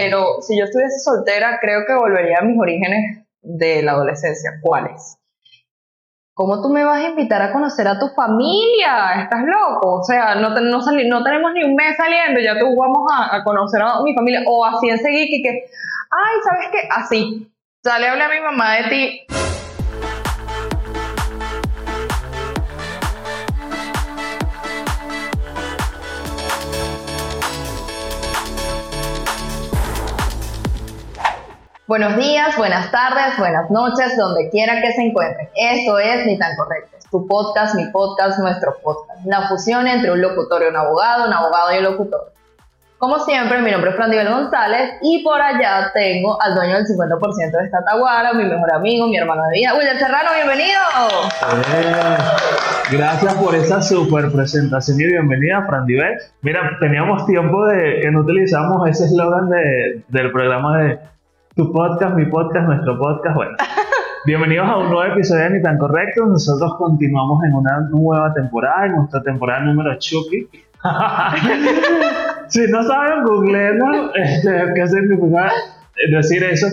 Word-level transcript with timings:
Pero 0.00 0.40
si 0.40 0.58
yo 0.58 0.64
estuviese 0.64 0.98
soltera, 0.98 1.58
creo 1.60 1.84
que 1.86 1.94
volvería 1.94 2.38
a 2.40 2.44
mis 2.44 2.58
orígenes 2.58 3.26
de 3.42 3.82
la 3.82 3.92
adolescencia. 3.92 4.52
¿Cuáles? 4.62 5.18
¿Cómo 6.34 6.62
tú 6.62 6.70
me 6.70 6.84
vas 6.84 7.04
a 7.04 7.08
invitar 7.08 7.42
a 7.42 7.52
conocer 7.52 7.86
a 7.86 7.98
tu 7.98 8.08
familia? 8.08 9.22
¿Estás 9.22 9.42
loco? 9.44 10.00
O 10.00 10.02
sea, 10.02 10.36
no, 10.36 10.48
no, 10.48 10.78
no 10.78 11.22
tenemos 11.22 11.52
ni 11.52 11.64
un 11.64 11.74
mes 11.74 11.96
saliendo, 11.96 12.40
ya 12.40 12.58
tú 12.58 12.74
vamos 12.74 13.10
a, 13.12 13.44
conocer 13.44 13.82
a 13.82 14.00
mi 14.02 14.14
familia. 14.14 14.42
O 14.46 14.64
así 14.64 14.88
enseguida 14.88 15.26
que, 15.42 15.50
ay, 16.10 16.36
¿sabes 16.42 16.68
qué? 16.72 16.88
Así. 16.90 17.52
Sale 17.82 18.08
a 18.08 18.12
hablar 18.12 18.30
a 18.30 18.34
mi 18.34 18.40
mamá 18.40 18.76
de 18.76 18.82
ti. 18.88 19.49
Buenos 31.90 32.14
días, 32.14 32.56
buenas 32.56 32.92
tardes, 32.92 33.36
buenas 33.36 33.68
noches, 33.68 34.16
donde 34.16 34.48
quiera 34.48 34.80
que 34.80 34.92
se 34.92 35.02
encuentren. 35.02 35.48
Esto 35.56 35.98
es 35.98 36.24
Ni 36.24 36.38
tan 36.38 36.54
correcto. 36.54 36.96
Tu 37.10 37.26
podcast, 37.26 37.74
mi 37.74 37.86
podcast, 37.86 38.38
nuestro 38.38 38.76
podcast. 38.80 39.26
La 39.26 39.48
fusión 39.48 39.88
entre 39.88 40.12
un 40.12 40.22
locutor 40.22 40.62
y 40.62 40.66
un 40.66 40.76
abogado, 40.76 41.26
un 41.26 41.32
abogado 41.32 41.74
y 41.74 41.78
un 41.78 41.82
locutor. 41.82 42.32
Como 42.96 43.18
siempre, 43.18 43.60
mi 43.60 43.72
nombre 43.72 43.90
es 43.90 43.96
Fran 43.96 44.12
González 44.12 44.98
y 45.02 45.24
por 45.24 45.42
allá 45.42 45.90
tengo 45.92 46.40
al 46.40 46.54
dueño 46.54 46.76
del 46.76 46.86
50% 46.86 47.58
de 47.58 47.64
esta 47.64 47.84
taguara, 47.84 48.34
mi 48.34 48.44
mejor 48.44 48.72
amigo, 48.72 49.08
mi 49.08 49.16
hermano 49.16 49.42
de 49.48 49.58
vida, 49.58 49.74
William 49.74 49.98
Serrano, 49.98 50.28
bienvenido. 50.36 50.78
Eh, 51.74 52.16
gracias 52.92 53.34
por 53.34 53.52
esa 53.56 53.82
super 53.82 54.30
presentación 54.30 55.00
y 55.00 55.06
bienvenida, 55.06 55.64
Fran 55.66 55.86
Mira, 56.42 56.70
teníamos 56.78 57.26
tiempo 57.26 57.66
de 57.66 57.98
que 58.00 58.12
no 58.12 58.20
utilizamos 58.20 58.88
ese 58.88 59.06
eslogan 59.06 59.48
de, 59.48 60.04
del 60.06 60.30
programa 60.30 60.78
de 60.78 61.10
tu 61.54 61.72
podcast, 61.72 62.14
mi 62.14 62.26
podcast, 62.26 62.66
nuestro 62.66 62.98
podcast. 62.98 63.34
Bueno, 63.34 63.56
bienvenidos 64.24 64.68
a 64.68 64.76
un 64.76 64.90
nuevo 64.90 65.04
episodio 65.12 65.44
de 65.44 65.50
Ni 65.50 65.62
tan 65.62 65.78
Correcto. 65.78 66.26
Nosotros 66.26 66.74
continuamos 66.78 67.42
en 67.44 67.54
una 67.54 67.80
nueva 67.90 68.32
temporada, 68.32 68.86
en 68.86 68.96
nuestra 68.96 69.22
temporada 69.22 69.60
número 69.60 69.92
Chucky. 69.98 70.48
si 72.48 72.66
no 72.70 72.82
saben, 72.84 73.24
googleenlo, 73.24 74.14
este, 74.14 74.74
qué 74.74 74.86
significa 74.86 75.50
decir 76.08 76.42
eso. 76.44 76.66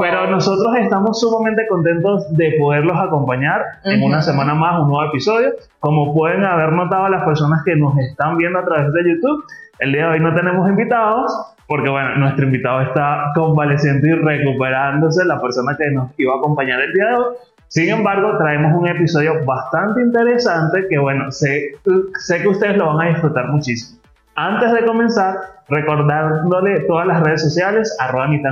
Pero 0.00 0.30
nosotros 0.30 0.76
estamos 0.76 1.20
sumamente 1.20 1.66
contentos 1.68 2.24
de 2.36 2.56
poderlos 2.58 2.96
acompañar 2.98 3.62
en 3.84 4.02
una 4.02 4.20
semana 4.22 4.54
más, 4.54 4.80
un 4.80 4.88
nuevo 4.88 5.04
episodio. 5.08 5.52
Como 5.80 6.14
pueden 6.14 6.44
haber 6.44 6.72
notado 6.72 7.08
las 7.08 7.24
personas 7.24 7.62
que 7.64 7.76
nos 7.76 7.96
están 7.98 8.36
viendo 8.36 8.58
a 8.58 8.64
través 8.64 8.92
de 8.92 9.10
YouTube, 9.10 9.44
el 9.78 9.92
día 9.92 10.06
de 10.06 10.12
hoy 10.12 10.20
no 10.20 10.34
tenemos 10.34 10.68
invitados, 10.68 11.32
porque 11.66 11.88
bueno, 11.88 12.16
nuestro 12.16 12.44
invitado 12.44 12.82
está 12.82 13.32
convaleciendo 13.34 14.06
y 14.06 14.12
recuperándose, 14.12 15.24
la 15.24 15.40
persona 15.40 15.76
que 15.76 15.90
nos 15.90 16.10
iba 16.18 16.34
a 16.34 16.38
acompañar 16.38 16.80
el 16.80 16.92
día 16.92 17.06
de 17.08 17.14
hoy. 17.14 17.34
Sin 17.68 17.88
embargo, 17.88 18.36
traemos 18.38 18.72
un 18.80 18.86
episodio 18.86 19.44
bastante 19.44 20.00
interesante 20.00 20.86
que 20.88 20.98
bueno, 20.98 21.32
sé, 21.32 21.72
sé 22.20 22.42
que 22.42 22.48
ustedes 22.48 22.76
lo 22.76 22.94
van 22.94 23.08
a 23.08 23.10
disfrutar 23.10 23.48
muchísimo. 23.48 24.03
Antes 24.36 24.72
de 24.72 24.84
comenzar, 24.84 25.36
recordándole 25.68 26.80
todas 26.80 27.06
las 27.06 27.22
redes 27.22 27.42
sociales, 27.42 27.96
arroba 28.00 28.28
ni 28.28 28.42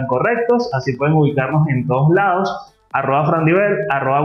así 0.73 0.97
pueden 0.97 1.15
ubicarnos 1.15 1.67
en 1.69 1.87
todos 1.87 2.11
lados, 2.15 2.73
arroba 2.93 3.27
frandivel, 3.27 3.79
arroba 3.91 4.23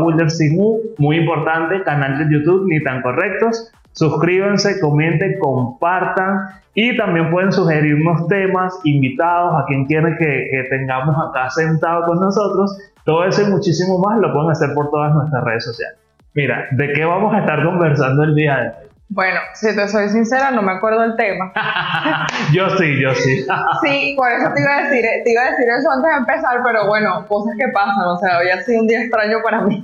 muy 0.97 1.17
importante, 1.17 1.83
canal 1.83 2.17
de 2.17 2.33
YouTube 2.33 2.67
ni 2.67 2.83
tan 2.83 3.02
correctos, 3.02 3.72
Suscríbanse, 3.97 4.80
comenten, 4.80 5.39
compartan 5.39 6.50
y 6.75 6.95
también 6.95 7.31
pueden 7.31 7.52
sugerirnos 7.52 8.28
temas, 8.28 8.80
invitados, 8.83 9.59
a 9.59 9.66
quien 9.66 9.85
quieren 9.85 10.16
que, 10.19 10.67
tengamos 10.69 11.16
acá 11.17 11.50
sentado 11.50 12.05
con 12.05 12.19
nosotros. 12.19 12.78
Todo 13.03 13.25
eso 13.25 13.41
y 13.41 13.50
muchísimo 13.50 13.97
más 13.97 14.19
lo 14.19 14.31
pueden 14.31 14.52
hacer 14.52 14.75
por 14.75 14.91
todas 14.91 15.16
nuestras 15.16 15.44
redes 15.44 15.66
sociales. 15.66 15.97
Mira, 16.35 16.67
¿de 16.73 16.94
qué 16.94 17.05
vamos 17.05 17.33
a 17.33 17.39
estar 17.39 17.66
conversando 17.66 18.24
el 18.24 18.35
día 18.35 18.57
de 18.57 18.68
hoy? 18.68 18.87
Bueno, 19.09 19.40
si 19.53 19.73
te 19.73 19.88
soy 19.88 20.09
sincera, 20.09 20.51
no 20.51 20.62
me 20.62 20.73
acuerdo 20.73 21.01
el 21.03 21.16
tema. 21.16 21.53
yo 22.53 22.69
sí, 22.72 23.01
yo 23.01 23.13
sí. 23.16 23.45
sí, 23.81 24.13
por 24.18 24.29
eso 24.29 24.51
te 24.53 24.62
iba 24.62 24.75
a 24.75 24.84
decir, 24.84 25.06
te 25.23 25.31
iba 25.31 25.44
a 25.44 25.51
decir 25.51 25.66
eso 25.79 25.90
antes 25.91 26.12
de 26.12 26.18
empezar, 26.18 26.59
pero 26.63 26.88
bueno, 26.88 27.25
cosas 27.28 27.56
que 27.57 27.68
pasan, 27.73 28.06
o 28.06 28.18
sea, 28.18 28.38
había 28.38 28.62
sido 28.63 28.81
un 28.81 28.88
día 28.88 29.01
extraño 29.01 29.38
para 29.44 29.62
mí. 29.62 29.81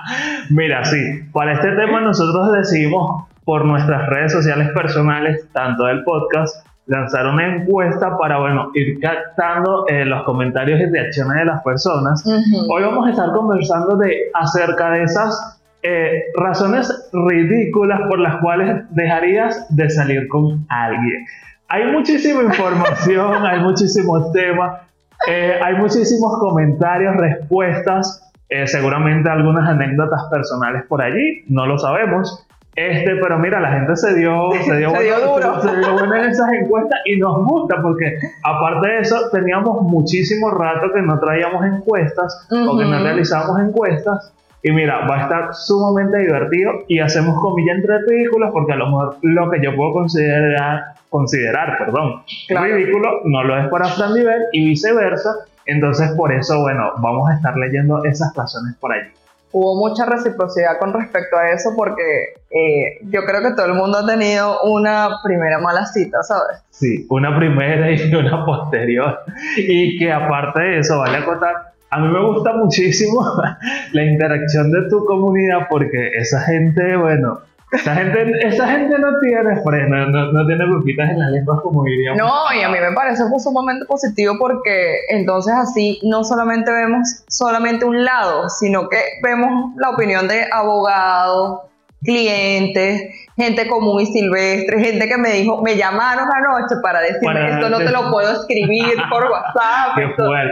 Mira, 0.50 0.84
sí, 0.84 1.22
para 1.32 1.54
este 1.54 1.70
tema 1.72 2.02
nosotros 2.02 2.52
decidimos 2.52 3.24
por 3.44 3.64
nuestras 3.64 4.08
redes 4.10 4.32
sociales 4.32 4.68
personales, 4.74 5.48
tanto 5.52 5.84
del 5.84 6.04
podcast, 6.04 6.66
lanzar 6.84 7.26
una 7.26 7.56
encuesta 7.56 8.18
para, 8.18 8.38
bueno, 8.38 8.72
ir 8.74 9.00
captando 9.00 9.86
eh, 9.88 10.04
los 10.04 10.22
comentarios 10.24 10.80
y 10.80 10.86
reacciones 10.86 11.38
de 11.38 11.44
las 11.46 11.62
personas. 11.62 12.24
Hoy 12.68 12.82
vamos 12.82 13.06
a 13.06 13.10
estar 13.10 13.32
conversando 13.32 13.96
de 13.96 14.30
acerca 14.34 14.90
de 14.90 15.04
esas 15.04 15.55
eh, 15.88 16.24
razones 16.36 17.08
ridículas 17.12 18.00
por 18.08 18.18
las 18.18 18.38
cuales 18.38 18.82
dejarías 18.90 19.66
de 19.68 19.88
salir 19.88 20.26
con 20.26 20.66
alguien. 20.68 21.24
Hay 21.68 21.92
muchísima 21.92 22.42
información, 22.42 23.46
hay 23.46 23.60
muchísimos 23.60 24.32
temas, 24.32 24.80
eh, 25.28 25.60
hay 25.62 25.76
muchísimos 25.76 26.40
comentarios, 26.40 27.16
respuestas, 27.16 28.22
seguramente 28.66 29.28
algunas 29.28 29.68
anécdotas 29.68 30.22
personales 30.30 30.84
por 30.88 31.02
allí, 31.02 31.44
no 31.48 31.66
lo 31.66 31.78
sabemos. 31.78 32.46
Este, 32.74 33.16
pero 33.22 33.38
mira, 33.38 33.58
la 33.60 33.72
gente 33.72 33.96
se 33.96 34.14
dio, 34.14 34.50
se 34.66 34.76
dio, 34.76 34.90
bueno, 34.90 36.14
en 36.14 36.30
esas 36.30 36.52
encuestas 36.52 37.00
y 37.06 37.16
nos 37.18 37.44
gusta 37.46 37.80
porque 37.80 38.18
aparte 38.42 38.88
de 38.88 38.98
eso 38.98 39.16
teníamos 39.30 39.82
muchísimo 39.82 40.50
rato 40.50 40.92
que 40.92 41.00
no 41.00 41.18
traíamos 41.18 41.64
encuestas 41.64 42.46
o 42.50 42.76
que 42.76 42.84
no 42.84 43.02
realizábamos 43.02 43.60
encuestas 43.60 44.32
y 44.66 44.72
mira, 44.72 45.06
va 45.06 45.18
a 45.18 45.22
estar 45.22 45.54
sumamente 45.54 46.18
divertido 46.18 46.72
y 46.88 46.98
hacemos 46.98 47.40
comillas 47.40 47.76
entre 47.76 47.98
ridículos 48.00 48.50
porque 48.52 48.72
a 48.72 48.76
lo 48.76 48.86
mejor 48.86 49.16
lo 49.22 49.48
que 49.48 49.62
yo 49.62 49.76
puedo 49.76 49.92
considerar, 49.92 50.82
considerar, 51.08 51.78
perdón, 51.78 52.24
ridículo 52.48 53.20
no 53.26 53.44
lo 53.44 53.56
es 53.58 53.68
para 53.68 53.84
Fran 53.84 54.14
Nivel 54.14 54.42
y 54.50 54.66
viceversa. 54.66 55.36
Entonces 55.66 56.10
por 56.16 56.32
eso, 56.32 56.62
bueno, 56.62 56.90
vamos 56.98 57.30
a 57.30 57.34
estar 57.34 57.56
leyendo 57.56 58.04
esas 58.04 58.34
razones 58.34 58.74
por 58.80 58.92
allí 58.92 59.08
hubo 59.52 59.88
mucha 59.88 60.04
reciprocidad 60.04 60.78
con 60.78 60.92
respecto 60.92 61.38
a 61.38 61.50
eso 61.50 61.70
porque 61.74 62.34
eh, 62.50 62.98
yo 63.04 63.24
creo 63.24 63.40
que 63.40 63.54
todo 63.56 63.66
el 63.66 63.74
mundo 63.74 63.98
ha 63.98 64.06
tenido 64.06 64.60
una 64.64 65.08
primera 65.24 65.58
mala 65.60 65.86
cita, 65.86 66.22
¿sabes? 66.22 66.58
Sí, 66.70 67.06
una 67.08 67.34
primera 67.38 67.90
y 67.92 68.14
una 68.14 68.44
posterior. 68.44 69.20
Y 69.56 69.98
que 69.98 70.12
aparte 70.12 70.60
de 70.60 70.78
eso, 70.80 70.98
vale 70.98 71.18
acotar, 71.18 71.72
a 71.90 72.00
mí 72.00 72.08
me 72.08 72.20
gusta 72.20 72.52
muchísimo 72.54 73.20
la 73.92 74.02
interacción 74.02 74.70
de 74.70 74.88
tu 74.88 75.04
comunidad 75.04 75.66
porque 75.70 76.08
esa 76.16 76.40
gente, 76.40 76.96
bueno, 76.96 77.40
esa 77.72 77.94
gente, 77.96 78.46
esa 78.46 78.68
gente 78.68 78.98
no 78.98 79.18
tiene 79.20 79.60
freno, 79.62 80.06
no, 80.06 80.32
no 80.32 80.46
tiene 80.46 80.64
grupitas 80.66 81.10
en 81.10 81.18
las 81.18 81.30
lenguas 81.30 81.60
como 81.62 81.84
diríamos. 81.84 82.18
No, 82.18 82.52
y 82.54 82.62
a 82.62 82.68
mí 82.68 82.78
me 82.80 82.92
parece 82.92 83.24
sumamente 83.38 83.84
positivo 83.86 84.34
porque 84.38 84.98
entonces 85.08 85.52
así 85.54 86.00
no 86.04 86.22
solamente 86.22 86.70
vemos 86.70 87.24
solamente 87.28 87.84
un 87.84 88.04
lado, 88.04 88.48
sino 88.48 88.88
que 88.88 88.98
vemos 89.22 89.74
la 89.76 89.90
opinión 89.90 90.28
de 90.28 90.46
abogados, 90.50 91.62
clientes, 92.02 93.25
gente 93.36 93.68
común 93.68 94.00
y 94.00 94.06
silvestre, 94.06 94.82
gente 94.82 95.06
que 95.06 95.18
me 95.18 95.30
dijo, 95.32 95.62
me 95.62 95.76
llamaron 95.76 96.26
anoche 96.34 96.76
para 96.82 97.00
decirme, 97.00 97.50
esto 97.50 97.68
no 97.68 97.78
te 97.78 97.90
lo 97.90 98.10
puedo 98.10 98.32
escribir 98.32 98.94
por 99.10 99.24
WhatsApp, 99.30 99.98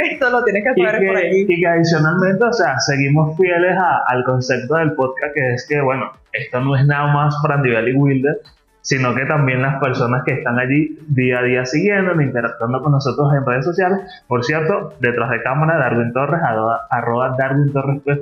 esto, 0.03 0.31
lo 0.31 0.45
tienes 0.45 0.65
que 0.65 0.83
saber 0.83 1.07
por 1.07 1.17
ahí. 1.17 1.47
Y 1.49 1.61
que 1.61 1.67
adicionalmente, 1.67 2.45
o 2.45 2.53
sea, 2.53 2.79
seguimos 2.81 3.37
fieles 3.39 3.77
al 4.07 4.25
concepto 4.25 4.77
del 4.77 4.93
podcast, 4.93 5.35
que 5.35 5.55
es 5.55 5.67
que, 5.67 5.81
bueno, 5.81 6.13
esto 6.33 6.61
no 6.61 6.77
es 6.77 6.87
nada 6.87 7.13
más 7.13 7.35
Frandival 7.43 7.89
y 7.89 7.95
Wilder, 7.95 8.37
sino 8.85 9.15
que 9.15 9.25
también 9.25 9.63
las 9.63 9.81
personas 9.81 10.25
que 10.25 10.35
están 10.35 10.59
allí 10.59 10.99
día 11.09 11.39
a 11.39 11.43
día 11.43 11.65
siguiendo, 11.65 12.21
interactuando 12.21 12.83
con 12.83 12.93
nosotros 12.93 13.33
en 13.33 13.47
redes 13.47 13.65
sociales. 13.65 14.01
Por 14.29 14.45
cierto, 14.45 14.93
detrás 15.01 15.31
de 15.31 15.43
cámara, 15.43 15.79
Darwin 15.79 16.13
Torres, 16.13 16.41
arroba, 16.91 17.35
Darwin 17.39 17.73
Torres 17.73 18.03
PJ, 18.05 18.21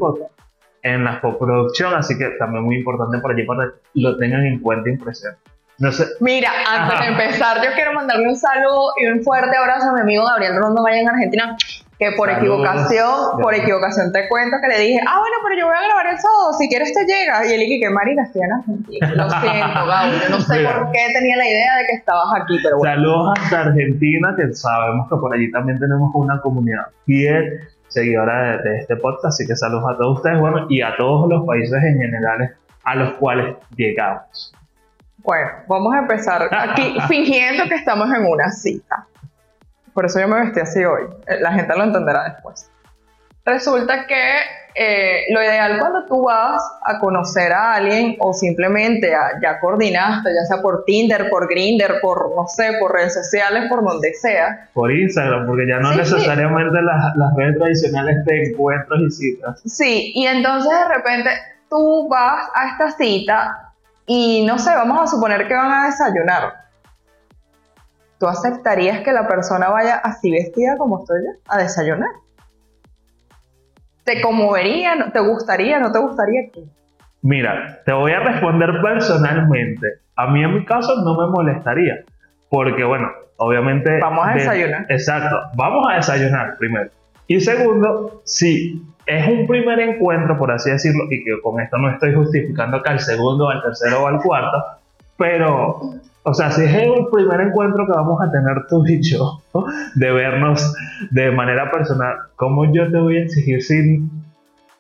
en 0.83 1.05
la 1.05 1.21
coproducción, 1.21 1.95
así 1.95 2.19
que 2.19 2.31
también 2.39 2.65
muy 2.65 2.77
importante 2.77 3.19
por 3.19 3.33
allí 3.33 3.45
para 3.45 3.69
que 3.69 4.01
lo 4.01 4.17
tengan 4.17 4.45
en 4.45 4.59
cuenta 4.59 4.91
impresión. 4.91 5.35
No 5.79 5.91
sé. 5.91 6.05
Mira, 6.21 6.51
antes 6.69 7.01
de 7.01 7.07
empezar, 7.07 7.57
yo 7.65 7.71
quiero 7.75 7.93
mandarle 7.93 8.29
un 8.29 8.37
saludo 8.37 8.93
y 9.01 9.07
un 9.07 9.23
fuerte 9.23 9.57
abrazo 9.57 9.91
a 9.91 9.95
mi 9.95 10.01
amigo 10.01 10.25
Gabriel 10.27 10.57
Rondo 10.57 10.83
Vaya 10.83 11.01
en 11.01 11.09
Argentina, 11.09 11.57
que 11.99 12.13
por 12.17 12.31
equivocación, 12.31 13.41
por 13.41 13.55
equivocación 13.55 14.13
te 14.13 14.29
cuento 14.29 14.59
que 14.61 14.69
le 14.69 14.81
dije, 14.81 15.01
ah, 15.09 15.19
bueno, 15.19 15.37
pero 15.43 15.59
yo 15.59 15.67
voy 15.67 15.77
a 15.77 15.83
grabar 15.83 16.07
el 16.07 16.19
sábado, 16.19 16.53
si 16.59 16.69
quieres 16.69 16.93
te 16.93 17.05
llega. 17.05 17.47
Y 17.47 17.55
él 17.55 17.61
dije, 17.61 17.81
que 17.81 17.91
marica, 17.91 18.23
estoy 18.23 18.43
en 18.43 18.53
Argentina. 18.53 19.13
Lo 19.15 19.31
siento, 19.31 19.87
Gabriel, 19.87 20.21
yo 20.23 20.29
no 20.29 20.41
sé 20.41 20.65
por 20.65 20.93
qué 20.93 21.07
tenía 21.15 21.37
la 21.37 21.49
idea 21.49 21.77
de 21.79 21.87
que 21.87 21.97
estabas 21.97 22.43
aquí, 22.43 22.59
pero 22.63 22.79
bueno. 22.79 22.95
Saludos 22.95 23.39
hasta 23.41 23.61
Argentina, 23.61 24.35
que 24.37 24.55
sabemos 24.55 25.09
que 25.09 25.17
por 25.17 25.35
allí 25.35 25.51
también 25.51 25.79
tenemos 25.79 26.11
una 26.15 26.41
comunidad 26.41 26.87
fiel 27.07 27.61
seguidora 27.93 28.59
de, 28.59 28.79
este 28.79 28.97
podcast, 28.97 29.27
así 29.27 29.47
que 29.47 29.55
saludos 29.55 29.85
a 29.95 29.97
todos 29.97 30.19
ustedes, 30.19 30.41
bueno, 30.41 30.67
y 30.69 30.81
a 30.81 30.97
todos 30.97 31.29
los 31.29 31.47
países 31.47 31.83
en 31.83 31.99
general 31.99 32.57
a 32.85 32.95
los 32.97 33.13
cuales 33.15 33.57
llegamos. 33.77 34.53
Bueno, 35.19 35.51
vamos 35.69 35.95
a 35.95 35.99
empezar 35.99 36.49
aquí 36.51 36.97
fingiendo 37.09 37.65
que 37.69 37.75
estamos 37.77 38.09
en 38.13 38.27
una 38.27 38.51
cita. 38.51 39.07
por 39.93 40.07
eso 40.07 40.19
yo 40.19 40.27
me 40.27 40.41
vestí 40.41 40.61
así 40.61 40.85
hoy. 40.85 41.03
Eh, 41.27 41.39
La 41.41 41.53
gente 41.53 41.77
lo 41.77 41.85
entenderá 41.85 42.25
después. 42.25 42.72
Resulta 43.45 44.07
que 44.07 44.15
eh, 44.75 45.25
lo 45.31 45.43
ideal 45.43 45.79
cuando 45.79 46.07
tú 46.07 46.23
vas 46.25 46.63
a 46.85 46.99
conocer 46.99 47.53
a 47.53 47.75
alguien 47.75 48.17
o 48.21 48.33
simplemente 48.33 49.15
a- 49.15 49.33
ya 49.43 49.61
coordinaste, 49.61 50.31
ya 50.35 50.47
sea 50.47 50.63
por 50.63 50.85
Tinder, 50.87 51.29
por 51.29 51.47
Grinder, 51.49 51.97
por 52.01 52.35
no 52.35 52.47
sé, 52.47 52.73
por 52.81 52.93
redes 52.93 53.13
sociales, 53.13 53.65
por 53.69 53.85
donde 53.85 54.15
sea, 54.15 54.69
Por 54.73 54.91
Instagram, 54.93 55.47
porque 55.47 55.67
ya 55.69 55.79
no 55.81 55.89
Sí, 55.93 55.95
sí. 56.05 56.15
necesariamente 56.15 56.81
las, 56.83 57.17
las 57.17 57.35
redes 57.37 57.59
tradicionales 57.59 58.25
de 58.25 58.45
encuentros 58.45 59.01
y 59.03 59.11
citas. 59.11 59.61
Sí, 59.67 60.13
y 60.15 60.27
entonces 60.27 60.71
de 60.71 60.95
repente 60.95 61.31
tú 61.69 62.09
vas 62.09 62.49
a 62.55 62.69
esta 62.69 62.91
cita 62.93 63.73
y 64.07 64.45
no 64.47 64.59
sé, 64.59 64.71
vamos 64.75 65.01
a 65.03 65.07
suponer 65.07 65.47
que 65.49 65.55
van 65.55 65.71
a 65.71 65.87
desayunar. 65.87 66.55
¿Tú 68.19 68.27
aceptarías 68.29 69.01
que 69.01 69.13
la 69.13 69.27
persona 69.27 69.69
vaya 69.69 69.97
así 69.97 70.31
vestida 70.31 70.77
como 70.79 71.01
estoy 71.01 71.19
yo 71.25 71.33
a 71.49 71.59
desayunar? 71.59 72.09
¿Te 74.05 74.21
conmovería? 74.21 74.95
¿No- 74.97 75.13
¿Te 75.13 75.21
gustaría? 75.21 75.79
¿No 75.79 75.93
te 75.93 75.99
gustaría? 75.99 76.43
¿Qué? 76.53 76.65
Mira, 77.23 77.81
te 77.87 77.93
voy 77.93 78.13
a 78.13 78.21
responder 78.21 78.71
personalmente. 78.83 79.87
A 80.17 80.27
mí 80.27 80.43
en 80.43 80.55
mi 80.55 80.65
caso 80.65 80.97
no 81.05 81.17
me 81.17 81.31
molestaría, 81.31 82.05
porque 82.51 82.83
bueno, 82.85 83.09
obviamente... 83.37 83.99
Vamos 84.01 84.27
a 84.27 84.31
de- 84.33 84.39
desayunar. 84.41 84.87
Exacto, 84.89 85.37
vamos 85.55 85.87
a 85.91 85.97
desayunar 85.97 86.57
primero. 86.59 86.91
Y 87.29 87.41
segundo, 87.41 88.23
si 88.25 88.83
es 89.07 89.29
un 89.29 89.47
primer 89.47 89.79
encuentro, 89.81 90.37
por 90.37 90.51
así 90.51 90.71
decirlo, 90.71 91.05
y 91.11 91.23
que 91.25 91.41
con 91.41 91.61
esto 91.61 91.79
no 91.79 91.91
estoy 91.91 92.13
justificando 92.15 92.83
que 92.83 92.91
al 92.91 93.01
segundo, 93.01 93.49
al 93.49 93.63
tercero 93.63 94.03
o 94.03 94.07
al 94.09 94.21
cuarto, 94.21 94.59
pero, 95.17 95.81
o 96.25 96.35
sea, 96.35 96.51
si 96.51 96.65
es 96.65 96.73
el 96.75 97.07
primer 97.13 97.41
encuentro 97.41 97.85
que 97.87 97.93
vamos 97.93 98.21
a 98.23 98.31
tener 98.31 98.67
tú 98.69 98.85
y 98.87 99.03
yo, 99.03 99.41
de 99.95 100.11
vernos 100.13 100.73
de 101.11 101.31
manera 101.31 101.71
personal, 101.71 102.15
¿cómo 102.37 102.65
yo 102.73 102.91
te 102.91 102.99
voy 102.99 103.19
a 103.19 103.23
exigir 103.23 103.63
si 103.63 104.01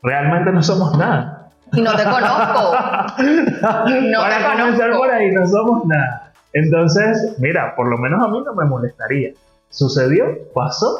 realmente 0.02 0.52
no 0.52 0.62
somos 0.62 0.96
nada? 0.96 1.48
Y 1.72 1.80
no 1.80 1.94
te 1.96 2.04
conozco. 2.04 2.76
No 3.18 4.20
Para 4.20 4.38
te 4.38 4.44
comenzar 4.44 4.90
conozco. 4.90 4.98
por 4.98 5.10
ahí, 5.10 5.30
no 5.32 5.46
somos 5.46 5.84
nada. 5.86 6.32
Entonces, 6.52 7.34
mira, 7.38 7.74
por 7.74 7.88
lo 7.88 7.96
menos 7.98 8.22
a 8.22 8.28
mí 8.28 8.42
no 8.44 8.54
me 8.54 8.64
molestaría. 8.66 9.30
¿Sucedió? 9.70 10.26
¿Pasó? 10.54 10.94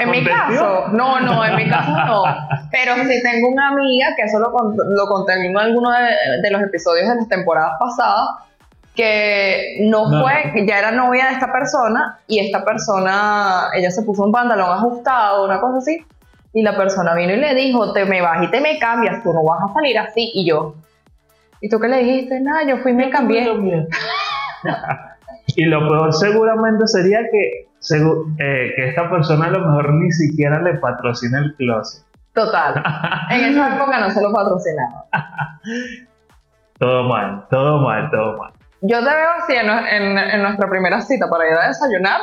En 0.00 0.10
mi 0.10 0.24
caso, 0.24 0.88
no, 0.92 1.20
no, 1.20 1.44
en 1.44 1.56
mi 1.56 1.68
caso 1.68 1.90
no. 1.90 2.22
Pero 2.72 2.94
sí 3.08 3.22
tengo 3.22 3.48
una 3.50 3.68
amiga, 3.68 4.08
que 4.16 4.22
eso 4.22 4.38
lo, 4.40 4.52
cont- 4.52 4.76
lo 4.76 5.06
conté 5.06 5.32
en 5.46 5.56
alguno 5.56 5.90
de, 5.90 6.40
de 6.42 6.50
los 6.50 6.62
episodios 6.62 7.08
de 7.08 7.14
las 7.16 7.28
temporadas 7.28 7.72
pasadas, 7.78 8.28
que 8.94 9.78
no, 9.82 10.08
No. 10.08 10.22
fue, 10.22 10.52
que 10.52 10.66
ya 10.66 10.78
era 10.78 10.90
novia 10.92 11.26
de 11.26 11.32
esta 11.34 11.50
persona 11.52 12.18
y 12.28 12.38
esta 12.38 12.64
persona, 12.64 13.68
ella 13.74 13.90
se 13.90 14.02
puso 14.02 14.22
un 14.22 14.32
pantalón 14.32 14.70
ajustado, 14.70 15.44
una 15.44 15.60
cosa 15.60 15.78
así, 15.78 16.04
y 16.52 16.62
la 16.62 16.76
persona 16.76 17.14
vino 17.14 17.32
y 17.32 17.36
le 17.36 17.54
dijo, 17.54 17.92
te 17.92 18.04
me 18.04 18.22
vas 18.22 18.42
y 18.44 18.50
te 18.50 18.60
me 18.60 18.78
cambias, 18.78 19.22
tú 19.22 19.32
no 19.32 19.42
vas 19.42 19.68
a 19.68 19.72
salir 19.74 19.98
así, 19.98 20.30
y 20.34 20.46
yo. 20.48 20.74
¿Y 21.60 21.68
tú 21.68 21.80
qué 21.80 21.88
le 21.88 21.98
dijiste? 22.04 22.40
Nada, 22.40 22.64
yo 22.68 22.78
fui 22.78 22.92
y 22.92 22.94
me 22.94 23.10
cambié. 23.10 23.42
y 25.56 25.64
lo 25.64 25.88
peor 25.88 26.12
seguramente 26.12 26.86
sería 26.86 27.18
que, 27.30 27.68
eh, 27.96 28.72
que 28.76 28.88
esta 28.88 29.10
persona 29.10 29.46
a 29.46 29.50
lo 29.50 29.60
mejor 29.60 29.94
ni 29.94 30.10
siquiera 30.12 30.60
le 30.60 30.74
patrocina 30.74 31.38
el 31.40 31.54
closet. 31.56 32.04
Total. 32.32 32.82
En 33.30 33.44
esa 33.44 33.76
época 33.76 33.98
no 34.00 34.10
se 34.10 34.22
lo 34.22 34.32
patrocinaba. 34.32 35.04
Todo 36.78 37.08
mal, 37.08 37.46
todo 37.50 37.80
mal, 37.80 38.10
todo 38.10 38.38
mal. 38.38 38.52
Yo 38.86 38.98
te 38.98 39.04
veo 39.04 39.28
así 39.42 39.54
en, 39.54 39.68
en- 39.70 40.18
en 40.18 40.42
nuestra 40.42 40.68
primera 40.68 41.00
cita 41.00 41.26
para 41.30 41.48
ir 41.48 41.54
a 41.56 41.68
desayunar 41.68 42.20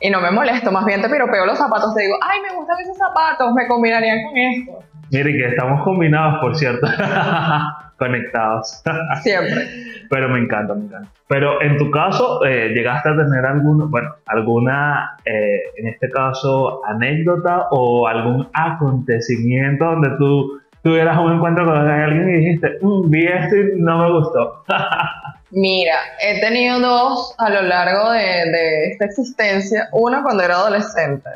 y 0.00 0.10
no 0.10 0.20
me 0.20 0.30
molesto, 0.30 0.70
más 0.72 0.84
bien 0.84 1.00
te 1.00 1.08
piropeo 1.08 1.46
los 1.46 1.56
zapatos, 1.58 1.94
te 1.94 2.02
digo, 2.02 2.16
ay, 2.22 2.40
me 2.42 2.54
gustan 2.56 2.76
esos 2.82 2.96
zapatos, 2.98 3.52
me 3.54 3.66
combinarían 3.66 4.18
con 4.24 4.36
esto. 4.36 4.78
Mire 5.10 5.32
que 5.32 5.46
estamos 5.48 5.82
combinados, 5.84 6.40
por 6.40 6.56
cierto. 6.56 6.86
Conectados. 7.98 8.82
Siempre. 9.22 9.68
Pero 10.10 10.28
me 10.28 10.40
encanta, 10.40 10.74
me 10.74 10.84
encanta. 10.86 11.08
Pero 11.28 11.62
en 11.62 11.78
tu 11.78 11.90
caso, 11.90 12.44
eh, 12.44 12.70
¿llegaste 12.74 13.10
a 13.10 13.16
tener 13.16 13.46
alguna, 13.46 13.84
bueno, 13.88 14.10
alguna, 14.26 15.16
eh, 15.24 15.60
en 15.76 15.86
este 15.88 16.10
caso, 16.10 16.84
anécdota 16.84 17.68
o 17.70 18.08
algún 18.08 18.48
acontecimiento 18.52 19.84
donde 19.84 20.10
tú 20.18 20.60
tuvieras 20.82 21.16
un 21.18 21.34
encuentro 21.34 21.64
con 21.64 21.76
alguien 21.76 22.28
y 22.28 22.32
dijiste, 22.44 22.78
"Mm, 22.82 23.10
vi 23.10 23.26
esto 23.26 23.56
y 23.56 23.80
no 23.80 23.98
me 23.98 24.10
gustó? 24.12 24.64
Mira, 25.54 25.96
he 26.20 26.40
tenido 26.40 26.80
dos 26.80 27.34
a 27.38 27.48
lo 27.48 27.62
largo 27.62 28.10
de, 28.10 28.20
de 28.20 28.90
esta 28.90 29.04
existencia. 29.04 29.88
Una 29.92 30.22
cuando 30.22 30.42
era 30.42 30.56
adolescente 30.56 31.30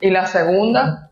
y 0.00 0.10
la 0.10 0.26
segunda 0.26 1.10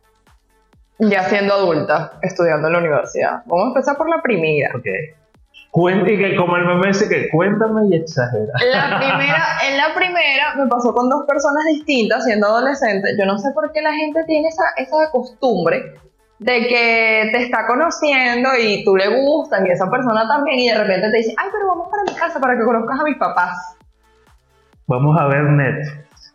ya 0.99 1.25
siendo 1.25 1.55
adulta, 1.55 2.13
estudiando 2.23 2.69
en 2.69 2.75
la 2.75 2.79
universidad. 2.79 3.43
Vamos 3.47 3.65
a 3.65 3.69
empezar 3.69 3.97
por 3.97 4.09
la 4.09 4.23
primera. 4.23 4.71
Ok. 4.77 4.87
Cuente 5.71 6.13
y 6.13 6.19
que 6.19 6.37
como 6.37 6.57
el 6.57 6.67
meme 6.67 6.89
dice 6.89 7.09
que 7.09 7.31
cuéntame 7.31 7.89
y 7.91 7.97
exagera. 7.97 8.53
La 8.71 8.99
primera, 8.99 9.43
en 9.69 9.77
la 9.79 9.95
primera 9.95 10.55
me 10.57 10.67
pasó 10.67 10.93
con 10.93 11.09
dos 11.09 11.25
personas 11.27 11.65
distintas 11.65 12.25
siendo 12.25 12.47
adolescente. 12.47 13.17
Yo 13.19 13.25
no 13.25 13.39
sé 13.39 13.51
por 13.53 13.73
qué 13.73 13.81
la 13.81 13.95
gente 13.95 14.23
tiene 14.27 14.49
esa, 14.49 14.65
esa 14.77 15.11
costumbre 15.11 15.95
de 16.39 16.67
que 16.67 17.29
te 17.33 17.43
está 17.45 17.67
conociendo 17.67 18.51
y 18.61 18.85
tú 18.85 18.97
le 18.97 19.09
gustas 19.09 19.63
y 19.67 19.71
esa 19.71 19.89
persona 19.91 20.27
también 20.27 20.59
y 20.59 20.69
de 20.69 20.79
repente 20.79 21.11
te 21.11 21.17
dice, 21.19 21.35
ay, 21.39 21.49
pero 21.53 21.69
vamos 21.69 21.89
para 21.91 22.03
mi 22.05 22.15
casa 22.19 22.41
para 22.41 22.57
que 22.57 22.65
conozcas 22.65 22.99
a 23.01 23.05
mis 23.05 23.17
papás. 23.17 23.77
Vamos 24.87 25.17
a 25.21 25.27
ver 25.27 25.43
Netflix. 25.45 26.35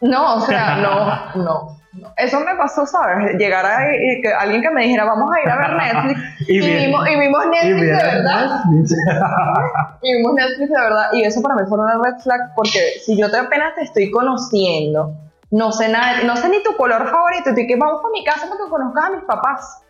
No, 0.00 0.36
o 0.36 0.40
sea, 0.40 0.76
no, 0.82 1.44
no. 1.44 1.76
no. 1.92 2.12
Eso 2.18 2.40
me 2.40 2.54
pasó, 2.56 2.84
¿sabes? 2.86 3.34
Llegar 3.38 3.64
a 3.64 3.88
y 3.94 4.20
que 4.20 4.30
alguien 4.30 4.60
que 4.60 4.70
me 4.70 4.82
dijera, 4.82 5.04
vamos 5.04 5.30
a 5.34 5.40
ir 5.40 5.48
a 5.48 5.56
ver 5.56 5.76
Netflix 5.76 6.20
y, 6.48 6.58
bien- 6.60 6.86
vimos, 6.90 7.08
y 7.08 7.18
vimos 7.20 7.44
y 7.44 7.48
Netflix 7.48 7.80
de 7.80 7.92
verdad. 7.92 8.64
Netflix. 8.70 8.94
Y 10.02 10.14
vimos 10.16 10.34
Netflix 10.34 10.68
de 10.70 10.78
verdad. 10.80 11.06
Y 11.12 11.22
eso 11.24 11.40
para 11.40 11.54
mí 11.54 11.62
fue 11.68 11.78
una 11.78 11.94
red 12.02 12.18
flag 12.22 12.54
porque 12.54 12.80
si 13.04 13.16
yo 13.16 13.30
te 13.30 13.38
apenas 13.38 13.74
te 13.76 13.82
estoy 13.82 14.10
conociendo, 14.10 15.14
no 15.50 15.72
sé 15.72 15.88
nada, 15.88 16.22
no 16.24 16.36
sé 16.36 16.48
ni 16.48 16.62
tu 16.62 16.76
color 16.76 17.08
favorito, 17.08 17.50
y 17.50 17.54
tú 17.54 17.60
que 17.68 17.76
vamos 17.76 18.00
a 18.04 18.10
mi 18.10 18.24
casa 18.24 18.48
para 18.48 18.64
que 18.64 18.70
conozcas 18.70 19.04
a 19.04 19.10
mis 19.10 19.24
papás. 19.24 19.82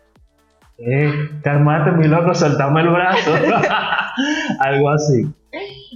Eh, 0.79 1.11
calmate, 1.43 1.91
mi 1.91 2.07
loco, 2.07 2.35
soltame 2.35 2.81
el 2.81 2.89
brazo. 2.89 3.31
Algo 4.59 4.89
así. 4.91 5.27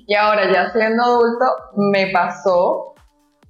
Y 0.08 0.16
ahora 0.16 0.52
ya 0.52 0.72
siendo 0.72 1.04
adulto 1.04 1.46
me 1.75 2.08
pasó, 2.08 2.96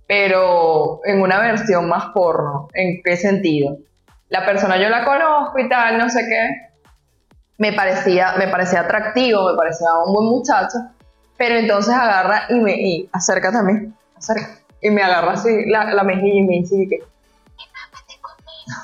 pero 0.08 1.00
en 1.06 1.22
una 1.22 1.40
versión 1.40 1.88
más 1.88 2.08
porno. 2.13 2.68
¿En 2.74 3.02
qué 3.04 3.16
sentido? 3.16 3.77
La 4.27 4.46
persona 4.46 4.77
yo 4.77 4.89
la 4.89 5.06
conozco 5.06 5.58
y 5.60 5.70
tal, 5.70 5.98
no 5.98 6.10
sé 6.10 6.25
qué. 6.27 6.72
Me 7.58 7.74
parecía, 7.74 8.34
me 8.38 8.48
parecía 8.48 8.82
atractivo, 8.82 9.51
me 9.51 9.56
parecía 9.56 9.88
un 10.06 10.13
buen 10.13 10.27
muchacho, 10.27 10.77
pero 11.38 11.56
entonces 11.56 11.94
agarra 11.94 12.44
y 12.50 12.56
me 12.56 12.74
y 12.74 13.10
acércate 13.13 13.58
a 13.58 13.62
mí, 13.62 13.94
acércate. 14.18 14.61
Y 14.82 14.90
me 14.90 15.04
agarra 15.04 15.34
así 15.34 15.66
la, 15.66 15.94
la 15.94 16.04
mejilla 16.04 16.40
y 16.40 16.44
me 16.44 16.54
dice 16.56 16.88
que, 16.90 17.00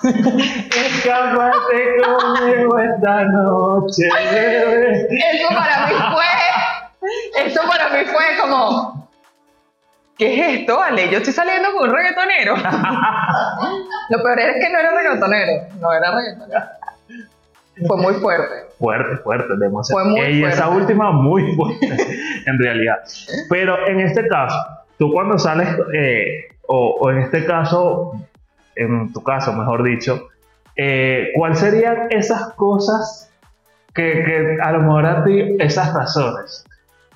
Escápate 0.04 1.98
conmigo 2.04 2.80
esta 2.80 3.24
noche. 3.25 4.04
Eso 4.08 5.48
para 5.50 5.88
mí 5.88 5.94
fue, 6.13 7.46
eso 7.46 7.62
para 7.68 7.89
mí 7.89 8.06
fue 8.06 8.24
como, 8.42 9.10
¿qué 10.18 10.34
es 10.34 10.60
esto, 10.60 10.82
Ale? 10.82 11.10
Yo 11.10 11.18
estoy 11.18 11.34
saliendo 11.34 11.72
con 11.74 11.89
un 11.89 11.96
reggaetonero. 11.96 12.56
Lo 14.10 14.24
peor 14.24 14.39
es 14.39 14.63
que 14.63 14.70
no 14.72 14.80
era 14.80 14.92
reggaetonero, 14.92 15.68
no 15.80 15.94
era 15.94 16.12
reggaetonero. 16.12 16.66
Fue 17.88 17.98
muy 17.98 18.13
fuerte. 18.16 18.56
Fuerte, 18.80 19.18
fuerte, 19.18 19.54
demasiado. 19.58 20.04
Fue 20.04 20.12
muy 20.12 20.22
y 20.22 20.44
esa 20.44 20.70
última 20.70 21.12
muy 21.12 21.56
fuerte, 21.56 21.96
en 22.46 22.60
realidad. 22.60 22.98
Pero 23.50 23.88
en 23.88 24.00
este 24.00 24.27
caso, 24.27 24.58
tú 24.98 25.12
cuando 25.12 25.38
sales, 25.38 25.70
eh, 25.94 26.48
o, 26.68 26.98
o 27.00 27.12
en 27.12 27.20
este 27.20 27.46
caso, 27.46 28.13
en 28.75 29.12
tu 29.13 29.24
caso, 29.24 29.54
mejor 29.54 29.84
dicho, 29.84 30.27
eh, 30.75 31.32
¿cuáles 31.36 31.60
serían 31.60 32.08
esas 32.12 32.54
cosas 32.54 33.32
que, 33.94 34.24
que 34.24 34.58
a 34.62 34.72
lo 34.74 34.82
mejor 34.82 35.06
a 35.06 35.24
ti, 35.24 35.56
esas 35.60 35.94
razones, 35.94 36.63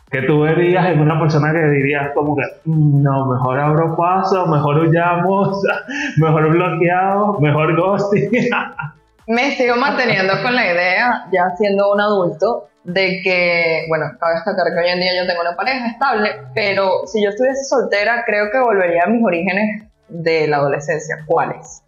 que 0.09 0.23
tú 0.23 0.41
verías 0.41 0.87
en 0.87 0.99
una 0.99 1.19
persona 1.19 1.53
que 1.53 1.63
dirías 1.69 2.11
como 2.13 2.35
que, 2.35 2.43
"Mm, 2.65 3.03
no, 3.03 3.27
mejor 3.27 3.59
abro 3.59 3.95
paso, 3.95 4.45
mejor 4.47 4.79
huyamos, 4.79 5.63
mejor 6.17 6.49
bloqueado, 6.49 7.39
mejor 7.39 7.75
ghosting? 7.75 8.29
Me 9.27 9.51
sigo 9.55 9.75
manteniendo 9.75 10.33
con 10.41 10.55
la 10.55 10.65
idea, 10.65 11.27
ya 11.31 11.55
siendo 11.57 11.91
un 11.91 12.01
adulto, 12.01 12.67
de 12.83 13.21
que, 13.23 13.85
bueno, 13.87 14.05
cabe 14.19 14.35
destacar 14.35 14.73
que 14.73 14.79
hoy 14.79 14.89
en 14.89 14.99
día 14.99 15.11
yo 15.15 15.27
tengo 15.27 15.41
una 15.41 15.55
pareja 15.55 15.87
estable, 15.87 16.31
pero 16.55 17.05
si 17.05 17.23
yo 17.23 17.29
estuviese 17.29 17.63
soltera, 17.65 18.23
creo 18.25 18.49
que 18.51 18.59
volvería 18.59 19.03
a 19.05 19.07
mis 19.07 19.23
orígenes 19.23 19.83
de 20.09 20.47
la 20.47 20.57
adolescencia. 20.57 21.17
¿Cuáles? 21.27 21.83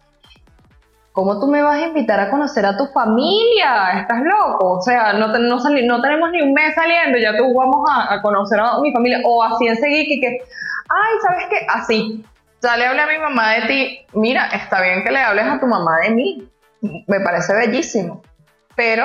¿Cómo 1.12 1.38
tú 1.38 1.46
me 1.46 1.62
vas 1.62 1.76
a 1.76 1.86
invitar 1.86 2.18
a 2.18 2.30
conocer 2.30 2.66
a 2.66 2.76
tu 2.76 2.86
familia? 2.86 4.00
¿Estás 4.00 4.20
loco? 4.22 4.78
O 4.78 4.82
sea, 4.82 5.12
no, 5.12 5.30
tenemos 5.30 5.64
ni 6.32 6.42
un 6.42 6.52
mes 6.52 6.74
saliendo, 6.74 7.18
ya 7.18 7.36
tú 7.36 7.54
vamos 7.54 7.88
a, 7.88 8.20
conocer 8.20 8.58
a 8.58 8.80
mi 8.80 8.92
familia, 8.92 9.20
o 9.24 9.42
así 9.42 9.68
enseguida, 9.68 10.04
que, 10.20 10.38
ay, 10.88 11.14
¿sabes 11.22 11.46
qué? 11.50 11.66
Así. 11.68 12.24
ya 12.60 12.76
le 12.76 12.86
hablé 12.86 13.02
a 13.02 13.06
mi 13.06 13.18
mamá 13.18 13.52
de 13.54 13.62
ti, 13.66 14.06
mira, 14.14 14.48
está 14.48 14.80
bien 14.80 15.04
que 15.04 15.12
le 15.12 15.20
hables 15.20 15.44
a 15.44 15.60
tu 15.60 15.66
mamá 15.66 16.00
de 16.00 16.10
mí, 16.10 16.48
me 17.06 17.20
parece 17.20 17.54
bellísimo, 17.54 18.22
pero 18.76 19.04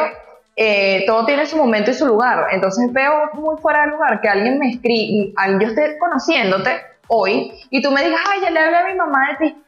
eh, 0.55 1.03
todo 1.07 1.25
tiene 1.25 1.45
su 1.45 1.57
momento 1.57 1.91
y 1.91 1.93
su 1.93 2.05
lugar, 2.05 2.47
entonces 2.51 2.91
veo 2.91 3.29
muy 3.33 3.55
fuera 3.61 3.85
de 3.85 3.91
lugar 3.91 4.19
que 4.21 4.27
alguien 4.29 4.59
me 4.59 4.69
escribe, 4.71 5.33
yo 5.59 5.67
esté 5.67 5.97
conociéndote 5.99 6.69
hoy 7.07 7.51
y 7.69 7.81
tú 7.81 7.91
me 7.91 8.03
digas, 8.03 8.19
ay, 8.31 8.39
ya 8.43 8.49
le 8.51 8.59
hablé 8.59 8.77
a 8.77 8.85
mi 8.87 8.95
mamá 8.95 9.19
de 9.39 9.47
ti. 9.47 9.63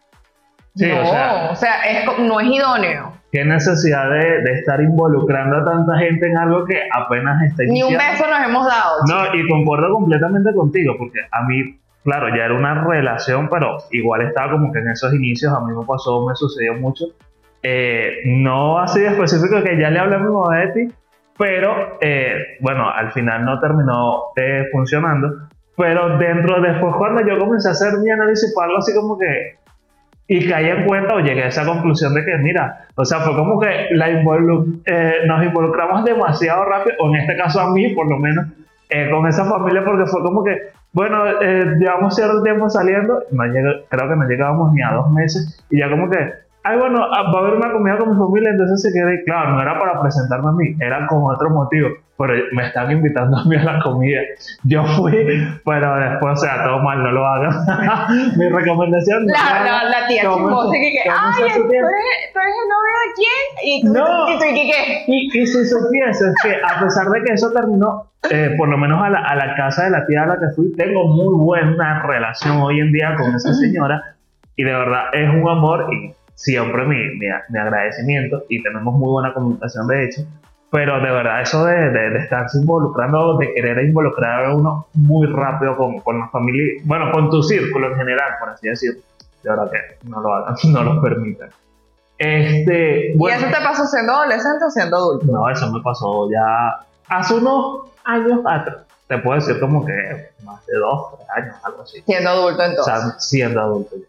Sí, 0.76 0.88
no, 0.88 1.02
o 1.02 1.06
sea, 1.06 1.50
o 1.52 1.56
sea, 1.56 1.82
es 1.84 2.20
no 2.20 2.40
es 2.40 2.48
idóneo. 2.48 3.12
qué 3.32 3.44
necesidad 3.44 4.10
de, 4.10 4.42
de 4.42 4.54
estar 4.54 4.80
involucrando 4.82 5.58
a 5.58 5.66
tanta 5.66 5.98
gente 5.98 6.28
en 6.28 6.38
algo 6.38 6.64
que 6.66 6.80
apenas 6.94 7.42
está 7.44 7.64
Ni 7.64 7.84
un 7.84 7.90
iniciando. 7.90 8.12
beso 8.14 8.28
nos 8.30 8.48
hemos 8.48 8.66
dado. 8.68 8.96
No, 9.08 9.36
y 9.36 9.50
concuerdo 9.50 9.92
completamente 9.94 10.54
contigo, 10.54 10.96
porque 10.98 11.20
a 11.30 11.44
mí, 11.44 11.78
claro, 12.06 12.30
ya 12.30 12.46
era 12.46 12.54
una 12.54 12.86
relación, 12.86 13.50
pero 13.50 13.80
igual 13.92 14.22
estaba 14.22 14.52
como 14.54 14.72
que 14.72 14.80
en 14.80 14.90
esos 14.92 15.14
inicios, 15.14 15.54
a 15.54 15.60
mí 15.60 15.74
me 15.78 15.86
pasó, 15.86 16.26
me 16.26 16.36
sucedió 16.36 16.74
mucho. 16.76 17.04
Eh, 17.64 18.22
no 18.26 18.80
así 18.80 19.02
de 19.02 19.08
específico 19.08 19.62
que 19.64 19.80
ya 19.80 19.90
le 19.90 20.00
hablé 20.00 20.16
a 20.16 20.20
mi 20.20 20.32
mamá 20.32 20.58
de 20.60 20.68
ti, 20.68 20.96
pero 21.38 21.98
eh, 22.02 22.58
bueno, 22.60 22.90
al 22.90 23.12
final 23.12 23.46
no 23.46 23.60
terminó 23.60 24.24
funcionando. 24.72 25.50
Pero 25.78 26.18
dentro, 26.18 26.62
después 26.62 26.96
cuando 26.98 27.26
yo 27.26 27.40
comencé 27.40 27.70
a 27.70 27.72
hacer 27.72 27.94
mi 28.00 28.10
análisis, 28.10 28.54
fue 28.54 28.66
algo 28.66 28.78
así 28.78 28.94
como 28.94 29.18
que 29.18 29.56
y 30.34 30.48
caí 30.48 30.70
en 30.70 30.86
cuenta 30.86 31.16
o 31.16 31.20
llegué 31.20 31.44
a 31.44 31.48
esa 31.48 31.66
conclusión 31.66 32.14
de 32.14 32.24
que, 32.24 32.38
mira, 32.38 32.86
o 32.96 33.04
sea, 33.04 33.20
fue 33.20 33.36
como 33.36 33.60
que 33.60 33.88
la 33.92 34.10
eh, 34.10 35.14
nos 35.28 35.44
involucramos 35.44 36.06
demasiado 36.06 36.64
rápido, 36.64 36.96
o 37.02 37.10
en 37.10 37.18
este 37.18 37.36
caso 37.36 37.60
a 37.60 37.74
mí, 37.74 37.90
por 37.94 38.10
lo 38.10 38.18
menos, 38.18 38.48
eh, 38.90 39.10
con 39.12 39.28
esa 39.28 39.44
familia, 39.44 39.84
porque 39.84 40.06
fue 40.06 40.22
como 40.22 40.42
que, 40.42 40.58
bueno, 40.94 41.28
eh, 41.42 41.76
llevamos 41.78 42.16
cierto 42.16 42.42
tiempo 42.44 42.70
saliendo, 42.70 43.24
no 43.30 43.44
creo 43.90 44.10
que 44.10 44.16
no 44.16 44.26
llegábamos 44.26 44.72
ni 44.72 44.82
a 44.82 44.94
dos 44.94 45.12
meses, 45.12 45.66
y 45.70 45.80
ya 45.80 45.90
como 45.90 46.10
que, 46.10 46.18
ay, 46.64 46.78
bueno, 46.78 47.04
ah, 47.04 47.32
va 47.32 47.40
a 47.40 47.42
haber 47.44 47.54
una 47.56 47.72
comida 47.72 47.98
con 47.98 48.12
mi 48.12 48.16
familia, 48.18 48.52
entonces 48.52 48.82
se 48.82 48.92
quedé, 48.98 49.24
claro, 49.24 49.52
no 49.52 49.62
era 49.62 49.80
para 49.80 50.02
presentarme 50.02 50.50
a 50.50 50.52
mí, 50.52 50.76
era 50.80 51.08
con 51.08 51.24
otro 51.24 51.50
motivo, 51.50 51.90
pero 52.18 52.34
me 52.54 52.68
están 52.68 52.92
invitando 52.92 53.38
a 53.38 53.44
mí 53.46 53.56
a 53.56 53.64
la 53.64 53.80
comida. 53.82 54.20
Yo 54.64 54.84
fui, 54.84 55.12
pero 55.66 55.96
después, 55.96 56.34
o 56.34 56.36
sea, 56.36 56.64
todo 56.64 56.80
mal, 56.80 57.02
no 57.04 57.12
lo 57.12 57.26
hagan. 57.26 57.52
Mi 58.38 58.48
recomendación 58.50 59.26
no 59.26 59.34
La, 59.34 59.40
hagan. 59.58 59.92
la, 59.92 60.00
la 60.02 60.08
tía 60.08 60.22
chismosa 60.22 60.72
que, 60.72 60.92
que 60.92 61.10
ay, 61.10 61.34
¿tú 61.56 61.68
tiempo". 61.68 61.88
eres, 61.90 62.34
tú 62.34 62.40
eres 62.40 62.56
el 62.62 62.70
novio 62.70 62.96
de 63.02 63.10
quién? 63.16 63.42
Y 63.64 63.82
tú, 63.84 63.94
No. 63.94 64.30
y 64.30 64.38
tú, 64.40 64.46
¿y 64.46 64.72
qué? 64.72 65.04
Y, 65.08 65.42
y 65.42 65.48
si 65.48 65.66
supieses 65.66 66.36
que 66.44 66.56
a 66.56 66.80
pesar 66.80 67.08
de 67.08 67.24
que 67.24 67.34
eso 67.34 67.52
terminó, 67.52 68.06
eh, 68.30 68.54
por 68.56 68.70
lo 68.70 68.78
menos 68.78 69.02
a 69.04 69.10
la, 69.10 69.20
a 69.20 69.36
la 69.36 69.56
casa 69.56 69.86
de 69.86 69.90
la 69.90 70.06
tía 70.06 70.22
a 70.24 70.26
la 70.28 70.36
que 70.36 70.54
fui, 70.56 70.72
tengo 70.76 71.08
muy 71.08 71.34
buena 71.44 72.04
relación 72.04 72.58
hoy 72.62 72.80
en 72.82 72.92
día 72.92 73.16
con 73.18 73.34
esa 73.34 73.52
señora 73.56 74.16
y 74.56 74.64
de 74.64 74.72
verdad 74.72 75.06
es 75.14 75.28
un 75.28 75.50
amor 75.50 75.88
y 75.92 76.14
siempre 76.42 76.86
mi, 76.86 76.96
mi, 77.20 77.28
mi 77.50 77.60
agradecimiento 77.60 78.44
y 78.50 78.62
tenemos 78.64 78.94
muy 78.94 79.10
buena 79.10 79.34
comunicación 79.34 79.88
de 79.88 80.06
hecho, 80.06 80.22
pero 80.72 80.96
de 80.96 81.12
verdad 81.12 81.42
eso 81.42 81.66
de, 81.66 81.90
de, 81.92 82.10
de 82.12 82.20
estarse 82.20 82.58
involucrando, 82.58 83.38
de 83.38 83.54
querer 83.54 83.84
involucrar 83.86 84.46
a 84.46 84.56
uno 84.56 84.88
muy 84.94 85.28
rápido 85.28 85.76
con, 85.78 86.00
con 86.00 86.20
la 86.20 86.28
familia, 86.30 86.82
bueno, 86.86 87.12
con 87.12 87.30
tu 87.30 87.44
círculo 87.44 87.90
en 87.92 87.96
general, 87.98 88.32
por 88.40 88.50
así 88.50 88.68
decirlo, 88.70 89.02
de 89.44 89.50
verdad 89.50 89.70
que 89.72 90.08
no 90.10 90.22
lo 90.22 90.34
hagan, 90.34 90.56
no 90.72 90.84
lo 90.84 91.02
permitan. 91.02 91.50
Este, 92.18 93.14
bueno, 93.16 93.40
¿Y 93.40 93.44
eso 93.44 93.52
te 93.58 93.64
pasó 93.64 93.86
siendo 93.88 94.14
adolescente 94.14 94.64
o 94.66 94.70
siendo 94.70 94.96
adulto? 94.98 95.26
no, 95.26 95.50
eso 95.50 95.72
me 95.72 95.82
pasó 95.82 96.30
ya 96.32 96.86
hace 97.10 97.34
unos 97.36 97.90
años 98.04 98.40
atrás. 98.46 98.78
Te 99.08 99.18
puedo 99.18 99.36
decir 99.40 99.60
como 99.60 99.84
que 99.86 100.30
más 100.46 100.66
de 100.68 100.78
dos, 100.78 101.16
tres 101.18 101.28
años, 101.36 101.56
algo 101.64 101.82
así. 101.82 102.02
Siendo 102.06 102.30
adulto 102.30 102.62
O 102.62 102.66
entonces. 102.66 102.94
sea, 102.94 103.20
siendo 103.20 103.60
adulto. 103.62 103.96
ya. 103.98 104.06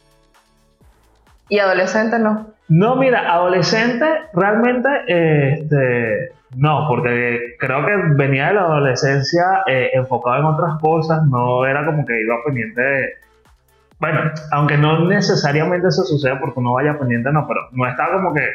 Y 1.48 1.58
adolescente 1.58 2.18
no. 2.18 2.52
No, 2.68 2.96
mira, 2.96 3.32
adolescente 3.32 4.06
realmente, 4.32 4.88
este, 5.06 6.32
no, 6.56 6.86
porque 6.88 7.56
creo 7.58 7.84
que 7.84 7.92
venía 8.14 8.48
de 8.48 8.54
la 8.54 8.62
adolescencia 8.62 9.44
eh, 9.66 9.90
enfocado 9.94 10.38
en 10.38 10.44
otras 10.44 10.80
cosas, 10.80 11.22
no 11.26 11.66
era 11.66 11.84
como 11.84 12.06
que 12.06 12.20
iba 12.20 12.36
pendiente 12.44 12.80
de... 12.80 13.08
Bueno, 13.98 14.20
aunque 14.50 14.76
no 14.76 15.06
necesariamente 15.06 15.88
eso 15.88 16.02
sucede 16.04 16.36
porque 16.36 16.58
uno 16.60 16.72
vaya 16.72 16.98
pendiente, 16.98 17.30
no, 17.30 17.46
pero 17.46 17.60
no 17.72 17.86
estaba 17.86 18.14
como 18.14 18.34
que 18.34 18.48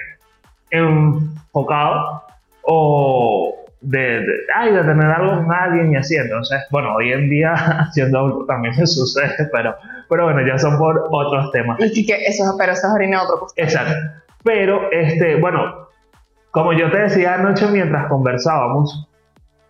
enfocado 0.71 2.23
o 2.63 3.65
de, 3.81 3.99
de, 3.99 4.33
ay, 4.55 4.73
de 4.73 4.81
tener 4.81 5.05
algo 5.05 5.43
con 5.43 5.53
alguien 5.53 5.93
y 5.93 5.95
así. 5.95 6.15
Entonces, 6.15 6.59
bueno, 6.71 6.95
hoy 6.95 7.11
en 7.11 7.29
día 7.29 7.87
siendo 7.93 8.19
adulto 8.19 8.45
también 8.45 8.73
se 8.75 8.87
sucede, 8.87 9.49
pero, 9.51 9.75
pero 10.09 10.23
bueno, 10.25 10.45
ya 10.47 10.57
son 10.57 10.77
por 10.77 11.07
otros 11.11 11.51
temas. 11.51 11.77
Y 11.79 12.05
que 12.05 12.15
eso, 12.25 12.43
pero 12.57 12.71
eso 12.73 12.87
es 12.87 12.93
harina 12.93 13.19
de 13.19 13.23
otro 13.25 13.39
costal. 13.39 13.65
Exacto. 13.65 13.93
Pero, 14.43 14.91
este, 14.91 15.35
bueno, 15.39 15.87
como 16.51 16.73
yo 16.73 16.89
te 16.91 16.99
decía 16.99 17.35
anoche 17.35 17.67
mientras 17.67 18.07
conversábamos, 18.07 19.07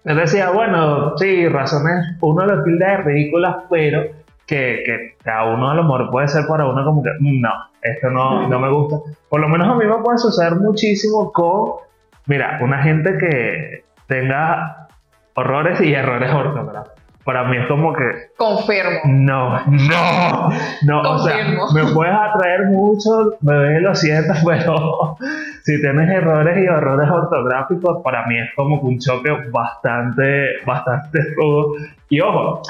yo 0.04 0.16
decía, 0.16 0.52
bueno, 0.52 1.18
sí, 1.18 1.48
razones, 1.50 2.16
uno 2.22 2.46
lo 2.46 2.64
tilda 2.64 2.92
de 2.92 2.98
ridículas, 2.98 3.56
pero 3.70 4.04
que, 4.46 4.84
que, 4.86 5.16
que 5.22 5.30
a 5.30 5.44
uno 5.46 5.72
a 5.72 5.76
lo 5.76 5.84
mejor 5.84 6.10
puede 6.12 6.28
ser 6.30 6.48
para 6.48 6.66
uno 6.66 6.86
como 6.86 7.04
que, 7.04 7.10
"Mm, 7.20 7.42
no, 7.42 7.50
esto 7.82 8.10
no, 8.10 8.48
no 8.48 8.60
me 8.60 8.70
gusta. 8.70 8.98
Por 9.28 9.42
lo 9.42 9.50
menos 9.50 9.68
a 9.68 9.74
mí 9.76 9.86
me 9.86 9.98
puede 10.02 10.18
suceder 10.18 10.56
muchísimo 10.56 11.32
con, 11.34 11.82
mira, 12.28 12.60
una 12.62 12.82
gente 12.82 13.18
que 13.18 13.84
tenga 14.08 14.88
horrores 15.34 15.82
y 15.82 15.94
errores 15.94 16.34
ortográficos. 16.34 17.02
Para 17.28 17.44
mí 17.44 17.58
es 17.58 17.68
como 17.68 17.92
que, 17.92 18.06
Confirmo. 18.38 19.02
no, 19.04 19.60
no, 19.66 20.50
no, 20.86 21.02
o 21.02 21.20
sea, 21.20 21.36
Confirmo. 21.36 21.72
me 21.74 21.94
puedes 21.94 22.16
atraer 22.16 22.68
mucho, 22.68 23.36
bebé, 23.42 23.82
lo 23.82 23.94
siento, 23.94 24.32
pero 24.46 25.18
si 25.62 25.82
tienes 25.82 26.10
errores 26.10 26.58
y 26.58 26.64
errores 26.64 27.10
ortográficos, 27.10 28.02
para 28.02 28.26
mí 28.28 28.40
es 28.40 28.48
como 28.56 28.80
que 28.80 28.88
un 28.88 29.00
choque 29.00 29.30
bastante, 29.52 30.62
bastante 30.66 31.20
rudo. 31.36 31.74
Y 32.08 32.22
ojo, 32.22 32.62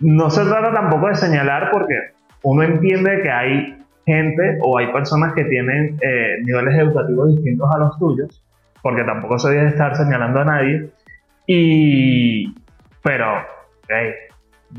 no 0.00 0.30
se 0.30 0.42
trata 0.46 0.72
tampoco 0.72 1.08
de 1.08 1.14
señalar 1.16 1.68
porque 1.70 1.96
uno 2.44 2.62
entiende 2.62 3.20
que 3.22 3.30
hay 3.30 3.78
gente 4.06 4.56
o 4.62 4.78
hay 4.78 4.90
personas 4.90 5.34
que 5.34 5.44
tienen 5.44 5.98
eh, 6.00 6.36
niveles 6.44 6.78
educativos 6.78 7.28
distintos 7.36 7.68
a 7.74 7.78
los 7.78 7.98
tuyos, 7.98 8.42
porque 8.80 9.04
tampoco 9.04 9.38
soy 9.38 9.56
de 9.56 9.66
estar 9.66 9.94
señalando 9.96 10.40
a 10.40 10.44
nadie. 10.46 10.88
Y, 11.46 12.63
pero, 13.04 13.46
hey, 13.86 14.14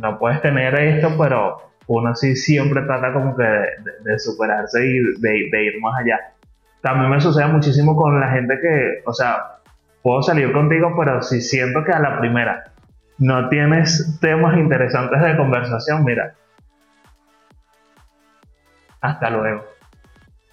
no 0.02 0.18
puedes 0.18 0.42
tener 0.42 0.74
esto, 0.80 1.16
pero 1.18 1.72
uno 1.86 2.16
sí 2.16 2.36
siempre 2.36 2.82
trata 2.82 3.14
como 3.14 3.38
que 3.38 3.44
de, 3.44 4.20
superarse 4.20 4.84
y 4.84 5.00
de, 5.20 5.50
de 5.52 5.64
ir 5.64 5.80
más 5.80 6.02
allá. 6.02 6.20
También 6.82 7.12
me 7.12 7.22
sucede 7.22 7.46
muchísimo 7.46 7.96
con 7.96 8.20
la 8.20 8.32
gente 8.32 8.60
que, 8.60 9.04
o 9.06 9.14
sea, 9.14 9.60
puedo 10.02 10.24
salir 10.24 10.52
contigo, 10.52 10.96
pero 10.98 11.22
si 11.22 11.40
siento 11.40 11.84
que 11.84 11.92
a 11.92 12.00
la 12.00 12.20
primera 12.20 12.64
no 13.20 13.48
tienes 13.48 14.20
temas 14.20 14.58
interesantes 14.58 15.22
de 15.22 15.38
conversación, 15.38 16.04
mira, 16.04 16.34
hasta 19.02 19.30
luego. 19.30 19.64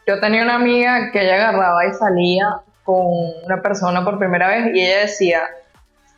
Yo 0.07 0.21
tenía 0.21 0.43
una 0.43 0.57
amiga 0.57 1.11
que 1.11 1.23
ella 1.23 1.37
agarraba 1.37 1.87
y 1.87 1.93
salía 1.95 2.45
con 2.85 3.07
una 3.47 3.63
persona 3.63 4.05
por 4.05 4.19
primera 4.19 4.49
vez 4.49 4.75
y 4.75 4.81
ella 4.81 5.01
decía, 5.01 5.41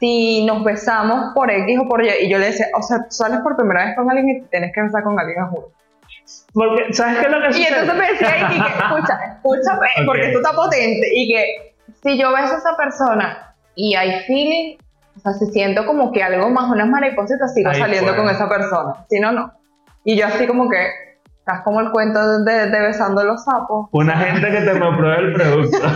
si 0.00 0.44
nos 0.44 0.62
besamos 0.64 1.32
por 1.34 1.50
X 1.50 1.78
o 1.80 1.88
por 1.88 2.04
Y, 2.04 2.10
y 2.22 2.30
yo 2.30 2.38
le 2.38 2.46
decía, 2.46 2.66
o 2.76 2.82
sea, 2.82 3.06
sales 3.10 3.40
por 3.40 3.56
primera 3.56 3.86
vez 3.86 3.96
con 3.96 4.10
alguien 4.10 4.28
y 4.28 4.42
tienes 4.48 4.72
que 4.74 4.82
besar 4.82 5.02
con 5.02 5.18
alguien, 5.18 5.46
juro. 5.46 5.68
Porque, 6.52 6.92
¿sabes 6.92 7.18
qué 7.18 7.26
es 7.26 7.30
lo 7.32 7.40
que 7.40 7.48
Y 7.48 7.52
sucede? 7.52 7.68
entonces 7.80 7.94
me 7.96 8.12
decía, 8.12 8.36
y 8.38 8.60
que, 8.62 8.68
escucha, 8.68 9.18
escúchame, 9.34 9.88
Ok. 10.00 10.06
porque 10.06 10.26
esto 10.26 10.38
está 10.38 10.52
potente, 10.52 11.06
y 11.14 11.28
que 11.32 11.74
si 12.02 12.18
yo 12.18 12.32
beso 12.32 12.54
a 12.54 12.58
esa 12.58 12.76
persona 12.76 13.54
y 13.74 13.94
hay 13.94 14.20
feeling, 14.26 14.76
o 15.16 15.20
sea, 15.20 15.32
si 15.34 15.46
siento 15.46 15.86
como 15.86 16.12
que 16.12 16.22
algo 16.22 16.48
más, 16.50 16.70
unas 16.70 16.88
maripositas, 16.88 17.52
sigo 17.54 17.70
Ahí 17.70 17.78
saliendo 17.80 18.14
fue. 18.14 18.22
con 18.22 18.30
esa 18.34 18.48
persona, 18.48 19.04
si 19.08 19.20
no, 19.20 19.32
no. 19.32 19.52
Y 20.04 20.16
yo 20.16 20.26
así 20.26 20.46
como 20.46 20.68
que, 20.68 20.86
estás 21.38 21.60
como 21.62 21.80
el 21.80 21.90
cuento 21.90 22.42
de, 22.44 22.70
de 22.70 22.80
besando 22.80 23.22
los 23.24 23.44
sapos. 23.44 23.88
Una 23.92 24.16
gente 24.16 24.50
que 24.50 24.60
te 24.62 24.74
me 24.74 24.96
pruebe 24.96 25.18
el 25.28 25.32
producto. 25.34 25.78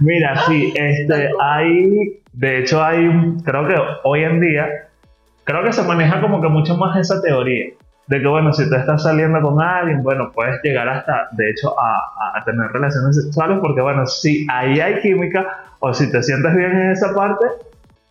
Mira, 0.00 0.36
sí, 0.46 0.72
este, 0.76 1.30
hay, 1.40 2.20
de 2.32 2.58
hecho 2.58 2.82
hay, 2.82 3.08
creo 3.44 3.66
que 3.66 3.74
hoy 4.04 4.24
en 4.24 4.40
día, 4.40 4.68
creo 5.44 5.62
que 5.62 5.72
se 5.72 5.82
maneja 5.82 6.20
como 6.20 6.40
que 6.40 6.48
mucho 6.48 6.76
más 6.76 6.96
esa 6.98 7.20
teoría. 7.22 7.66
De 8.06 8.20
que, 8.20 8.28
bueno, 8.28 8.52
si 8.52 8.68
tú 8.68 8.74
estás 8.74 9.02
saliendo 9.02 9.40
con 9.40 9.60
alguien, 9.62 10.02
bueno, 10.02 10.30
puedes 10.32 10.60
llegar 10.62 10.88
hasta, 10.88 11.28
de 11.32 11.50
hecho, 11.50 11.74
a, 11.80 12.38
a 12.38 12.44
tener 12.44 12.70
relaciones 12.70 13.16
sexuales, 13.22 13.58
porque, 13.62 13.80
bueno, 13.80 14.06
si 14.06 14.46
ahí 14.50 14.78
hay 14.80 15.00
química, 15.00 15.64
o 15.78 15.94
si 15.94 16.10
te 16.10 16.22
sientes 16.22 16.54
bien 16.54 16.72
en 16.72 16.90
esa 16.90 17.14
parte, 17.14 17.46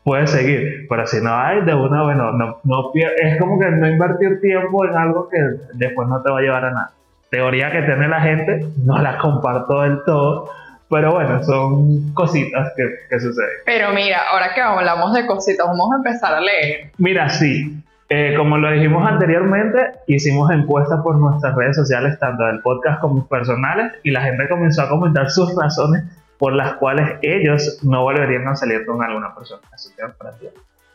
puedes 0.03 0.31
seguir. 0.31 0.87
Pero 0.89 1.05
si 1.05 1.21
no 1.21 1.35
hay, 1.35 1.61
de 1.61 1.75
una, 1.75 2.03
bueno, 2.03 2.31
no, 2.31 2.59
no 2.63 2.91
es 2.93 3.39
como 3.39 3.59
que 3.59 3.69
no 3.69 3.87
invertir 3.87 4.41
tiempo 4.41 4.83
en 4.85 4.95
algo 4.95 5.29
que 5.29 5.37
después 5.75 6.07
no 6.07 6.21
te 6.23 6.31
va 6.31 6.39
a 6.39 6.41
llevar 6.41 6.65
a 6.65 6.71
nada 6.71 6.91
teoría 7.33 7.71
que 7.71 7.81
tiene 7.81 8.07
la 8.07 8.21
gente, 8.21 8.63
no 8.85 8.99
la 8.99 9.17
comparto 9.17 9.81
del 9.81 10.03
todo, 10.05 10.51
pero 10.93 11.13
bueno, 11.13 11.43
son 11.43 12.13
cositas 12.13 12.71
que, 12.77 12.83
que 13.09 13.19
suceden. 13.19 13.50
Pero 13.65 13.91
mira, 13.91 14.21
ahora 14.31 14.53
que 14.53 14.62
hablamos 14.62 15.13
de 15.13 15.25
cositas, 15.25 15.65
vamos 15.67 15.89
a 15.91 15.97
empezar 15.97 16.33
a 16.35 16.39
leer. 16.39 16.91
Mira, 16.97 17.27
sí, 17.29 17.75
eh, 18.09 18.35
como 18.38 18.57
lo 18.57 18.71
dijimos 18.71 19.05
anteriormente, 19.09 19.79
hicimos 20.07 20.51
encuestas 20.51 21.01
por 21.01 21.15
nuestras 21.17 21.55
redes 21.55 21.75
sociales, 21.75 22.19
tanto 22.19 22.43
del 22.43 22.62
podcast 22.62 23.01
como 23.01 23.27
personales, 23.27 23.93
y 24.03 24.12
la 24.12 24.21
gente 24.21 24.47
comenzó 24.47 24.83
a 24.83 24.89
comentar 24.89 25.29
sus 25.31 25.55
razones 25.59 26.03
por 26.38 26.53
las 26.53 26.73
cuales 26.73 27.17
ellos 27.21 27.79
no 27.83 28.03
volverían 28.03 28.47
a 28.47 28.55
salir 28.55 28.85
con 28.85 29.01
alguna 29.01 29.33
persona. 29.33 29.62
Así 29.73 29.89
que 29.95 30.03
para 30.17 30.31
ti. 30.38 30.47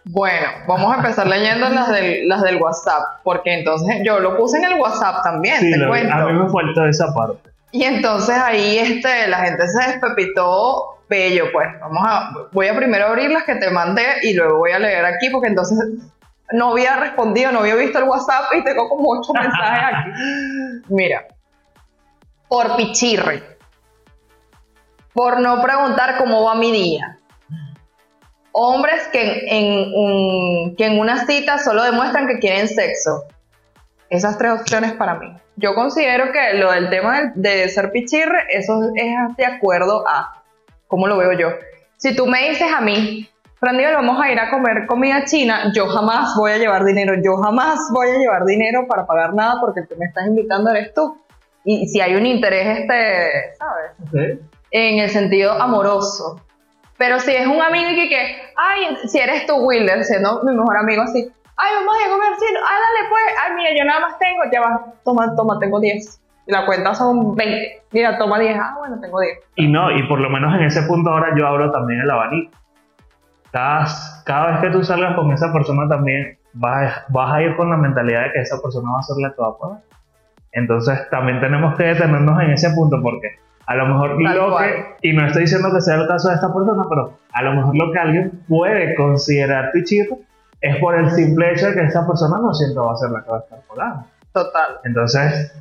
Bueno, 0.05 0.47
vamos 0.67 0.93
a 0.95 0.97
empezar 0.99 1.27
leyendo 1.27 1.69
las 1.69 1.91
del, 1.93 2.29
las 2.29 2.43
del 2.43 2.57
WhatsApp, 2.57 3.03
porque 3.25 3.59
entonces 3.59 3.97
yo 4.05 4.21
lo 4.21 4.37
puse 4.37 4.59
en 4.59 4.65
el 4.65 4.81
WhatsApp 4.81 5.23
también, 5.23 5.57
Sí, 5.59 5.71
te 5.73 5.77
lo- 5.79 5.89
cuento. 5.89 6.15
a 6.15 6.27
mí 6.27 6.33
me 6.39 6.49
faltó 6.49 6.87
esa 6.87 7.13
parte. 7.13 7.48
Y 7.71 7.85
entonces 7.85 8.37
ahí 8.37 8.79
este, 8.79 9.29
la 9.29 9.39
gente 9.39 9.69
se 9.69 9.91
despepitó 9.91 10.99
bello, 11.09 11.47
pues. 11.53 11.69
Vamos 11.81 12.03
a, 12.07 12.31
voy 12.53 12.69
a 12.69 12.77
primero 12.77 13.07
abrir 13.07 13.31
las 13.31 13.45
que 13.45 13.57
te 13.57 13.71
mandé 13.71 14.05
y 14.23 14.35
luego 14.35 14.59
voy 14.59 14.73
a 14.73 14.79
leer 14.79 15.05
aquí, 15.05 15.31
porque 15.31 15.49
entonces 15.49 15.79
no 16.53 16.73
había 16.73 16.97
respondido, 16.97 17.53
no 17.53 17.61
había 17.61 17.75
visto 17.75 17.99
el 17.99 18.05
WhatsApp 18.05 18.45
y 18.59 18.65
tengo 18.65 18.89
como 18.89 19.11
ocho 19.11 19.33
mensajes 19.33 19.83
aquí. 19.93 20.11
Mira, 20.89 21.27
por 22.49 22.77
pichirre, 22.77 23.43
por 25.13 25.41
no 25.41 25.61
preguntar 25.63 26.17
cómo 26.19 26.45
va 26.45 26.55
mi 26.55 26.73
día. 26.73 27.19
Hombres 28.53 29.07
que 29.13 29.47
en, 29.47 29.93
en 29.95 30.77
que 30.77 30.87
en 30.87 30.99
una 30.99 31.27
cita 31.27 31.59
solo 31.59 31.85
demuestran 31.85 32.27
que 32.27 32.39
quieren 32.39 32.67
sexo. 32.67 33.25
Esas 34.11 34.39
tres 34.39 34.53
opciones 34.53 34.93
para 34.93 35.15
mí. 35.17 35.37
Yo 35.57 35.75
considero 35.75 36.33
que 36.33 36.55
lo 36.55 36.73
del 36.73 36.89
tema 36.89 37.33
de, 37.35 37.69
ser 37.69 37.91
pichirre, 37.91 38.47
eso 38.51 38.91
es 38.95 39.37
de 39.37 39.45
acuerdo 39.45 40.07
a 40.09 40.43
cómo 40.87 41.07
lo 41.07 41.19
veo 41.19 41.33
yo. 41.33 41.49
Si 41.97 42.17
tú 42.17 42.27
me 42.27 42.49
dices 42.49 42.69
a 42.75 42.81
mí, 42.81 43.29
Randy, 43.61 43.85
vamos 43.85 44.23
a 44.23 44.31
ir 44.31 44.39
a 44.39 44.51
comer 44.51 44.87
comida 44.87 45.25
china, 45.25 45.73
yo 45.75 45.89
jamás 45.89 46.35
voy 46.37 46.53
a 46.53 46.59
llevar 46.59 46.85
dinero, 46.85 47.15
yo 47.23 47.37
jamás 47.37 47.91
voy 47.93 48.09
a 48.09 48.19
llevar 48.19 48.45
dinero 48.45 48.87
para 48.87 49.05
pagar 49.05 49.35
nada 49.35 49.61
porque 49.61 49.81
el 49.81 49.89
que 49.89 49.97
me 49.97 50.07
estás 50.07 50.27
invitando 50.27 50.71
eres 50.71 50.95
tú. 50.95 51.21
Y 51.65 51.89
si 51.89 52.01
hay 52.01 52.15
un 52.15 52.25
interés, 52.25 52.79
este, 52.79 53.57
¿sabes? 53.59 54.39
En 54.71 55.01
el 55.01 55.11
sentido 55.11 55.53
amoroso. 55.53 56.41
Pero 56.97 57.21
si 57.21 57.33
es 57.33 57.47
un 57.47 57.61
amigo 57.61 57.91
y 57.91 58.09
que, 58.09 58.37
ay, 58.57 58.97
si 59.07 59.19
eres 59.19 59.47
tú, 59.47 59.57
Wilder, 59.57 60.05
siendo 60.05 60.43
mi 60.45 60.53
mejor 60.55 60.77
amigo 60.79 61.03
así, 61.03 61.31
ay, 61.59 61.71
vamos 61.77 61.95
a 61.95 62.11
comer 62.11 62.33
chino, 62.39 62.61
ay, 62.63 62.79
dale 62.85 63.09
pues, 63.11 63.25
ay, 63.43 63.55
mira, 63.57 63.71
yo 63.79 63.85
nada 63.85 64.01
más 64.01 64.19
tengo, 64.19 64.43
ya 64.53 64.61
va, 64.61 64.85
toma, 65.05 65.35
toma, 65.37 65.59
tengo 65.59 65.81
10. 65.81 66.21
Y 66.47 66.53
la 66.53 66.65
cuenta 66.65 66.95
son 66.95 67.35
20. 67.37 67.83
Mira, 67.93 68.17
toma 68.19 68.39
10, 68.39 68.57
ah, 68.59 68.75
bueno, 68.79 68.99
tengo 69.01 69.21
10. 69.21 69.39
Y 69.57 69.69
no, 69.69 69.91
y 69.91 70.03
por 70.09 70.21
lo 70.21 70.31
menos 70.31 70.55
en 70.55 70.63
ese 70.63 70.83
punto 70.83 71.11
ahora 71.11 71.29
yo 71.37 71.47
abro 71.47 71.71
también 71.71 72.01
el 72.01 72.11
abanico. 72.11 72.53
Cada, 73.53 73.87
cada 74.25 74.51
vez 74.53 74.61
que 74.61 74.71
tú 74.71 74.85
salgas 74.85 75.15
con 75.17 75.31
esa 75.33 75.53
persona 75.53 75.89
también 75.89 76.39
vas, 76.53 76.93
a- 76.93 77.05
vas 77.09 77.33
a 77.35 77.43
ir 77.43 77.57
con 77.57 77.71
la 77.71 77.77
mentalidad 77.77 78.25
de 78.25 78.33
que 78.33 78.41
esa 78.41 78.61
persona 78.63 78.91
va 78.93 78.99
a 79.01 79.03
ser 79.03 79.17
la 79.23 79.31
que 79.35 79.41
va 79.41 79.49
a 79.49 79.59
pagar. 79.59 79.79
Entonces 80.53 80.99
también 81.11 81.41
tenemos 81.41 81.75
que 81.77 81.85
detenernos 81.85 82.41
en 82.43 82.51
ese 82.51 82.71
punto 82.71 83.01
porque 83.03 83.29
a 83.67 83.75
lo 83.75 83.87
mejor 83.87 84.17
Tal 84.23 84.37
lo 84.37 84.51
cual. 84.51 84.65
que, 85.01 85.09
y 85.09 85.13
no 85.15 85.27
estoy 85.27 85.43
diciendo 85.43 85.69
que 85.75 85.81
sea 85.81 85.97
el 85.97 86.07
caso 86.09 86.29
de 86.29 86.35
esta 86.37 86.53
persona, 86.53 86.83
pero 86.89 87.19
a 87.33 87.43
lo 87.43 87.53
mejor 87.55 87.77
lo 87.77 87.93
que 87.93 87.99
alguien 87.99 88.43
puede 88.49 88.95
considerar 88.95 89.71
pichito 89.73 90.17
es 90.61 90.77
por 90.81 90.95
el 90.99 91.11
simple 91.11 91.53
hecho 91.53 91.67
de 91.69 91.75
que 91.75 91.85
esa 91.85 92.07
persona 92.07 92.37
no 92.41 92.53
siempre 92.55 92.83
va 92.83 92.93
a 92.93 92.97
ser 92.97 93.11
la 93.11 93.23
que 93.23 93.31
va 93.31 93.37
a 93.37 93.41
estar 93.41 93.59
pagando. 93.69 94.05
Total. 94.33 94.79
Entonces, 94.85 95.53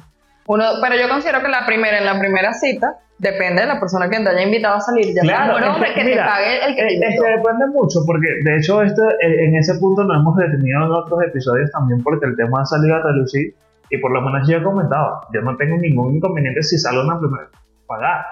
Uno, 0.47 0.63
pero 0.81 0.95
yo 0.95 1.09
considero 1.09 1.41
que 1.41 1.49
la 1.49 1.65
primera, 1.65 1.97
en 1.99 2.05
la 2.05 2.19
primera 2.19 2.53
cita, 2.53 2.95
depende 3.17 3.61
de 3.61 3.67
la 3.67 3.79
persona 3.79 4.09
que 4.09 4.17
te 4.19 4.29
haya 4.29 4.43
invitado 4.43 4.75
a 4.75 4.79
salir. 4.81 5.07
Ya 5.07 5.21
sea 5.21 5.23
Claro, 5.23 5.57
es 5.57 5.65
hombre 5.67 5.89
que, 5.89 5.95
que, 5.95 6.01
te 6.03 6.09
mira, 6.11 6.25
pague 6.25 6.65
el 6.65 6.75
que 6.75 6.81
te 6.81 6.87
Eh, 6.87 6.87
Es 6.87 7.03
invitó. 7.03 7.23
que 7.23 7.29
depende 7.31 7.65
mucho, 7.67 7.99
porque 8.05 8.27
de 8.43 8.57
hecho 8.57 8.81
este, 8.81 9.01
eh, 9.01 9.45
en 9.45 9.55
ese 9.55 9.75
punto 9.79 10.03
nos 10.03 10.17
hemos 10.21 10.35
detenido 10.37 10.85
en 10.85 10.91
otros 10.91 11.19
episodios 11.23 11.71
también 11.71 12.01
porque 12.03 12.25
el 12.27 12.35
tema 12.35 12.61
ha 12.61 12.65
salido 12.65 12.95
a 12.95 13.03
relucir 13.03 13.55
y 13.89 13.97
por 13.99 14.11
lo 14.11 14.21
menos 14.21 14.47
yo 14.47 14.57
he 14.57 14.63
comentado, 14.63 15.21
yo 15.33 15.41
no 15.41 15.55
tengo 15.57 15.77
ningún 15.77 16.15
inconveniente 16.15 16.61
si 16.63 16.77
sale 16.77 16.99
una 17.01 17.19
primera 17.19 17.47
pagar 17.87 18.25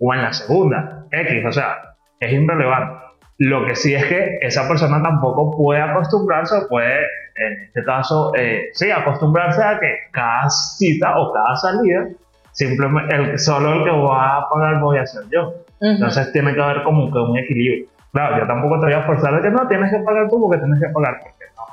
o 0.00 0.14
en 0.14 0.22
la 0.22 0.32
segunda, 0.32 1.04
X, 1.10 1.44
o 1.46 1.52
sea, 1.52 1.76
es 2.20 2.32
irrelevante. 2.32 3.03
Lo 3.38 3.66
que 3.66 3.74
sí 3.74 3.94
es 3.94 4.04
que 4.06 4.38
esa 4.42 4.68
persona 4.68 5.02
tampoco 5.02 5.56
puede 5.56 5.80
acostumbrarse 5.80 6.54
o 6.56 6.68
puede, 6.68 7.00
en 7.36 7.64
este 7.64 7.82
caso, 7.82 8.32
eh, 8.36 8.66
sí, 8.74 8.90
acostumbrarse 8.90 9.62
a 9.62 9.78
que 9.80 9.92
cada 10.12 10.48
cita 10.48 11.18
o 11.18 11.32
cada 11.32 11.56
salida, 11.56 12.06
simplemente 12.52 13.14
el, 13.14 13.38
solo 13.38 13.72
el 13.72 13.84
que 13.84 13.90
va 13.90 14.36
a 14.38 14.48
pagar 14.48 14.80
voy 14.80 14.98
a 14.98 15.06
ser 15.06 15.22
yo. 15.32 15.48
Ujú. 15.48 15.64
Entonces 15.80 16.30
tiene 16.32 16.54
que 16.54 16.62
haber 16.62 16.84
como 16.84 17.10
que 17.12 17.18
un 17.18 17.36
equilibrio. 17.36 17.86
Claro, 18.12 18.38
yo 18.38 18.46
tampoco 18.46 18.78
te 18.78 18.86
voy 18.86 18.94
a 18.94 19.02
forzar 19.02 19.34
de 19.34 19.42
que 19.42 19.50
no, 19.50 19.66
tienes 19.66 19.90
que 19.90 19.98
pagar 19.98 20.28
tú 20.28 20.40
porque 20.40 20.58
tienes 20.58 20.80
que 20.80 20.88
pagar, 20.90 21.18
porque 21.20 21.44
no. 21.56 21.64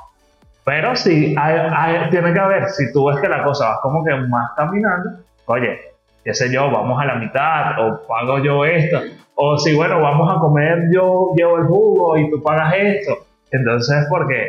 Pero 0.64 0.96
sí, 0.96 1.36
hay, 1.38 1.56
hay- 1.72 2.10
tiene 2.10 2.32
que 2.32 2.40
haber, 2.40 2.68
si 2.70 2.92
tú 2.92 3.06
ves 3.06 3.20
que 3.20 3.28
la 3.28 3.44
cosa 3.44 3.68
va 3.68 3.80
como 3.80 4.04
que 4.04 4.12
más 4.16 4.50
caminando, 4.56 5.10
oye, 5.46 5.78
qué 6.24 6.34
sé 6.34 6.52
yo, 6.52 6.70
vamos 6.70 7.00
a 7.00 7.04
la 7.06 7.14
mitad, 7.16 7.78
o 7.80 8.06
pago 8.06 8.38
yo 8.38 8.64
esto, 8.64 8.98
o 9.34 9.58
si 9.58 9.74
bueno, 9.74 10.00
vamos 10.00 10.30
a 10.34 10.38
comer, 10.40 10.88
yo 10.92 11.32
llevo 11.36 11.58
el 11.58 11.64
jugo 11.64 12.16
y 12.18 12.30
tú 12.30 12.42
pagas 12.42 12.74
esto. 12.78 13.18
Entonces, 13.50 14.06
porque, 14.08 14.46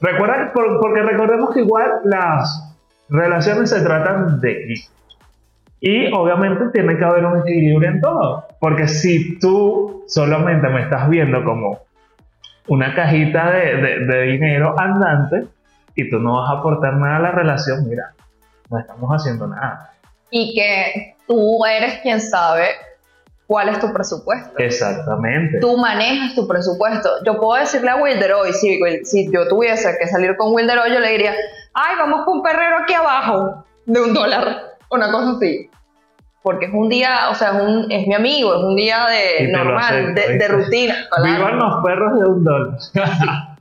recuerda, 0.00 0.52
por- 0.52 0.80
porque 0.80 1.02
recordemos 1.02 1.52
que 1.54 1.60
igual 1.60 1.90
las 2.04 2.74
relaciones 3.08 3.70
se 3.70 3.82
tratan 3.82 4.40
de 4.40 4.52
equipo. 4.64 4.92
Y 5.80 6.12
obviamente 6.12 6.64
tiene 6.72 6.96
que 6.96 7.04
haber 7.04 7.24
un 7.24 7.38
equilibrio 7.40 7.88
en 7.88 8.00
todo. 8.00 8.44
Porque 8.60 8.88
si 8.88 9.38
tú 9.38 10.04
solamente 10.08 10.68
me 10.68 10.82
estás 10.82 11.08
viendo 11.08 11.44
como 11.44 11.80
una 12.68 12.94
cajita 12.94 13.50
de- 13.52 14.04
de 14.06 14.22
dinero 14.22 14.74
andante 14.78 15.44
y 15.94 16.10
tú 16.10 16.18
no 16.18 16.40
vas 16.40 16.50
a 16.50 16.58
aportar 16.58 16.94
nada 16.94 17.16
a 17.16 17.20
la 17.20 17.30
relación, 17.30 17.86
mira, 17.88 18.12
no 18.70 18.78
estamos 18.78 19.10
haciendo 19.10 19.46
nada. 19.46 19.92
Y 20.30 20.54
que 20.54 21.16
tú 21.26 21.64
eres 21.64 22.00
quien 22.00 22.20
sabe 22.20 22.68
cuál 23.46 23.68
es 23.68 23.78
tu 23.78 23.92
presupuesto. 23.92 24.58
Exactamente. 24.58 25.60
Tú 25.60 25.76
manejas 25.76 26.34
tu 26.34 26.46
presupuesto. 26.46 27.08
Yo 27.24 27.40
puedo 27.40 27.60
decirle 27.60 27.90
a 27.90 27.96
Wilder 27.96 28.32
hoy, 28.32 28.52
si, 28.52 28.80
si 29.04 29.30
yo 29.32 29.48
tuviese 29.48 29.96
que 29.98 30.06
salir 30.08 30.36
con 30.36 30.54
Wilder 30.54 30.78
hoy, 30.78 30.92
yo 30.92 31.00
le 31.00 31.10
diría, 31.10 31.34
ay, 31.74 31.94
vamos 31.98 32.24
con 32.24 32.38
un 32.38 32.42
perrero 32.42 32.78
aquí 32.82 32.94
abajo 32.94 33.64
de 33.84 34.00
un 34.00 34.14
dólar, 34.14 34.76
una 34.90 35.10
cosa 35.10 35.32
así. 35.36 35.70
Porque 36.42 36.66
es 36.66 36.72
un 36.72 36.88
día, 36.88 37.28
o 37.30 37.34
sea, 37.34 37.56
es, 37.56 37.62
un, 37.62 37.90
es 37.90 38.06
mi 38.06 38.14
amigo, 38.14 38.54
es 38.54 38.62
un 38.62 38.76
día 38.76 39.06
de 39.06 39.48
normal, 39.48 40.12
acepto, 40.12 40.32
de, 40.32 40.48
rutina. 40.48 40.94
Vivan 41.24 41.58
los 41.58 41.84
perros 41.84 42.20
de 42.20 42.28
un 42.28 42.44
dólar. 42.44 42.78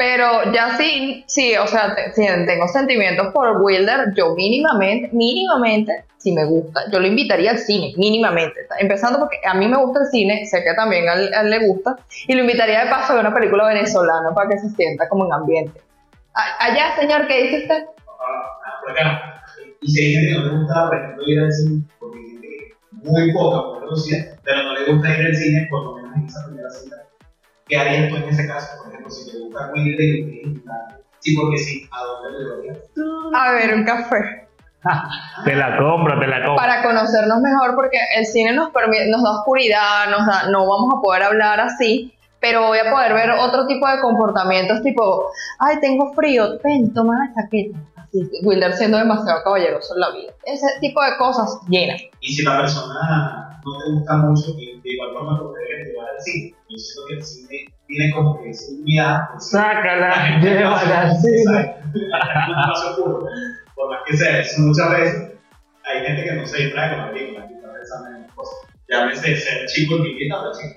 Pero 0.00 0.50
ya 0.54 0.78
sí, 0.78 1.24
sí, 1.26 1.54
o 1.58 1.66
sea, 1.66 1.94
te- 1.94 2.10
tengo 2.14 2.66
sentimientos 2.68 3.34
por 3.34 3.60
Wilder, 3.60 4.14
yo 4.16 4.34
mínimamente, 4.34 5.10
mínimamente, 5.12 6.06
si 6.16 6.32
me 6.32 6.46
gusta, 6.46 6.84
yo 6.90 7.00
lo 7.00 7.06
invitaría 7.06 7.50
al 7.50 7.58
cine, 7.58 7.92
mínimamente. 7.98 8.60
Empezando 8.78 9.18
porque 9.18 9.36
a 9.44 9.52
mí 9.52 9.68
me 9.68 9.76
gusta 9.76 10.00
el 10.00 10.06
cine, 10.06 10.46
sé 10.46 10.64
que 10.64 10.72
también 10.72 11.06
a 11.06 11.12
él, 11.42 11.50
le 11.50 11.66
gusta, 11.66 11.98
y 12.26 12.32
lo 12.32 12.40
invitaría 12.40 12.84
de 12.86 12.90
paso 12.90 13.12
a 13.12 13.16
ver 13.16 13.26
una 13.26 13.34
película 13.34 13.66
venezolana 13.66 14.32
para 14.34 14.48
que 14.48 14.58
se 14.58 14.70
sienta 14.70 15.06
como 15.06 15.26
en 15.26 15.34
ambiente. 15.34 15.82
Allá, 16.60 16.96
señor, 16.98 17.26
¿qué 17.26 17.42
dice 17.42 17.58
usted? 17.64 17.84
Por 18.80 18.90
acá. 18.92 19.42
Y 19.82 20.00
hay 20.00 20.14
gente 20.14 20.28
que 20.28 20.38
no 20.38 20.44
le 20.46 20.60
gusta, 20.62 20.86
por 20.88 20.96
ejemplo, 20.96 21.22
ir 21.26 21.40
al 21.40 21.52
cine, 21.52 21.82
porque 21.98 22.20
muy 23.02 23.32
poca, 23.34 23.60
por 23.60 23.84
pero 24.44 24.62
no 24.62 24.72
le 24.72 24.92
gusta 24.94 25.10
ir 25.10 25.26
al 25.26 25.36
cine, 25.36 25.66
por 25.70 25.84
lo 25.84 25.96
menos 25.96 26.16
en 26.16 26.24
esa 26.24 26.46
primera 26.46 26.70
cita. 26.70 26.99
¿Qué 27.70 27.76
harías 27.76 28.10
tú 28.10 28.16
en 28.16 28.28
ese 28.28 28.46
caso? 28.48 28.76
Por 28.78 28.88
ejemplo, 28.88 29.10
si 29.10 29.30
te 29.30 29.38
gusta 29.38 29.70
bien 29.72 29.86
y 29.86 30.40
invitar, 30.44 31.00
sí, 31.20 31.36
porque 31.36 31.56
sí, 31.58 31.88
¿a 31.92 32.02
dónde 32.02 32.38
le 32.38 32.44
llevarías? 32.44 32.78
A 33.32 33.52
ver, 33.52 33.74
un 33.74 33.84
café. 33.84 34.48
te 35.44 35.54
la 35.54 35.76
compro, 35.78 36.18
te 36.18 36.26
la 36.26 36.44
compro. 36.44 36.56
Para 36.56 36.82
conocernos 36.82 37.40
mejor, 37.40 37.76
porque 37.76 37.98
el 38.16 38.26
cine 38.26 38.52
nos, 38.52 38.70
permite, 38.70 39.08
nos 39.08 39.22
da 39.22 39.30
oscuridad, 39.38 40.10
nos 40.10 40.26
da, 40.26 40.50
no 40.50 40.66
vamos 40.66 40.94
a 40.96 41.00
poder 41.00 41.22
hablar 41.22 41.60
así, 41.60 42.12
pero 42.40 42.66
voy 42.66 42.78
a 42.78 42.90
poder 42.90 43.14
ver 43.14 43.30
otro 43.30 43.66
tipo 43.68 43.86
de 43.86 44.00
comportamientos, 44.00 44.82
tipo, 44.82 45.30
ay, 45.60 45.78
tengo 45.80 46.12
frío, 46.14 46.58
ven, 46.64 46.92
toma 46.92 47.14
la 47.18 47.34
chaqueta. 47.34 47.78
Así, 47.94 48.28
Wilder 48.42 48.72
siendo 48.72 48.98
demasiado 48.98 49.44
caballeroso 49.44 49.94
en 49.94 50.00
la 50.00 50.10
vida. 50.10 50.32
Ese 50.44 50.66
tipo 50.80 51.00
de 51.04 51.16
cosas 51.18 51.60
llenas. 51.68 52.02
Y 52.20 52.32
si 52.32 52.42
la 52.42 52.56
persona 52.56 53.49
no 53.64 53.78
te 53.84 53.90
gusta 53.92 54.16
mucho, 54.16 54.50
y 54.58 54.80
de 54.80 54.90
igual 54.90 55.10
forma 55.12 55.38
te 55.38 55.44
puedes 55.44 55.86
llevar 55.88 56.08
al 56.10 56.20
cine. 56.20 56.54
Yo 56.68 56.76
siento 56.78 57.06
que 57.08 57.14
el 57.14 57.24
cine 57.24 57.74
tiene 57.86 58.12
como 58.14 58.40
que 58.42 58.50
esa 58.50 58.72
unidad. 58.72 59.20
pues, 59.32 59.50
Sácala, 59.50 60.38
llévala 60.42 61.00
al 61.00 61.16
cine. 61.20 61.74
Por 63.74 63.90
más 63.90 64.00
que 64.06 64.16
sea, 64.16 64.40
eso 64.40 64.60
muchas 64.62 64.90
veces 64.90 65.30
hay 65.84 66.06
gente 66.06 66.24
que 66.24 66.32
no 66.32 66.46
se 66.46 66.58
distrae 66.64 66.90
con 66.90 66.98
la 67.06 67.12
película, 67.12 67.48
que 67.48 67.54
está 67.54 67.72
pensando 67.72 68.16
en 68.16 68.24
cosas. 68.34 68.58
Llámese 68.88 69.36
ser 69.36 69.66
chico 69.66 70.02
que 70.02 70.08
invita 70.10 70.40
o 70.40 70.46
la 70.46 70.52
chica. 70.58 70.76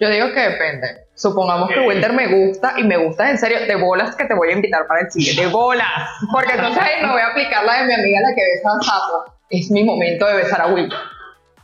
Yo 0.00 0.08
digo 0.10 0.32
que 0.32 0.40
depende. 0.40 0.86
Supongamos 1.14 1.68
que 1.68 1.78
Ok. 1.78 1.86
Wilder 1.88 2.12
me 2.14 2.26
gusta 2.26 2.74
y 2.78 2.84
me 2.84 2.96
gusta 2.96 3.30
en 3.30 3.38
serio, 3.38 3.60
de 3.66 3.76
bolas 3.76 4.16
que 4.16 4.24
te 4.24 4.34
voy 4.34 4.48
a 4.48 4.52
invitar 4.52 4.86
para 4.88 5.02
el 5.02 5.10
cine, 5.12 5.40
de 5.42 5.48
bolas. 5.48 5.86
Porque 6.32 6.52
entonces 6.54 6.82
ahí 6.82 7.02
no 7.02 7.12
voy 7.12 7.20
a 7.20 7.28
aplicar 7.28 7.64
la 7.64 7.80
de 7.82 7.86
mi 7.86 7.94
amiga 7.94 8.20
la 8.22 8.34
que 8.34 8.42
besa 8.56 8.70
a 8.70 8.82
sapo. 8.82 9.32
Es 9.50 9.70
mi 9.70 9.84
momento 9.84 10.26
de 10.26 10.34
besar 10.36 10.62
a 10.62 10.66
Wilder. 10.68 10.98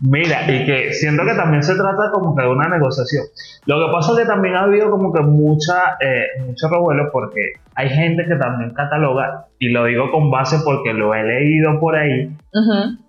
Mira, 0.01 0.43
y 0.49 0.65
que 0.65 0.93
siento 0.93 1.25
que 1.25 1.35
también 1.35 1.63
se 1.63 1.75
trata 1.75 2.11
como 2.13 2.35
que 2.37 2.43
de 2.43 2.49
una 2.49 2.69
negociación. 2.69 3.25
Lo 3.67 3.85
que 3.85 3.93
pasa 3.93 4.13
es 4.13 4.19
que 4.19 4.27
también 4.27 4.55
ha 4.55 4.63
habido 4.63 4.91
como 4.91 5.13
que 5.13 5.21
mucha, 5.23 5.97
eh, 6.01 6.41
mucho 6.47 6.69
revuelo 6.69 7.11
porque 7.13 7.55
hay 7.75 7.89
gente 7.89 8.25
que 8.25 8.37
también 8.37 8.75
cataloga, 8.75 9.47
y 9.59 9.71
lo 9.71 9.87
digo 9.87 10.11
con 10.13 10.31
base 10.31 10.59
porque 10.65 10.93
lo 10.93 11.15
he 11.15 11.25
leído 11.25 11.81
por 11.81 11.97
ahí, 11.97 12.31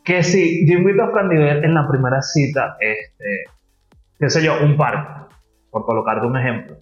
que 0.04 0.23
si 0.23 0.67
yo 0.67 0.80
invito 0.80 1.04
a 1.04 1.12
Fran 1.12 1.30
Nivel 1.30 1.63
en 1.63 1.73
la 1.75 1.88
primera 1.88 2.21
cita, 2.21 2.75
este, 2.80 3.45
qué 4.19 4.30
sé 4.30 4.43
yo, 4.43 4.54
un 4.63 4.75
parque, 4.75 5.28
por 5.69 5.86
colocarte 5.86 6.25
un 6.25 6.38
ejemplo. 6.38 6.78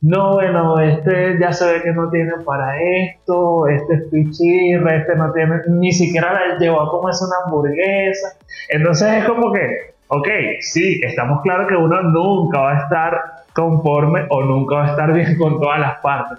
No, 0.00 0.34
bueno, 0.34 0.78
este 0.78 1.38
ya 1.40 1.52
se 1.52 1.72
ve 1.72 1.82
que 1.82 1.92
no 1.92 2.08
tiene 2.08 2.32
para 2.44 2.80
esto, 2.80 3.66
este 3.66 3.94
es 3.94 4.02
pichirra, 4.04 4.94
este 4.94 5.16
no 5.16 5.32
tiene, 5.32 5.56
ni 5.66 5.90
siquiera 5.90 6.32
la 6.32 6.56
llevó 6.56 6.82
a 6.82 6.90
comerse 6.90 7.24
una 7.24 7.36
hamburguesa. 7.44 8.36
Entonces 8.68 9.14
es 9.14 9.24
como 9.24 9.52
que, 9.52 9.94
ok, 10.06 10.28
sí, 10.60 11.00
estamos 11.02 11.42
claros 11.42 11.66
que 11.66 11.74
uno 11.74 12.00
nunca 12.02 12.60
va 12.60 12.78
a 12.78 12.82
estar 12.84 13.20
conforme 13.52 14.24
o 14.30 14.42
nunca 14.44 14.76
va 14.76 14.84
a 14.86 14.90
estar 14.90 15.12
bien 15.12 15.36
con 15.36 15.60
todas 15.60 15.80
las 15.80 15.98
partes. 15.98 16.38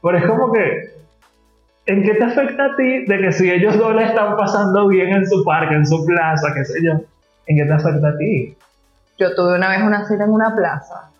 Pero 0.00 0.16
es 0.16 0.26
como 0.26 0.52
que, 0.52 0.94
¿en 1.86 2.04
qué 2.04 2.14
te 2.14 2.24
afecta 2.24 2.64
a 2.64 2.76
ti 2.76 3.06
de 3.06 3.18
que 3.18 3.32
si 3.32 3.50
ellos 3.50 3.76
dos 3.76 3.92
la 3.92 4.04
están 4.04 4.36
pasando 4.36 4.86
bien 4.86 5.08
en 5.08 5.26
su 5.26 5.44
parque, 5.44 5.74
en 5.74 5.84
su 5.84 6.06
plaza, 6.06 6.54
qué 6.54 6.64
sé 6.64 6.78
yo? 6.80 6.92
¿En 7.46 7.56
qué 7.56 7.64
te 7.64 7.72
afecta 7.72 8.08
a 8.08 8.16
ti? 8.16 8.56
Yo 9.18 9.34
tuve 9.34 9.56
una 9.56 9.70
vez 9.70 9.82
una 9.82 10.06
cita 10.06 10.22
en 10.22 10.30
una 10.30 10.54
plaza 10.54 11.10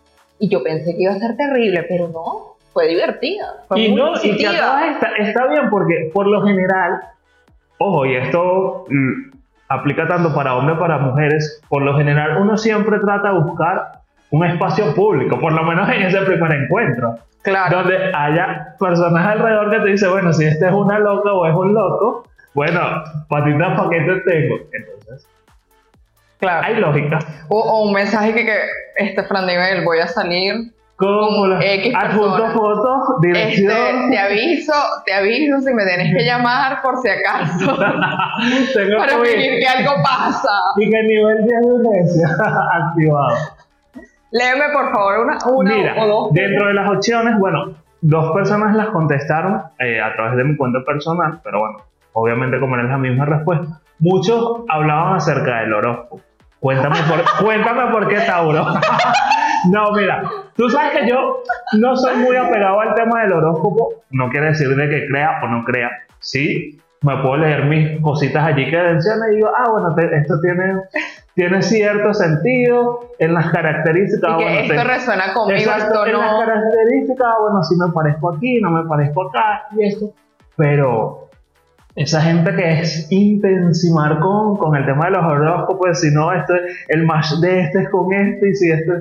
y 0.41 0.49
yo 0.49 0.63
pensé 0.63 0.97
que 0.97 1.03
iba 1.03 1.13
a 1.13 1.19
ser 1.19 1.37
terrible, 1.37 1.85
pero 1.89 2.09
no, 2.09 2.57
fue 2.73 2.89
divertida. 2.89 3.45
Fue 3.69 3.81
y 3.81 3.89
muy 3.91 4.01
no, 4.01 4.13
y 4.23 4.31
está, 4.31 5.11
está 5.19 5.47
bien 5.47 5.69
porque 5.71 6.11
por 6.13 6.27
lo 6.27 6.43
general, 6.43 7.01
ojo, 7.79 8.07
y 8.07 8.17
esto 8.17 8.87
mm, 8.89 9.31
aplica 9.69 10.09
tanto 10.09 10.35
para 10.35 10.57
hombres 10.57 10.79
como 10.79 10.89
para 10.89 10.99
mujeres, 10.99 11.61
por 11.69 11.83
lo 11.83 11.97
general 11.97 12.39
uno 12.41 12.57
siempre 12.57 12.99
trata 12.99 13.33
de 13.33 13.41
buscar 13.41 14.01
un 14.31 14.45
espacio 14.47 14.95
público, 14.95 15.39
por 15.39 15.53
lo 15.53 15.63
menos 15.65 15.89
en 15.91 16.03
ese 16.03 16.21
primer 16.23 16.53
encuentro, 16.53 17.19
Claro. 17.43 17.79
donde 17.79 17.97
haya 18.15 18.75
personas 18.79 19.27
alrededor 19.27 19.71
que 19.71 19.79
te 19.79 19.89
dicen, 19.89 20.11
bueno, 20.11 20.33
si 20.33 20.45
este 20.45 20.67
es 20.67 20.73
una 20.73 20.99
loca 20.99 21.33
o 21.33 21.47
es 21.47 21.55
un 21.55 21.75
loco, 21.75 22.25
bueno, 22.55 22.81
patitas, 23.29 23.79
¿para 23.79 23.91
qué 23.91 24.01
te 24.01 24.21
tengo? 24.31 24.57
Entonces, 24.73 25.27
Claro. 26.41 26.67
hay 26.67 26.77
lógica. 26.77 27.19
O, 27.49 27.61
o 27.61 27.83
un 27.87 27.93
mensaje 27.93 28.33
que, 28.35 28.45
que 28.45 28.59
este 28.97 29.23
Fran 29.25 29.47
Nivel, 29.47 29.85
voy 29.85 29.99
a 29.99 30.07
salir. 30.09 30.73
Como 30.97 31.47
la 31.47 31.65
X 31.65 31.95
adjunto 31.95 32.37
persona. 32.37 32.53
foto, 32.53 33.19
dirección. 33.23 33.71
Este, 33.71 34.11
te 34.11 34.19
aviso, 34.19 34.73
te 35.07 35.13
aviso 35.15 35.61
si 35.61 35.73
me 35.73 35.85
tienes 35.87 36.15
que 36.15 36.25
llamar 36.25 36.83
por 36.83 36.99
si 37.01 37.09
acaso. 37.09 37.75
tengo 38.75 38.99
para 38.99 39.19
fingir 39.19 39.59
que 39.61 39.67
algo 39.67 40.03
pasa. 40.03 40.51
Y 40.77 40.91
que 40.91 41.03
nivel 41.03 41.47
de 41.47 41.55
violencia 41.61 42.29
activado. 42.85 43.35
Léeme 44.31 44.65
por 44.73 44.93
favor 44.93 45.21
una, 45.21 45.39
una 45.47 45.75
Mira, 45.75 45.95
o 46.05 46.07
dos. 46.07 46.33
dentro 46.35 46.69
de 46.69 46.75
las 46.75 46.91
opciones, 46.91 47.39
bueno, 47.39 47.75
dos 48.03 48.33
personas 48.33 48.77
las 48.77 48.89
contestaron 48.89 49.63
eh, 49.79 50.01
a 50.01 50.13
través 50.15 50.37
de 50.37 50.45
mi 50.45 50.57
cuenta 50.57 50.81
personal, 50.87 51.41
pero 51.43 51.61
bueno, 51.61 51.79
obviamente 52.13 52.61
como 52.61 52.77
era 52.77 52.85
la 52.85 52.99
misma 52.99 53.25
respuesta, 53.25 53.81
muchos 53.99 54.65
hablaban 54.69 55.17
acerca 55.17 55.61
del 55.61 55.73
horóscopo. 55.73 56.21
Cuéntame 56.61 56.97
por, 57.09 57.45
cuéntame 57.45 57.91
por 57.91 58.07
qué 58.09 58.21
Tauro. 58.21 58.65
no, 59.71 59.93
mira, 59.93 60.23
tú 60.57 60.69
sabes 60.69 60.99
que 60.99 61.09
yo 61.09 61.43
no 61.79 61.97
soy 61.97 62.17
muy 62.19 62.37
apegado 62.37 62.81
al 62.81 62.95
tema 62.95 63.23
del 63.23 63.33
horóscopo, 63.33 63.95
no 64.11 64.29
quiere 64.29 64.49
decir 64.49 64.69
de 64.77 64.89
que 64.89 65.07
crea 65.09 65.41
o 65.43 65.49
no 65.49 65.65
crea, 65.65 65.89
sí, 66.19 66.79
me 67.03 67.17
puedo 67.23 67.39
leer 67.39 67.65
mis 67.65 67.99
cositas 68.03 68.45
allí 68.45 68.69
que 68.71 68.77
mencionan 68.77 69.33
y 69.33 69.37
digo, 69.37 69.49
ah, 69.57 69.71
bueno, 69.71 69.95
te- 69.95 70.15
esto 70.19 70.39
tiene, 70.43 70.83
tiene 71.35 71.63
cierto 71.63 72.13
sentido 72.13 73.07
en 73.19 73.33
las 73.33 73.51
características. 73.51 74.31
Y 74.33 74.37
que 74.37 74.45
bueno, 74.45 74.59
esto 74.61 74.75
te- 74.75 74.85
resuena 74.85 75.33
conmigo, 75.33 75.59
Exacto, 75.59 76.05
esto 76.05 76.07
en 76.07 76.19
las 76.21 76.35
características, 76.45 77.29
bueno, 77.41 77.63
si 77.63 77.75
me 77.77 77.91
parezco 77.91 78.35
aquí, 78.35 78.61
no 78.61 78.71
me 78.71 78.85
parezco 78.87 79.29
acá 79.31 79.63
y 79.79 79.87
esto, 79.87 80.11
pero 80.57 81.30
esa 81.97 82.21
gente 82.23 82.55
que 82.55 82.81
es 82.81 83.07
intensimar 83.11 84.21
con, 84.21 84.57
con 84.57 84.77
el 84.77 84.85
tema 84.87 85.07
de 85.07 85.11
los 85.13 85.25
horóscopos, 85.25 86.01
si 86.01 86.11
no, 86.13 86.33
esto, 86.33 86.55
es- 86.55 86.85
el 86.89 87.05
match 87.05 87.33
de 87.41 87.61
este 87.63 87.83
es 87.83 87.89
con 87.91 88.13
este 88.13 88.51
y 88.51 88.55
si 88.55 88.71
este 88.71 88.93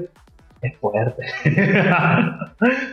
es 0.62 0.78
fuerte. 0.78 1.24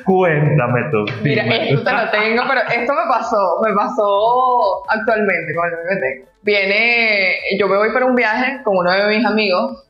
Cuéntame 0.05 0.81
tú. 0.91 1.05
Mira, 1.23 1.43
dime. 1.45 1.71
esto 1.71 1.83
te 1.85 1.93
lo 1.93 2.11
tengo, 2.11 2.43
pero 2.49 2.61
esto 2.61 2.93
me 2.95 3.09
pasó, 3.09 3.61
me 3.65 3.75
pasó 3.75 4.83
actualmente 4.89 5.55
con 5.55 5.65
el 5.67 5.71
que 5.73 5.95
me 5.95 6.01
tengo. 6.01 6.27
Viene, 6.43 7.35
yo 7.59 7.67
me 7.69 7.77
voy 7.77 7.93
para 7.93 8.07
un 8.07 8.15
viaje 8.15 8.63
con 8.63 8.77
uno 8.77 8.91
de 8.93 9.17
mis 9.17 9.27
amigos 9.27 9.85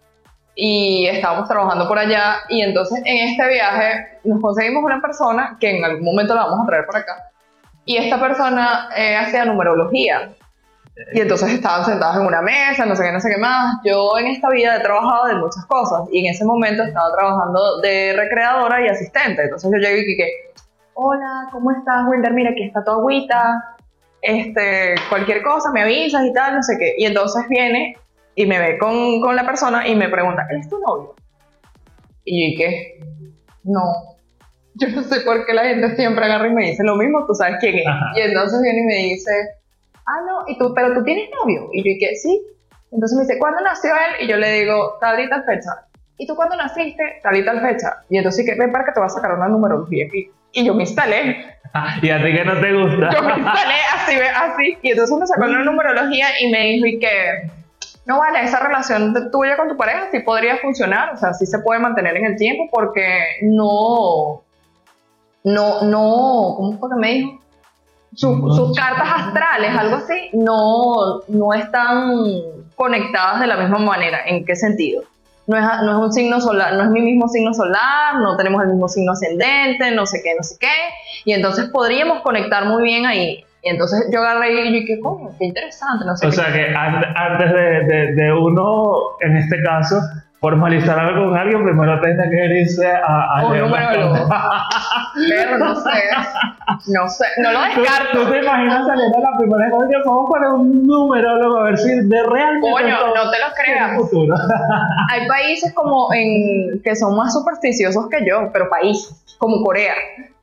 y 0.54 1.06
estábamos 1.06 1.48
trabajando 1.48 1.86
por 1.86 1.98
allá 1.98 2.36
y 2.48 2.62
entonces 2.62 3.02
en 3.04 3.28
este 3.28 3.46
viaje 3.48 4.06
nos 4.24 4.40
conseguimos 4.40 4.82
una 4.82 5.02
persona 5.02 5.58
que 5.60 5.76
en 5.76 5.84
algún 5.84 6.04
momento 6.04 6.34
la 6.34 6.44
vamos 6.46 6.60
a 6.62 6.66
traer 6.66 6.86
por 6.86 6.96
acá 6.96 7.12
y 7.86 7.96
esta 7.96 8.20
persona 8.20 8.90
eh, 8.94 9.16
hacía 9.16 9.46
numerología 9.46 10.36
y 11.12 11.20
entonces 11.20 11.52
estaban 11.52 11.84
sentados 11.84 12.16
en 12.16 12.26
una 12.26 12.40
mesa, 12.40 12.86
no 12.86 12.96
sé 12.96 13.04
qué, 13.04 13.12
no 13.12 13.20
sé 13.20 13.30
qué 13.30 13.38
más. 13.38 13.78
Yo 13.84 14.16
en 14.18 14.28
esta 14.28 14.48
vida 14.48 14.76
he 14.76 14.80
trabajado 14.80 15.26
de 15.26 15.34
muchas 15.34 15.66
cosas 15.66 16.08
y 16.10 16.26
en 16.26 16.32
ese 16.32 16.44
momento 16.44 16.82
estaba 16.82 17.12
trabajando 17.14 17.80
de 17.82 18.14
recreadora 18.16 18.82
y 18.82 18.88
asistente. 18.88 19.42
Entonces 19.42 19.70
yo 19.70 19.78
llegué 19.78 20.10
y 20.10 20.16
que, 20.16 20.28
hola, 20.94 21.48
¿cómo 21.52 21.70
estás, 21.70 22.06
Wilder? 22.08 22.32
Mira, 22.32 22.50
aquí 22.50 22.62
está 22.62 22.82
tu 22.82 22.92
agüita, 22.92 23.76
este, 24.22 24.94
cualquier 25.10 25.42
cosa, 25.42 25.70
me 25.70 25.82
avisas 25.82 26.24
y 26.24 26.32
tal, 26.32 26.56
no 26.56 26.62
sé 26.62 26.78
qué. 26.78 26.94
Y 26.96 27.04
entonces 27.04 27.46
viene 27.48 27.98
y 28.34 28.46
me 28.46 28.58
ve 28.58 28.78
con, 28.78 29.20
con 29.20 29.36
la 29.36 29.44
persona 29.44 29.86
y 29.86 29.94
me 29.94 30.08
pregunta, 30.08 30.46
¿él 30.48 30.60
es 30.60 30.68
tu 30.70 30.80
novio? 30.80 31.14
Y 32.24 32.42
yo 32.42 32.58
dije, 32.58 33.00
no. 33.64 34.15
Yo 34.80 34.88
no 34.88 35.02
sé 35.02 35.20
por 35.20 35.46
qué 35.46 35.54
la 35.54 35.64
gente 35.64 35.96
siempre 35.96 36.24
agarra 36.24 36.48
y 36.48 36.54
me 36.54 36.66
dice 36.66 36.84
lo 36.84 36.96
mismo, 36.96 37.24
tú 37.26 37.34
sabes 37.34 37.56
quién 37.60 37.78
es. 37.78 37.86
Ajá. 37.86 38.12
Y 38.16 38.20
entonces 38.20 38.60
viene 38.62 38.80
y 38.80 38.84
me 38.84 38.96
dice, 39.14 39.32
ah, 40.06 40.20
no, 40.26 40.44
¿y 40.46 40.58
tú, 40.58 40.72
pero 40.74 40.92
tú 40.94 41.02
tienes 41.04 41.30
novio? 41.30 41.68
Y 41.72 41.78
yo 41.78 41.94
dije, 41.94 42.14
sí. 42.16 42.42
Entonces 42.92 43.16
me 43.16 43.24
dice, 43.24 43.38
¿cuándo 43.38 43.60
nació 43.62 43.90
él? 43.94 44.24
Y 44.24 44.28
yo 44.28 44.36
le 44.36 44.60
digo, 44.60 44.96
tal 45.00 45.20
y 45.20 45.28
tal 45.28 45.44
fecha. 45.44 45.70
¿Y 46.18 46.26
tú 46.26 46.34
cuándo 46.34 46.56
naciste? 46.56 47.20
Tal 47.22 47.36
y 47.36 47.44
tal 47.44 47.60
fecha. 47.60 48.04
Y 48.08 48.16
entonces, 48.16 48.46
que 48.46 48.54
ven 48.54 48.72
para 48.72 48.84
que 48.84 48.92
te 48.92 49.00
vas 49.00 49.12
a 49.12 49.16
sacar 49.16 49.36
una 49.36 49.48
numerología 49.48 50.06
aquí. 50.06 50.30
Y 50.52 50.64
yo 50.64 50.74
me 50.74 50.84
instalé. 50.84 51.58
Ah, 51.74 51.96
y 52.00 52.08
a 52.08 52.22
ti 52.22 52.32
que 52.32 52.44
no 52.44 52.58
te 52.58 52.72
gusta. 52.72 53.10
Yo 53.12 53.22
me 53.22 53.34
instalé 53.36 53.74
así, 53.94 54.16
ve, 54.16 54.28
así. 54.28 54.78
Y 54.80 54.90
entonces 54.92 55.18
me 55.18 55.26
sacó 55.26 55.44
una 55.44 55.64
numerología 55.64 56.28
y 56.40 56.50
me 56.50 56.60
dijo, 56.60 56.86
y 56.86 56.98
que, 56.98 57.50
no 58.06 58.18
vale, 58.18 58.42
esa 58.42 58.60
relación 58.60 59.30
tuya 59.30 59.56
con 59.56 59.68
tu 59.68 59.76
pareja 59.76 60.08
sí 60.10 60.20
podría 60.20 60.56
funcionar. 60.56 61.12
O 61.12 61.16
sea, 61.18 61.34
sí 61.34 61.44
se 61.44 61.58
puede 61.58 61.80
mantener 61.80 62.16
en 62.16 62.24
el 62.24 62.36
tiempo 62.36 62.70
porque 62.72 63.02
no, 63.42 64.45
no, 65.46 65.82
no, 65.82 66.54
¿cómo 66.56 66.76
fue 66.78 66.90
que 66.90 66.96
me 66.96 67.08
dijo? 67.14 67.40
Sus, 68.14 68.38
No. 68.38 68.52
sus 68.54 68.76
cartas 68.76 69.08
astrales, 69.14 69.76
algo 69.78 69.96
así, 69.96 70.30
no, 70.32 71.20
no 71.28 71.52
están 71.54 72.14
conectadas 72.74 73.40
de 73.40 73.46
la 73.46 73.56
misma 73.56 73.78
manera. 73.78 74.18
¿En 74.26 74.44
qué 74.44 74.56
sentido? 74.56 75.02
No 75.46 75.56
es, 75.56 75.62
no 75.82 75.90
es 75.98 76.04
un 76.06 76.12
signo 76.12 76.40
solar, 76.40 76.74
no 76.74 76.82
es 76.84 76.90
mi 76.90 77.00
mismo 77.02 77.28
signo 77.28 77.54
solar, 77.54 78.16
no 78.20 78.36
tenemos 78.36 78.62
el 78.62 78.68
mismo 78.70 78.88
signo 78.88 79.12
ascendente, 79.12 79.90
no 79.92 80.04
sé 80.06 80.20
qué, 80.24 80.34
no 80.36 80.42
sé 80.42 80.56
qué. 80.58 80.72
Y 81.24 81.32
entonces 81.34 81.68
podríamos 81.72 82.22
conectar 82.22 82.64
muy 82.66 82.82
bien 82.82 83.06
ahí. 83.06 83.44
Y 83.62 83.68
entonces 83.68 84.08
yo 84.12 84.20
agarré 84.20 84.66
y 84.68 84.72
dije, 84.80 84.98
coño, 85.00 85.30
qué 85.38 85.44
interesante, 85.46 86.04
no 86.04 86.16
sé 86.16 86.26
O 86.26 86.30
qué. 86.30 86.36
sea 86.36 86.52
que 86.52 86.66
an- 86.74 87.04
antes 87.16 87.52
de, 87.52 87.60
de- 87.84 88.12
de 88.14 88.32
uno, 88.32 88.92
en 89.20 89.36
este 89.36 89.62
caso, 89.62 90.00
formalizar 90.50 90.96
algo 90.96 91.26
con 91.30 91.36
alguien, 91.36 91.64
primero 91.64 92.00
tiene 92.00 92.30
que 92.30 92.60
irse 92.60 92.86
a, 92.86 93.38
a 93.40 93.46
Un 93.46 93.58
numerólogo. 93.58 94.14
cartas. 94.28 95.12
Pero 95.28 95.58
no 95.58 95.74
sé, 95.74 95.90
no 96.86 97.08
sé, 97.08 97.24
no 97.38 97.52
lo 97.52 97.58
¿Tú, 97.74 97.80
descarto. 97.80 98.18
tú 98.24 98.30
te 98.30 98.38
imaginas 98.42 98.86
saliendo 98.86 99.18
la 99.18 99.38
primera 99.38 99.64
vez 99.78 99.88
que 99.90 100.08
vamos 100.08 100.30
para 100.30 100.52
un 100.52 100.86
numerólogo 100.86 101.58
a 101.58 101.62
ver 101.64 101.78
si 101.78 101.88
de 102.00 102.22
realmente 102.22 102.70
Coño, 102.70 102.96
no 103.14 103.30
te 103.30 103.38
lo 103.38 103.46
creas. 103.60 103.96
futuro? 103.96 104.34
Hay 105.10 105.26
países 105.26 105.74
como 105.74 106.12
en 106.14 106.80
que 106.82 106.94
son 106.94 107.16
más 107.16 107.32
supersticiosos 107.32 108.08
que 108.08 108.24
yo, 108.24 108.50
pero 108.52 108.68
países 108.68 109.36
como 109.38 109.62
Corea. 109.64 109.94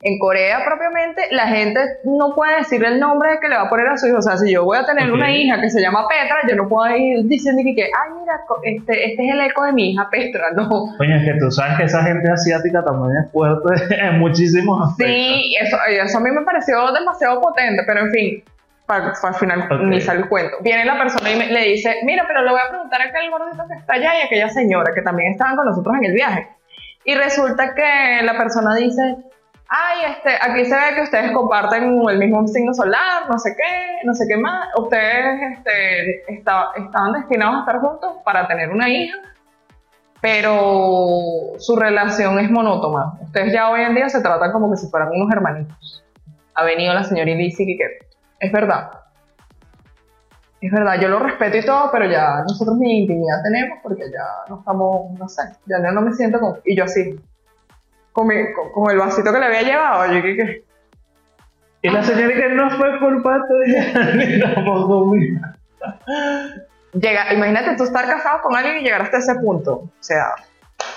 En 0.06 0.18
Corea 0.18 0.58
propiamente 0.66 1.22
la 1.30 1.46
gente 1.48 1.80
no 2.04 2.34
puede 2.34 2.56
decir 2.58 2.84
el 2.84 3.00
nombre 3.00 3.38
que 3.40 3.48
le 3.48 3.56
va 3.56 3.62
a 3.62 3.68
poner 3.70 3.86
a 3.88 3.96
su 3.96 4.06
hijo. 4.06 4.18
O 4.18 4.22
sea, 4.22 4.36
si 4.36 4.52
yo 4.52 4.62
voy 4.62 4.76
a 4.76 4.84
tener 4.84 5.10
una 5.10 5.34
hija 5.34 5.58
que 5.62 5.70
se 5.70 5.80
llama 5.80 6.06
Petra, 6.06 6.36
yo 6.46 6.56
no 6.56 6.68
puedo 6.68 6.94
ir 6.94 7.24
diciendo 7.24 7.62
que, 7.64 7.84
ay, 7.84 8.10
mira, 8.20 8.34
este, 8.64 9.06
este 9.12 9.26
es 9.26 9.32
el 9.34 9.40
eco 9.40 9.64
de 9.64 9.72
mi 9.72 9.93
hija 9.94 10.08
Petra. 10.10 10.50
No. 10.54 10.68
Coño, 10.96 11.16
es 11.16 11.24
que 11.24 11.38
tú 11.40 11.50
sabes 11.50 11.76
que 11.78 11.84
esa 11.84 12.02
gente 12.02 12.30
asiática 12.30 12.84
también 12.84 13.24
es 13.24 13.32
fuerte 13.32 13.68
en 13.98 14.18
muchísimos 14.18 14.90
aspectos. 14.90 15.14
Sí, 15.16 15.56
eso, 15.60 15.76
eso 15.88 16.18
a 16.18 16.20
mí 16.20 16.30
me 16.30 16.42
pareció 16.42 16.92
demasiado 16.92 17.40
potente, 17.40 17.82
pero 17.86 18.00
en 18.00 18.10
fin, 18.10 18.44
para, 18.86 19.12
para 19.14 19.28
al 19.28 19.34
final 19.36 19.62
Ok. 19.70 19.80
ni 19.84 20.00
sale 20.00 20.20
el 20.20 20.28
cuento. 20.28 20.56
Viene 20.60 20.84
la 20.84 20.98
persona 20.98 21.30
y 21.30 21.36
me- 21.36 21.46
le 21.46 21.62
dice, 21.68 21.96
mira, 22.04 22.24
pero 22.26 22.42
le 22.42 22.50
voy 22.50 22.60
a 22.64 22.68
preguntar 22.70 23.00
a 23.00 23.04
aquel 23.06 23.30
gordito 23.30 23.64
que 23.66 23.74
está 23.74 23.94
allá 23.94 24.18
y 24.18 24.22
a 24.22 24.24
aquella 24.26 24.48
señora 24.50 24.92
que 24.94 25.02
también 25.02 25.32
estaban 25.32 25.56
con 25.56 25.64
nosotros 25.66 25.94
en 25.96 26.04
el 26.04 26.12
viaje. 26.12 26.48
Y 27.04 27.14
resulta 27.14 27.74
que 27.74 28.22
la 28.22 28.36
persona 28.36 28.74
dice, 28.76 29.16
ay, 29.68 30.12
este, 30.12 30.30
aquí 30.40 30.64
se 30.66 30.74
ve 30.74 30.94
que 30.94 31.02
ustedes 31.02 31.32
comparten 31.32 31.98
el 32.08 32.18
mismo 32.18 32.46
signo 32.46 32.72
solar, 32.74 33.24
no 33.30 33.38
sé 33.38 33.54
qué, 33.56 34.06
no 34.06 34.14
sé 34.14 34.24
qué 34.28 34.36
más. 34.36 34.68
Ustedes 34.78 35.40
este, 35.58 36.32
está- 36.32 36.68
estaban 36.76 37.12
destinados 37.14 37.56
a 37.56 37.60
estar 37.60 37.78
juntos 37.80 38.12
para 38.24 38.46
tener 38.46 38.70
una 38.70 38.88
hija, 38.88 39.16
pero 40.24 41.52
su 41.58 41.76
relación 41.76 42.38
es 42.38 42.50
monótona. 42.50 43.12
Ustedes 43.20 43.52
ya 43.52 43.68
hoy 43.68 43.82
en 43.82 43.94
día 43.94 44.08
se 44.08 44.22
tratan 44.22 44.52
como 44.52 44.70
que 44.70 44.78
si 44.78 44.88
fueran 44.88 45.10
unos 45.10 45.30
hermanitos. 45.30 46.02
Ha 46.54 46.64
venido 46.64 46.94
la 46.94 47.04
señora 47.04 47.30
y 47.30 47.54
que 47.54 47.98
es 48.40 48.50
verdad. 48.50 48.90
Es 50.62 50.72
verdad, 50.72 50.98
yo 50.98 51.08
lo 51.08 51.18
respeto 51.18 51.58
y 51.58 51.66
todo, 51.66 51.90
pero 51.92 52.06
ya 52.10 52.40
nosotros 52.40 52.78
ni 52.78 53.00
intimidad 53.00 53.42
tenemos 53.42 53.80
porque 53.82 54.04
ya 54.10 54.24
no 54.48 54.60
estamos, 54.60 55.18
no 55.18 55.28
sé, 55.28 55.42
ya 55.66 55.78
no, 55.80 55.92
no 55.92 56.00
me 56.00 56.14
siento 56.14 56.40
con... 56.40 56.54
Y 56.64 56.74
yo 56.74 56.84
así, 56.84 57.20
con 58.14 58.30
el 58.32 58.96
vasito 58.96 59.30
que 59.30 59.38
le 59.38 59.44
había 59.44 59.62
llevado, 59.62 60.10
yo 60.10 60.22
que, 60.22 60.36
que 60.36 60.64
Y 61.82 61.90
la 61.90 62.02
señora 62.02 62.34
que 62.34 62.48
no 62.48 62.70
fue 62.70 62.98
culpa 62.98 63.42
tuya, 63.46 64.14
ni 64.14 64.40
tampoco 64.40 65.04
mía. 65.04 65.54
Llega, 66.94 67.32
imagínate 67.32 67.76
tú 67.76 67.84
estar 67.84 68.06
casado 68.06 68.40
con 68.42 68.56
alguien 68.56 68.78
y 68.78 68.84
llegar 68.84 69.02
hasta 69.02 69.18
ese 69.18 69.34
punto. 69.36 69.72
O 69.72 69.92
sea, 70.00 70.34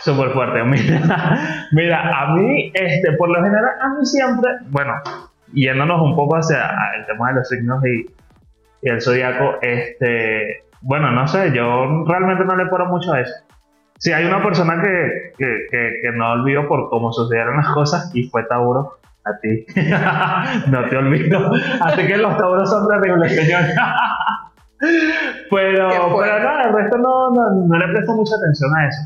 Súper 0.01 0.31
fuerte. 0.31 0.63
Mira, 0.63 1.67
mira, 1.71 2.21
a 2.21 2.33
mí, 2.33 2.71
este, 2.73 3.13
por 3.13 3.29
lo 3.29 3.43
general, 3.43 3.71
a 3.81 3.89
mí 3.89 4.05
siempre, 4.05 4.51
bueno, 4.69 4.93
yéndonos 5.53 6.01
un 6.01 6.15
poco 6.15 6.37
hacia 6.37 6.69
el 6.97 7.05
tema 7.05 7.29
de 7.29 7.35
los 7.35 7.49
signos 7.49 7.85
y, 7.85 8.05
y 8.81 8.89
el 8.89 9.01
zodiaco, 9.01 9.57
este, 9.61 10.63
bueno, 10.81 11.11
no 11.11 11.27
sé, 11.27 11.51
yo 11.53 12.05
realmente 12.05 12.45
no 12.45 12.55
le 12.55 12.67
paro 12.67 12.87
mucho 12.87 13.13
a 13.13 13.21
eso. 13.21 13.33
Si 13.99 14.13
hay 14.13 14.25
una 14.25 14.43
persona 14.43 14.81
que, 14.81 15.33
que, 15.37 15.65
que, 15.71 15.93
que 16.01 16.11
no 16.13 16.31
olvido 16.31 16.67
por 16.67 16.89
cómo 16.89 17.11
sucedieron 17.11 17.57
las 17.57 17.69
cosas 17.69 18.11
y 18.13 18.29
fue 18.29 18.43
Tauro, 18.43 18.99
a 19.25 19.37
ti. 19.39 19.65
no 20.67 20.87
te 20.87 20.97
olvido. 20.97 21.51
Así 21.81 22.05
que 22.05 22.17
los 22.17 22.37
Tauros 22.37 22.69
son 22.69 22.87
terribles, 22.87 23.35
señor. 23.35 23.61
pero, 25.49 25.89
pero 25.89 26.39
no, 26.39 26.63
el 26.63 26.73
resto 26.73 26.97
no, 26.97 27.31
no, 27.31 27.51
no 27.67 27.77
le 27.77 27.87
presto 27.93 28.13
mucha 28.13 28.35
atención 28.35 28.75
a 28.75 28.87
eso. 28.87 29.01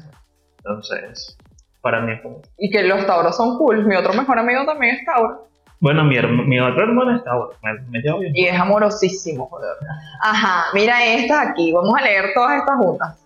Entonces, 0.57 1.37
para 1.81 2.01
mí 2.01 2.13
es 2.13 2.21
como... 2.21 2.41
y 2.57 2.69
que 2.69 2.83
los 2.83 3.05
tauros 3.05 3.35
son 3.35 3.57
cool. 3.57 3.85
Mi 3.85 3.95
otro 3.95 4.13
mejor 4.13 4.37
amigo 4.39 4.65
también 4.65 4.95
es 4.95 5.05
tauro. 5.05 5.47
Bueno, 5.81 6.03
mi, 6.03 6.15
mi 6.45 6.59
otro 6.59 6.83
hermano 6.83 7.15
es 7.15 7.23
Tauro, 7.23 7.55
me, 7.63 7.73
me 7.89 7.99
llevo 8.01 8.19
bien. 8.19 8.31
Y 8.35 8.45
es 8.45 8.59
amorosísimo, 8.59 9.47
joder. 9.47 9.71
Ajá, 10.21 10.65
mira 10.75 11.03
estas 11.03 11.47
aquí. 11.47 11.73
Vamos 11.73 11.95
a 11.97 12.03
leer 12.03 12.33
todas 12.35 12.59
estas 12.59 12.77
juntas. 12.77 13.17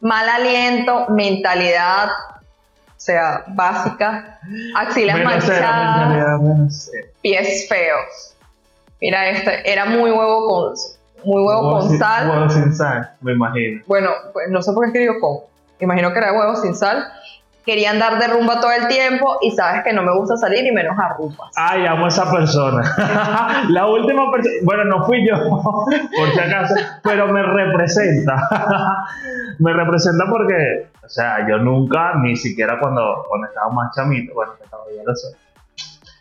Mal 0.00 0.28
aliento, 0.28 1.06
mentalidad, 1.10 2.08
o 2.08 2.92
sea, 2.96 3.44
básica, 3.46 4.40
axilas 4.74 5.18
Menos 5.18 5.32
manchadas, 5.34 6.40
menos 6.40 6.90
cero. 6.90 7.08
pies 7.22 7.68
feos. 7.68 8.36
Mira 9.00 9.28
este, 9.28 9.70
era 9.70 9.84
muy 9.84 10.10
huevo 10.10 10.48
con, 10.48 10.74
muy 11.24 11.42
huevo 11.42 11.70
con 11.80 11.88
sin- 11.88 11.98
sal. 11.98 12.30
Huevo 12.30 12.48
sin 12.50 12.74
sal, 12.74 13.10
me 13.20 13.32
imagino. 13.32 13.82
Bueno, 13.86 14.10
pues 14.32 14.46
no 14.50 14.62
sé 14.62 14.72
por 14.72 14.84
qué 14.84 14.88
escribió 14.88 15.20
con. 15.20 15.38
Imagino 15.80 16.12
que 16.12 16.18
era 16.18 16.32
huevo 16.32 16.56
sin 16.56 16.74
sal. 16.74 17.04
Quería 17.66 17.92
andar 17.92 18.18
de 18.18 18.26
rumba 18.28 18.60
todo 18.60 18.72
el 18.72 18.88
tiempo 18.88 19.38
y 19.40 19.50
sabes 19.52 19.82
que 19.84 19.94
no 19.94 20.02
me 20.02 20.12
gusta 20.14 20.36
salir 20.36 20.66
y 20.66 20.70
menos 20.70 20.98
a 20.98 21.14
rumbas. 21.14 21.50
Ay, 21.56 21.86
amo 21.86 22.04
a 22.04 22.08
esa 22.08 22.30
persona. 22.30 22.82
La 23.70 23.86
última 23.86 24.30
persona, 24.30 24.56
bueno, 24.64 24.84
no 24.84 25.06
fui 25.06 25.26
yo, 25.26 25.34
por 25.50 26.30
si 26.34 26.38
acaso, 26.40 26.74
pero 27.02 27.26
me 27.28 27.42
representa. 27.42 28.36
me 29.60 29.72
representa 29.72 30.24
porque, 30.28 30.88
o 31.02 31.08
sea, 31.08 31.46
yo 31.48 31.56
nunca, 31.56 32.14
ni 32.20 32.36
siquiera 32.36 32.78
cuando, 32.78 33.24
cuando 33.28 33.46
estaba 33.46 33.70
más 33.70 33.94
chamito, 33.96 34.34
bueno, 34.34 34.52
que 34.60 34.68
todavía 34.68 35.02
lo 35.06 35.14
soy, 35.16 35.32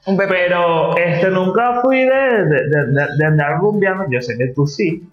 Un 0.06 0.18
bebé. 0.18 0.48
pero 0.48 0.98
este, 0.98 1.30
nunca 1.30 1.82
fui 1.82 2.04
de, 2.04 2.46
de, 2.46 3.08
de, 3.18 3.26
andar 3.26 3.60
rumbeando, 3.60 4.06
yo 4.10 4.22
sé 4.22 4.38
que 4.38 4.48
tú 4.54 4.68
sí. 4.68 5.10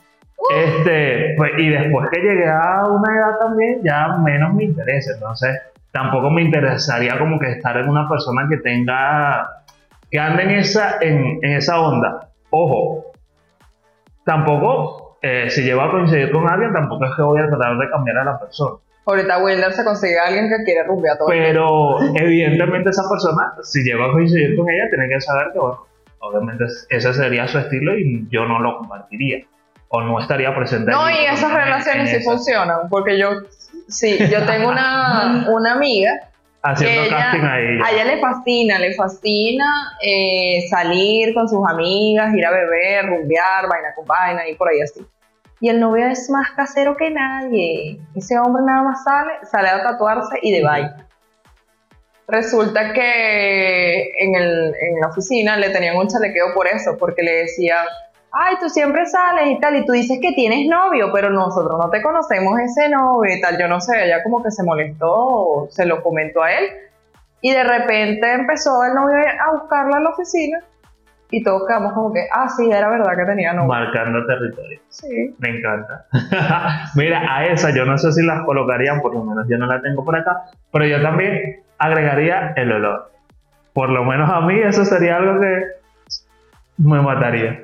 Este, 0.54 1.34
pues, 1.36 1.52
y 1.58 1.68
después 1.68 2.08
que 2.10 2.20
llegué 2.20 2.48
a 2.48 2.84
una 2.86 3.14
edad 3.14 3.38
también, 3.38 3.80
ya 3.84 4.16
menos 4.18 4.54
me 4.54 4.64
interesa. 4.64 5.12
Entonces, 5.14 5.60
tampoco 5.92 6.30
me 6.30 6.42
interesaría 6.42 7.18
como 7.18 7.38
que 7.38 7.52
estar 7.52 7.76
en 7.76 7.88
una 7.88 8.08
persona 8.08 8.46
que 8.48 8.56
tenga, 8.56 9.64
que 10.10 10.18
ande 10.18 10.42
en 10.44 10.50
esa, 10.50 10.96
en, 11.00 11.38
en 11.42 11.56
esa 11.56 11.80
onda. 11.80 12.28
Ojo, 12.50 13.12
tampoco, 14.24 15.18
eh, 15.22 15.50
si 15.50 15.62
llego 15.62 15.82
a 15.82 15.90
coincidir 15.90 16.32
con 16.32 16.48
alguien, 16.48 16.72
tampoco 16.72 17.04
es 17.04 17.14
que 17.14 17.22
voy 17.22 17.40
a 17.40 17.48
tratar 17.48 17.76
de 17.78 17.90
cambiar 17.90 18.18
a 18.18 18.24
la 18.24 18.38
persona. 18.40 18.76
Ahorita 19.10 19.38
Wilder 19.42 19.72
se 19.72 19.84
consigue 19.84 20.18
a 20.18 20.26
alguien 20.28 20.48
que 20.48 20.64
quiere 20.64 20.84
rumbear 20.84 21.18
todo 21.18 21.30
el 21.32 21.38
Pero 21.38 21.98
evidentemente 22.14 22.90
esa 22.90 23.02
persona, 23.08 23.52
si 23.62 23.82
llego 23.82 24.04
a 24.04 24.12
coincidir 24.12 24.56
con 24.56 24.68
ella, 24.70 24.84
tiene 24.90 25.08
que 25.08 25.20
saber 25.20 25.48
que, 25.52 25.58
bueno, 25.58 25.86
obviamente 26.20 26.64
ese 26.88 27.12
sería 27.14 27.46
su 27.48 27.58
estilo 27.58 27.98
y 27.98 28.26
yo 28.30 28.44
no 28.46 28.60
lo 28.60 28.78
compartiría. 28.78 29.44
O 29.92 30.00
no 30.02 30.20
estaría 30.20 30.54
presente. 30.54 30.92
No, 30.92 31.10
y 31.10 31.14
esas 31.26 31.52
relaciones 31.52 32.10
sí 32.10 32.16
esa- 32.16 32.30
funcionan, 32.30 32.88
porque 32.88 33.18
yo, 33.18 33.30
sí, 33.88 34.16
yo 34.30 34.46
tengo 34.46 34.68
una, 34.68 35.46
una 35.50 35.72
amiga 35.72 36.12
Haciendo 36.62 37.02
que 37.02 37.08
ella- 37.08 37.18
casting 37.18 37.40
a 37.44 37.58
ella. 37.58 37.84
a 37.84 37.90
ella 37.90 38.04
le 38.04 38.20
fascina, 38.20 38.78
le 38.78 38.94
fascina 38.94 39.64
eh, 40.00 40.68
salir 40.70 41.34
con 41.34 41.48
sus 41.48 41.66
amigas, 41.68 42.32
ir 42.34 42.46
a 42.46 42.50
beber, 42.52 43.06
rumbear, 43.06 43.66
vaina 43.68 43.88
con 43.96 44.06
vaina 44.06 44.48
y 44.48 44.54
por 44.54 44.68
ahí 44.68 44.80
así. 44.80 45.00
Y 45.60 45.68
el 45.68 45.78
novio 45.78 46.06
es 46.06 46.30
más 46.30 46.50
casero 46.52 46.96
que 46.96 47.10
nadie. 47.10 48.00
Ese 48.14 48.38
hombre 48.38 48.62
nada 48.64 48.82
más 48.82 49.04
sale, 49.04 49.32
sale 49.44 49.68
a 49.68 49.82
tatuarse 49.82 50.38
y 50.42 50.52
de 50.52 50.64
vaina. 50.64 51.06
Resulta 52.26 52.92
que 52.92 54.10
en, 54.20 54.34
el- 54.36 54.74
en 54.80 55.00
la 55.00 55.08
oficina 55.08 55.56
le 55.56 55.70
tenían 55.70 55.96
un 55.96 56.06
chalequeo 56.08 56.54
por 56.54 56.66
eso, 56.68 56.96
porque 56.98 57.22
le 57.22 57.32
decía, 57.42 57.76
ay, 58.32 58.54
tú 58.60 58.68
siempre 58.68 59.04
sales 59.06 59.48
y 59.48 59.58
tal, 59.58 59.76
y 59.76 59.84
tú 59.84 59.92
dices 59.92 60.18
que 60.22 60.32
tienes 60.32 60.66
novio, 60.68 61.10
pero 61.12 61.28
nosotros 61.30 61.76
no 61.76 61.90
te 61.90 62.00
conocemos 62.02 62.58
ese 62.60 62.88
novio 62.88 63.34
y 63.36 63.40
tal, 63.40 63.58
yo 63.58 63.66
no 63.66 63.80
sé, 63.80 64.04
ella 64.04 64.22
como 64.22 64.42
que 64.44 64.52
se 64.52 64.62
molestó, 64.62 65.66
se 65.70 65.86
lo 65.86 66.02
comentó 66.04 66.42
a 66.42 66.52
él, 66.52 66.66
y 67.40 67.52
de 67.52 67.64
repente 67.64 68.32
empezó 68.32 68.84
el 68.84 68.94
novio 68.94 69.16
a 69.18 69.52
buscarla 69.60 69.96
en 69.96 70.04
la 70.04 70.10
oficina, 70.10 70.58
y 71.30 71.42
todos 71.42 71.66
quedamos 71.66 71.92
como 71.92 72.12
que, 72.12 72.26
ah, 72.32 72.48
sí, 72.48 72.70
era 72.70 72.88
verdad 72.90 73.16
que 73.16 73.24
tenía 73.24 73.52
novio. 73.52 73.68
Marcando 73.68 74.26
territorio. 74.26 74.80
Sí. 74.88 75.34
Me 75.38 75.58
encanta. 75.58 76.06
Mira, 76.94 77.22
a 77.28 77.46
esa 77.46 77.70
yo 77.74 77.84
no 77.84 77.96
sé 77.98 78.12
si 78.12 78.24
las 78.24 78.42
colocarían, 78.44 79.00
por 79.00 79.14
lo 79.14 79.24
menos 79.24 79.46
yo 79.48 79.56
no 79.58 79.66
la 79.66 79.80
tengo 79.80 80.04
por 80.04 80.16
acá, 80.16 80.44
pero 80.72 80.86
yo 80.86 81.00
también 81.02 81.62
agregaría 81.78 82.52
el 82.56 82.72
olor. 82.72 83.10
Por 83.72 83.90
lo 83.90 84.04
menos 84.04 84.28
a 84.30 84.40
mí 84.40 84.58
eso 84.58 84.84
sería 84.84 85.16
algo 85.16 85.40
que 85.40 85.62
me 86.78 87.00
mataría. 87.00 87.60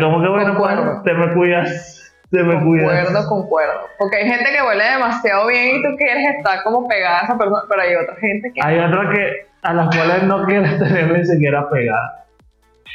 Como 0.00 0.20
que 0.20 0.28
bueno, 0.28 0.56
pues, 0.56 0.76
Concuerdo. 0.76 1.02
te 1.02 1.14
me 1.14 1.32
cuidas, 1.34 2.14
te 2.30 2.42
me 2.42 2.62
cuidas. 2.64 3.04
Concuerdo, 3.04 3.28
concuerdo. 3.28 3.80
Porque 3.98 4.16
hay 4.16 4.28
gente 4.28 4.50
que 4.52 4.62
huele 4.62 4.84
demasiado 4.84 5.46
bien 5.46 5.76
y 5.76 5.82
tú 5.82 5.96
quieres 5.96 6.36
estar 6.36 6.62
como 6.64 6.86
pegada 6.88 7.20
a 7.20 7.24
esa 7.24 7.38
persona, 7.38 7.62
pero 7.68 7.82
hay 7.82 7.94
otra 7.94 8.16
gente 8.16 8.52
que... 8.52 8.60
Hay 8.62 8.78
otras 8.78 9.14
que 9.14 9.46
a 9.62 9.72
las 9.74 9.96
cuales 9.96 10.22
no 10.24 10.44
quieres 10.44 10.78
tener 10.78 11.12
ni 11.12 11.24
siquiera 11.24 11.68
pegada. 11.68 12.25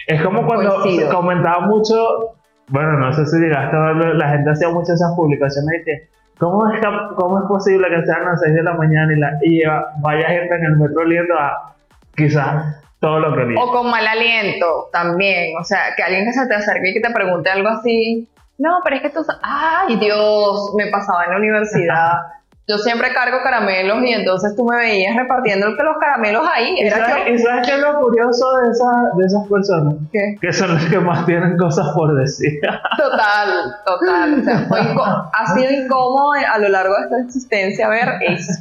Es 0.08 0.22
como 0.22 0.46
cuando 0.46 0.82
Coincido. 0.82 1.10
comentaba 1.14 1.62
mucho, 1.62 2.36
bueno, 2.68 2.94
no 2.94 3.14
sé 3.14 3.26
si 3.26 3.38
llegaste 3.40 3.76
a 3.76 3.80
verlo, 3.80 4.14
la 4.14 4.30
gente 4.30 4.50
hacía 4.52 4.70
muchas 4.70 4.96
esas 4.96 5.14
publicaciones 5.16 5.70
de 5.80 5.84
que, 5.84 6.10
¿cómo 6.40 6.72
es, 6.72 6.80
cómo 7.16 7.40
es 7.40 7.46
posible 7.48 7.88
que 7.90 8.06
sean 8.06 8.26
las 8.26 8.40
6 8.42 8.54
de 8.56 8.64
la 8.64 8.74
mañana 8.74 9.14
y, 9.14 9.20
la, 9.20 9.32
y 9.42 9.64
va- 9.66 9.86
vaya 10.02 10.28
gente 10.28 10.56
en 10.56 10.64
el 10.66 10.78
metro 10.78 11.02
oliendo 11.02 11.34
a 11.38 11.76
quizás 12.16 12.82
todo 13.00 13.20
lo 13.20 13.36
que 13.36 13.42
olía? 13.44 13.60
O 13.62 13.72
con 13.72 13.90
mal 13.92 14.06
aliento 14.08 14.90
también. 14.92 15.56
O 15.60 15.64
sea, 15.64 15.94
que 15.96 16.04
alguien 16.04 16.26
que 16.26 16.34
se 16.34 16.48
te 16.48 16.56
acerque 16.56 16.90
y 16.90 16.94
que 16.94 17.02
te 17.02 17.14
pregunte 17.14 17.50
algo 17.50 17.70
así. 17.70 18.28
No, 18.58 18.80
pero 18.84 18.96
es 18.98 19.02
que 19.02 19.10
tú... 19.10 19.26
Ay, 19.42 19.98
Dios, 19.98 20.74
me 20.78 20.88
pasaba 20.92 21.26
en 21.26 21.32
la 21.32 21.38
universidad. 21.38 22.12
Yo 22.68 22.78
siempre 22.78 23.12
cargo 23.14 23.40
caramelos 23.44 24.02
y 24.04 24.14
entonces 24.14 24.56
tú 24.56 24.64
me 24.66 24.78
veías 24.78 25.16
repartiendo 25.16 25.68
los 25.70 25.98
caramelos 26.00 26.44
ahí. 26.54 26.76
¿Y 26.80 26.90
sabes, 26.90 27.28
y 27.32 27.38
sabes 27.40 27.68
qué 27.68 27.74
es 27.74 27.80
lo 27.82 28.00
curioso 28.00 28.46
de, 28.58 28.70
esa- 28.70 29.10
de 29.18 29.26
esas 29.26 29.48
personas? 29.50 29.96
¿Qué? 30.14 30.36
Que 30.40 30.54
son 30.54 30.74
los 30.76 30.86
que 30.86 31.00
más 31.00 31.26
tienen 31.26 31.58
cosas 31.58 31.88
por 31.96 32.16
decir. 32.16 32.60
Total, 32.98 33.76
total. 33.86 34.40
O 34.40 34.44
sea, 34.44 34.60
fue 34.70 34.80
inco- 34.82 35.30
ha 35.34 35.48
sido 35.54 35.72
incómodo 35.72 36.32
a 36.34 36.58
lo 36.60 36.70
largo 36.70 36.96
de 36.96 37.02
esta 37.04 37.20
existencia 37.26 37.90
ver 37.90 38.08
eso. 38.22 38.54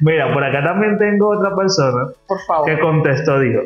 Mira, 0.00 0.32
por 0.34 0.44
acá 0.44 0.62
también 0.62 0.98
tengo 0.98 1.28
otra 1.38 1.54
persona 1.56 2.08
Por 2.26 2.40
favor. 2.46 2.66
que 2.66 2.78
contestó, 2.80 3.38
dijo, 3.38 3.60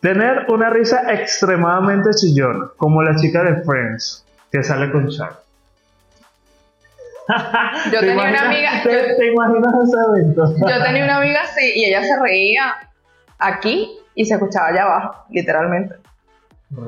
tener 0.00 0.44
una 0.48 0.68
risa 0.70 1.10
extremadamente 1.12 2.10
chillona, 2.10 2.66
como 2.76 3.02
la 3.02 3.16
chica 3.16 3.42
de 3.42 3.62
Friends, 3.62 4.24
que 4.52 4.62
sale 4.62 4.92
con 4.92 5.06
Shark. 5.08 5.38
Yo 7.92 8.00
¿Te 8.00 8.06
tenía 8.06 8.24
una 8.24 8.40
amiga- 8.42 8.82
¿Te, 8.82 8.92
yo- 8.92 9.16
te 9.16 9.26
imaginas 9.32 9.74
ese 9.84 9.96
evento? 10.08 10.54
Yo 10.68 10.82
tenía 10.84 11.04
una 11.04 11.16
amiga 11.16 11.40
así 11.42 11.72
y 11.74 11.84
ella 11.86 12.02
se 12.04 12.20
reía 12.20 12.74
aquí 13.38 13.98
y 14.14 14.24
se 14.26 14.34
escuchaba 14.34 14.68
allá 14.68 14.82
abajo, 14.84 15.24
literalmente. 15.30 15.94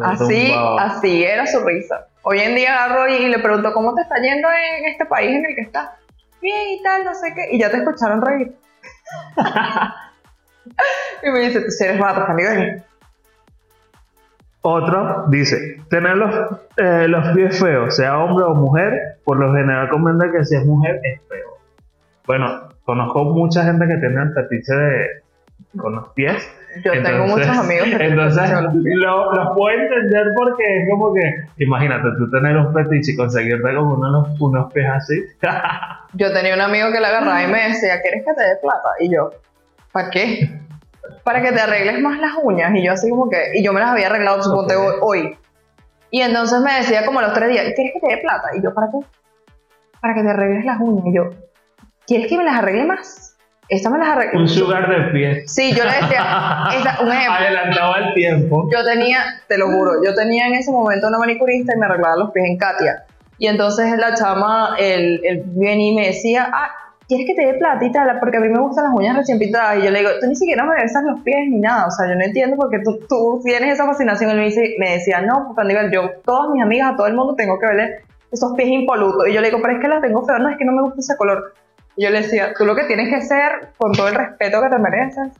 Así, 0.03 0.46
Retumbado. 0.49 0.79
así 0.81 1.25
era 1.25 1.46
su 1.46 1.61
risa. 1.61 2.07
Hoy 2.22 2.40
en 2.40 2.55
día 2.57 2.75
agarro 2.85 3.09
y, 3.09 3.14
y 3.14 3.29
le 3.29 3.38
pregunto 3.38 3.72
cómo 3.72 3.94
te 3.94 4.03
está 4.03 4.16
yendo 4.16 4.49
en 4.49 4.85
este 4.87 5.07
país 5.07 5.31
en 5.37 5.46
el 5.46 5.55
que 5.55 5.62
estás. 5.62 5.90
Bien 6.42 6.70
y 6.70 6.83
tal, 6.83 7.05
no 7.05 7.14
sé 7.14 7.33
qué. 7.35 7.49
Y 7.55 7.59
ya 7.59 7.70
te 7.70 7.79
escucharon 7.79 8.20
reír. 8.20 8.53
y 11.22 11.31
me 11.31 11.40
dice, 11.40 11.61
tú 11.61 11.66
eres 11.85 11.99
vato, 11.99 12.25
amigo. 12.31 12.51
Otro 14.62 15.27
dice, 15.29 15.81
tener 15.88 16.16
los, 16.16 16.35
eh, 16.77 17.07
los 17.09 17.29
pies 17.37 17.61
feos, 17.61 17.94
sea 17.96 18.18
hombre 18.18 18.44
o 18.44 18.55
mujer, 18.55 19.15
por 19.26 19.40
lo 19.40 19.52
general 19.52 19.88
comenta 19.88 20.30
que 20.30 20.44
si 20.44 20.54
es 20.54 20.64
mujer 20.64 21.00
es 21.02 21.20
feo. 21.28 21.58
Bueno, 22.28 22.68
conozco 22.84 23.24
mucha 23.24 23.64
gente 23.64 23.84
que 23.88 23.96
tiene 23.96 24.22
el 24.22 24.32
fetiche 24.32 24.72
de, 24.72 25.06
con 25.76 25.96
los 25.96 26.08
pies. 26.10 26.48
Yo 26.84 26.92
tengo 27.02 27.26
muchos 27.26 27.48
amigos 27.48 27.88
que 27.88 27.96
tienen 27.96 28.12
Entonces, 28.12 28.52
los 28.52 28.72
lo, 28.72 29.54
puedo 29.56 29.76
entender 29.76 30.28
porque 30.36 30.82
es 30.82 30.88
como 30.88 31.12
que, 31.12 31.64
imagínate, 31.64 32.08
tú 32.16 32.30
tener 32.30 32.56
un 32.56 32.72
fetiche 32.72 33.12
y 33.12 33.16
conseguirte 33.16 33.74
como 33.74 33.94
unos, 33.94 34.40
unos 34.40 34.72
pies 34.72 34.86
así. 34.94 35.24
Yo 36.12 36.32
tenía 36.32 36.54
un 36.54 36.60
amigo 36.60 36.92
que 36.92 37.00
le 37.00 37.06
agarraba 37.08 37.42
y 37.42 37.48
me 37.48 37.68
decía, 37.68 38.00
¿quieres 38.00 38.24
que 38.24 38.32
te 38.32 38.42
dé 38.42 38.56
plata? 38.62 38.90
Y 39.00 39.10
yo, 39.10 39.30
¿para 39.90 40.08
qué? 40.08 40.60
Para 41.24 41.42
que 41.42 41.50
te 41.50 41.60
arregles 41.60 42.00
más 42.00 42.20
las 42.20 42.34
uñas. 42.40 42.72
Y 42.76 42.84
yo 42.84 42.92
así 42.92 43.10
como 43.10 43.28
que, 43.28 43.50
y 43.54 43.64
yo 43.64 43.72
me 43.72 43.80
las 43.80 43.90
había 43.90 44.06
arreglado, 44.06 44.40
suponte, 44.40 44.76
hoy. 44.76 45.36
Y 46.11 46.21
entonces 46.23 46.61
me 46.61 46.73
decía 46.75 47.05
como 47.05 47.19
a 47.19 47.23
los 47.23 47.33
tres 47.33 47.49
días, 47.51 47.64
¿quieres 47.75 47.92
que 47.95 48.01
te 48.09 48.14
dé 48.16 48.21
plata? 48.23 48.49
Y 48.57 48.62
yo, 48.62 48.73
¿para 48.75 48.88
qué? 48.88 49.07
Para 50.01 50.14
que 50.14 50.23
te 50.23 50.29
arregles 50.31 50.64
las 50.64 50.79
uñas. 50.81 51.05
Y 51.07 51.14
yo, 51.16 51.31
¿quieres 52.07 52.29
que 52.29 52.37
me 52.38 52.45
las 52.45 52.57
arregle 52.57 52.85
más? 52.85 53.37
Esta 53.69 53.90
me 53.90 53.99
las 53.99 54.09
arregle. 54.11 54.38
un 54.38 54.47
sugar 54.49 54.88
de 54.88 55.11
pies. 55.12 55.53
Sí, 55.53 55.75
yo 55.75 55.85
le 55.85 55.90
decía, 55.90 56.69
esta- 56.73 56.99
un 57.03 57.09
ejemplo. 57.12 57.33
Adelantaba 57.35 57.99
el 57.99 58.14
tiempo. 58.14 58.69
Yo 58.73 58.85
tenía, 58.85 59.19
te 59.49 59.59
lo 59.59 59.66
juro, 59.73 60.05
yo 60.05 60.14
tenía 60.14 60.47
en 60.47 60.55
ese 60.55 60.71
momento 60.71 61.09
una 61.09 61.19
manicurista 61.19 61.73
y 61.75 61.79
me 61.79 61.87
arreglaba 61.87 62.16
los 62.16 62.31
pies 62.31 62.47
en 62.47 62.57
Katia. 62.59 63.05
Y 63.38 63.49
entonces 63.49 63.99
la 63.99 64.14
chama, 64.14 64.77
él, 64.79 65.21
él 65.25 65.42
venía 65.47 65.90
y 65.90 65.95
me 65.97 66.07
decía, 66.07 66.49
ah, 66.53 66.71
¿quieres 67.09 67.27
que 67.27 67.35
te 67.35 67.47
dé 67.47 67.59
tal? 67.59 68.19
Porque 68.19 68.37
a 68.37 68.40
mí 68.40 68.49
me 68.49 68.61
gustan 68.61 68.85
las 68.85 68.95
uñas 68.95 69.16
recién 69.16 69.38
pintadas. 69.38 69.79
Y 69.79 69.83
yo 69.85 69.90
le 69.90 70.01
digo, 70.01 70.11
tú 70.21 70.27
ni 70.27 70.35
siquiera 70.35 70.64
me 70.64 70.75
besas 70.75 71.03
los 71.05 71.21
pies 71.21 71.49
ni 71.49 71.61
nada. 71.61 71.87
O 71.87 71.90
sea, 71.90 72.09
yo 72.09 72.14
no 72.14 72.25
entiendo 72.25 72.57
por 72.57 72.71
qué 72.71 72.81
tú, 72.81 73.40
tienes 73.45 73.75
esa 73.75 73.87
fascinación. 73.87 74.31
Él 74.31 74.38
me, 74.38 74.45
dice, 74.45 74.77
me 74.79 74.92
decía, 74.92 75.21
no, 75.21 75.47
pues 75.47 75.59
Aníbal, 75.59 75.90
yo, 75.90 76.11
todas 76.25 76.51
mis 76.51 76.62
amigas, 76.62 76.92
a 76.92 76.97
todo 76.97 77.07
el 77.07 77.14
mundo 77.14 77.35
tengo 77.35 77.59
que 77.59 77.66
verle 77.66 78.01
esos 78.31 78.53
pies 78.55 78.69
impolutos. 78.69 79.29
Y 79.29 79.33
yo 79.33 79.40
le 79.40 79.49
digo, 79.49 79.61
pero 79.62 79.75
es 79.75 79.81
que 79.81 79.88
las 79.88 80.03
tengo 80.03 80.25
feas, 80.25 80.40
no, 80.40 80.49
es 80.49 80.59
que 80.59 80.64
no 80.64 80.73
me 80.73 80.83
gusta 80.83 81.01
ese 81.01 81.16
color. 81.16 81.55
Y 81.97 82.05
yo 82.05 82.11
le 82.11 82.23
decía, 82.23 82.53
tú 82.57 82.64
lo 82.64 82.75
que 82.75 82.85
tienes 82.85 83.09
que 83.09 83.16
hacer, 83.16 83.71
con 83.79 83.92
todo 83.92 84.09
el 84.09 84.14
respeto 84.14 84.61
que 84.62 84.69
te 84.69 84.79
mereces, 84.79 85.33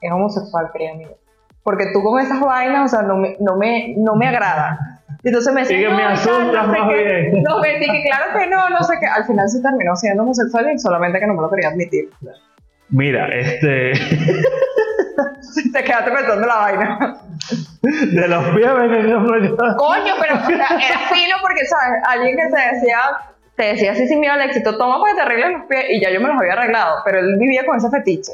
es 0.00 0.12
homosexual, 0.12 0.70
querido 0.72 0.94
amigo. 0.94 1.16
Porque 1.62 1.86
tú 1.92 2.02
con 2.02 2.20
esas 2.20 2.40
vainas, 2.40 2.92
o 2.92 2.96
sea, 2.96 3.06
no 3.06 3.16
me, 3.16 3.36
no 3.40 3.56
me, 3.56 3.94
no 3.96 4.14
me 4.14 4.28
agrada. 4.28 4.93
Y 5.24 5.28
Entonces 5.28 5.54
me 5.54 5.60
decía, 5.62 5.76
Sí, 5.78 5.82
que 5.84 5.90
me 5.90 6.02
"No, 6.02 6.08
asustas 6.10 6.44
no 6.68 6.74
sé 6.74 6.78
más 6.80 6.88
qué". 6.92 7.04
bien. 7.04 7.42
No, 7.42 7.58
me 7.60 7.78
dije, 7.78 8.02
claro 8.06 8.38
que 8.38 8.46
no, 8.46 8.68
no 8.68 8.82
sé 8.82 8.94
qué. 9.00 9.06
Al 9.06 9.24
final 9.24 9.48
se 9.48 9.62
terminó 9.62 9.96
siendo 9.96 10.22
homosexual 10.22 10.70
y 10.72 10.78
solamente 10.78 11.18
que 11.18 11.26
no 11.26 11.34
me 11.34 11.40
lo 11.42 11.50
quería 11.50 11.68
admitir. 11.70 12.10
Mira, 12.90 13.26
este. 13.34 13.92
Te 15.72 15.82
quedaste 15.84 16.10
pensando 16.10 16.46
la 16.46 16.56
vaina. 16.56 17.16
De 17.82 18.28
los 18.28 18.44
pies 18.56 18.74
ven 18.74 18.94
en 18.94 19.56
Coño, 19.76 20.14
pero 20.20 20.34
o 20.36 20.46
sea, 20.46 20.66
era 20.78 20.98
fino 21.12 21.36
porque, 21.40 21.64
¿sabes? 21.66 22.02
Alguien 22.06 22.36
que 22.36 22.42
te 22.54 22.74
decía, 22.74 22.98
te 23.56 23.62
decía 23.64 23.92
así 23.92 24.06
sin 24.08 24.20
miedo 24.20 24.34
al 24.34 24.42
éxito, 24.42 24.76
toma 24.76 25.00
para 25.00 25.12
que 25.12 25.16
te 25.16 25.22
arregles 25.22 25.52
los 25.58 25.66
pies. 25.68 25.84
Y 25.90 26.00
ya 26.00 26.10
yo 26.10 26.20
me 26.20 26.28
los 26.28 26.38
había 26.38 26.52
arreglado, 26.54 26.96
pero 27.04 27.18
él 27.20 27.36
vivía 27.38 27.64
con 27.64 27.76
ese 27.76 27.88
fetiche. 27.90 28.32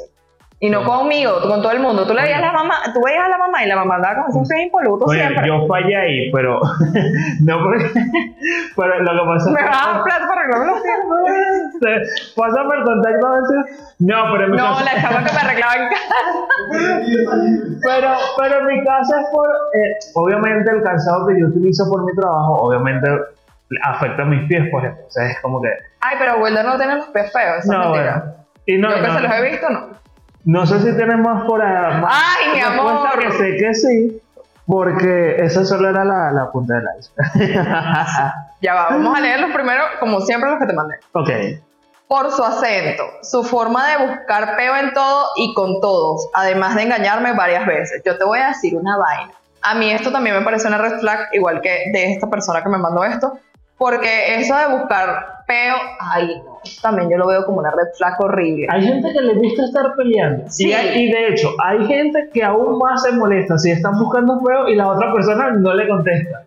Y 0.63 0.69
no 0.69 0.83
conmigo, 0.83 1.41
con 1.41 1.59
todo 1.63 1.71
el 1.71 1.79
mundo. 1.79 2.05
Tú 2.05 2.13
le 2.13 2.21
veías 2.21 2.37
a 2.37 2.45
la 2.45 2.53
mamá, 2.53 2.75
tú 2.93 3.01
veías 3.03 3.25
a 3.25 3.29
la 3.29 3.37
mamá 3.39 3.63
y 3.63 3.67
la 3.67 3.75
mamá 3.77 3.95
andaba 3.95 4.27
con 4.31 4.43
pies 4.47 4.61
impolutos 4.61 5.09
Oye, 5.09 5.19
siempre. 5.19 5.47
yo 5.47 5.65
fallé 5.67 5.95
ahí, 5.97 6.31
pero. 6.31 6.59
no 7.43 7.63
porque. 7.63 7.89
Pero 8.75 8.99
lo 9.01 9.11
que 9.11 9.27
pasa 9.33 9.51
Me 9.51 9.63
vas 9.63 9.87
a 9.87 9.91
dar 9.93 10.03
plata 10.03 10.27
para 10.27 10.41
arreglarme 10.41 10.67
los. 10.67 10.81
Pasa 12.35 12.63
por 12.63 12.83
contacto 12.83 13.27
a 13.27 13.31
veces. 13.31 13.95
No, 13.99 14.15
pero 14.31 14.45
en 14.45 14.51
mi 14.51 14.57
No, 14.57 14.63
caso. 14.63 14.85
la 14.85 15.01
chama 15.01 15.23
que 15.25 15.33
me 15.33 15.39
arreglaba 15.39 15.75
en 15.75 15.89
casa. 15.89 16.15
Pero, 17.83 18.09
pero 18.37 18.59
en 18.59 18.65
mi 18.67 18.85
caso 18.85 19.15
es 19.17 19.25
por. 19.31 19.47
eh, 19.49 19.95
obviamente, 20.15 20.71
el 20.71 20.83
calzado 20.83 21.27
que 21.27 21.39
yo 21.39 21.47
utilizo 21.47 21.89
por 21.89 22.05
mi 22.05 22.13
trabajo, 22.15 22.53
obviamente 22.67 23.09
afecta 23.83 24.23
a 24.23 24.25
mis 24.25 24.47
pies, 24.47 24.67
pues 24.71 24.85
entonces 24.85 25.31
es 25.31 25.41
como 25.41 25.61
que. 25.61 25.69
Ay, 26.01 26.17
pero 26.19 26.37
Wilder 26.41 26.65
no 26.65 26.77
tiene 26.77 26.95
los 26.97 27.07
pies 27.07 27.31
feos, 27.31 27.63
eso 27.63 27.71
No, 27.73 27.81
es 27.81 27.89
mentira. 27.89 28.17
bueno. 28.19 28.35
Y 28.65 28.77
no, 28.77 28.89
Yo 28.89 28.95
que 28.95 29.07
no, 29.07 29.13
se 29.15 29.19
los 29.21 29.31
he 29.33 29.49
visto, 29.49 29.69
no. 29.69 29.87
No 30.45 30.65
sé 30.65 30.79
si 30.79 30.95
tienes 30.95 31.19
más 31.19 31.43
por 31.45 31.61
ahí. 31.61 32.03
Ay, 32.07 32.55
mi 32.55 32.61
amor. 32.61 33.19
que 33.19 33.31
sé 33.31 33.57
que 33.57 33.73
sí, 33.73 34.21
porque 34.65 35.35
esa 35.39 35.65
solo 35.65 35.89
era 35.89 36.03
la, 36.05 36.31
la 36.31 36.51
punta 36.51 36.75
del 36.75 36.85
iceberg. 36.99 38.33
Ya 38.61 38.75
va, 38.75 38.89
vamos 38.91 39.17
a 39.17 39.21
leer 39.21 39.39
los 39.39 39.51
primeros, 39.51 39.87
como 39.99 40.21
siempre, 40.21 40.47
los 40.51 40.59
que 40.59 40.67
te 40.67 40.73
mandé. 40.73 40.95
ok. 41.13 41.29
Por 42.07 42.29
su 42.31 42.43
acento, 42.43 43.03
su 43.23 43.43
forma 43.43 43.87
de 43.87 44.05
buscar 44.05 44.55
peo 44.55 44.75
en 44.75 44.93
todo 44.93 45.29
y 45.37 45.53
con 45.55 45.79
todos, 45.81 46.29
además 46.33 46.75
de 46.75 46.83
engañarme 46.83 47.33
varias 47.33 47.65
veces. 47.65 48.03
Yo 48.05 48.17
te 48.17 48.23
voy 48.25 48.37
a 48.37 48.49
decir 48.49 48.75
una 48.75 48.97
vaina. 48.97 49.33
A 49.63 49.73
mí 49.75 49.89
esto 49.89 50.11
también 50.11 50.35
me 50.37 50.43
parece 50.43 50.67
una 50.67 50.77
red 50.77 50.99
flag, 50.99 51.29
igual 51.31 51.61
que 51.61 51.85
de 51.91 52.11
esta 52.11 52.29
persona 52.29 52.61
que 52.61 52.69
me 52.69 52.77
mandó 52.77 53.03
esto, 53.03 53.39
porque 53.77 54.35
eso 54.35 54.55
de 54.55 54.77
buscar 54.77 55.43
peo, 55.47 55.75
ay 56.01 56.43
también 56.81 57.09
yo 57.09 57.17
lo 57.17 57.27
veo 57.27 57.45
como 57.45 57.59
una 57.59 57.71
red 57.71 57.89
flag 57.97 58.15
horrible. 58.19 58.67
Hay 58.69 58.83
gente 58.83 59.11
que 59.13 59.21
le 59.21 59.33
gusta 59.35 59.63
estar 59.65 59.95
peleando. 59.95 60.43
Sí. 60.49 60.69
Y, 60.69 60.73
hay- 60.73 61.03
y 61.03 61.11
de 61.11 61.27
hecho, 61.29 61.49
hay 61.63 61.85
gente 61.85 62.29
que 62.33 62.43
aún 62.43 62.77
más 62.77 63.03
se 63.03 63.11
molesta 63.13 63.57
si 63.57 63.71
están 63.71 63.97
buscando 63.99 64.39
feo 64.45 64.67
y 64.69 64.75
la 64.75 64.87
otra 64.89 65.11
persona 65.13 65.51
no 65.51 65.73
le 65.73 65.87
contesta. 65.87 66.43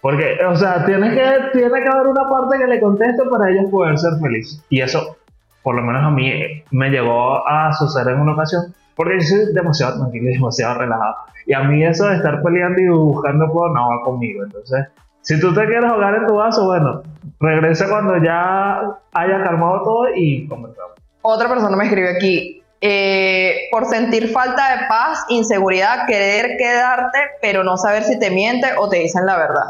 Porque, 0.00 0.36
o 0.48 0.54
sea, 0.54 0.84
tiene 0.84 1.10
que, 1.14 1.24
tiene 1.58 1.82
que 1.82 1.88
haber 1.88 2.06
una 2.06 2.28
parte 2.28 2.58
que 2.58 2.66
le 2.66 2.80
conteste 2.80 3.22
para 3.30 3.50
ellos 3.50 3.70
poder 3.70 3.98
ser 3.98 4.12
felices. 4.22 4.62
Y 4.68 4.80
eso, 4.80 5.16
por 5.62 5.74
lo 5.74 5.82
menos 5.82 6.04
a 6.04 6.10
mí, 6.10 6.32
me 6.70 6.90
llegó 6.90 7.46
a 7.48 7.72
suceder 7.72 8.14
en 8.14 8.20
una 8.20 8.34
ocasión. 8.34 8.72
Porque 8.94 9.14
yo 9.20 9.26
soy 9.26 9.52
demasiado 9.52 9.98
tranquilo 9.98 10.30
y 10.30 10.34
demasiado 10.34 10.78
relajado. 10.78 11.16
Y 11.46 11.52
a 11.54 11.60
mí 11.64 11.84
eso 11.84 12.06
de 12.08 12.16
estar 12.16 12.40
peleando 12.42 12.80
y 12.80 12.88
buscando 12.88 13.46
feo 13.46 13.68
no 13.74 13.88
va 13.90 14.00
conmigo. 14.04 14.44
Entonces, 14.44 14.86
si 15.26 15.40
tú 15.40 15.52
te 15.52 15.66
quieres 15.66 15.90
jugar 15.92 16.14
en 16.14 16.26
tu 16.26 16.34
vaso, 16.36 16.64
bueno, 16.66 17.02
regresa 17.40 17.88
cuando 17.88 18.16
ya 18.24 18.80
haya 19.12 19.42
calmado 19.42 19.82
todo 19.82 20.06
y 20.14 20.46
conversamos. 20.48 20.92
Otra 21.22 21.48
persona 21.48 21.76
me 21.76 21.84
escribe 21.84 22.10
aquí, 22.16 22.62
eh, 22.80 23.68
por 23.72 23.86
sentir 23.86 24.30
falta 24.32 24.76
de 24.76 24.86
paz, 24.88 25.24
inseguridad, 25.28 26.06
querer 26.06 26.56
quedarte, 26.56 27.18
pero 27.42 27.64
no 27.64 27.76
saber 27.76 28.04
si 28.04 28.18
te 28.20 28.30
miente 28.30 28.68
o 28.78 28.88
te 28.88 28.98
dicen 28.98 29.26
la 29.26 29.36
verdad. 29.36 29.64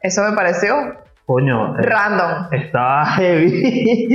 Eso 0.00 0.22
me 0.28 0.34
pareció 0.34 0.74
Coño, 1.26 1.76
eh, 1.78 1.82
random. 1.82 2.48
estaba 2.52 3.04
heavy. 3.06 4.08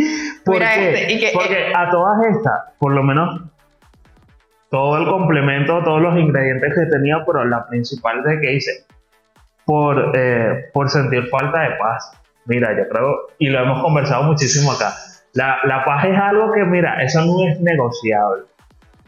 ¿Por 0.45 0.55
Mira 0.59 0.73
qué? 0.75 0.89
este, 0.93 1.13
y 1.13 1.19
que- 1.19 1.31
Porque 1.33 1.71
a 1.75 1.89
todas 1.89 2.25
estas, 2.25 2.53
por 2.79 2.91
lo 2.93 3.03
menos 3.03 3.41
todo 4.69 4.97
el 4.97 5.07
complemento, 5.07 5.81
todos 5.83 6.01
los 6.01 6.17
ingredientes 6.17 6.73
que 6.73 6.85
tenía, 6.87 7.23
pero 7.25 7.45
la 7.45 7.67
principal 7.67 8.23
de 8.23 8.39
que 8.39 8.53
hice, 8.53 8.71
por, 9.71 10.11
eh, 10.17 10.69
por 10.73 10.89
sentir 10.89 11.29
falta 11.29 11.61
de 11.61 11.77
paz. 11.77 12.11
Mira, 12.43 12.75
yo 12.77 12.89
creo, 12.89 13.27
y 13.39 13.47
lo 13.47 13.61
hemos 13.61 13.81
conversado 13.81 14.23
muchísimo 14.23 14.73
acá, 14.73 14.91
la, 15.31 15.59
la 15.63 15.85
paz 15.85 16.03
es 16.03 16.17
algo 16.17 16.51
que, 16.51 16.65
mira, 16.65 17.01
eso 17.01 17.23
no 17.23 17.47
es 17.47 17.57
negociable 17.61 18.43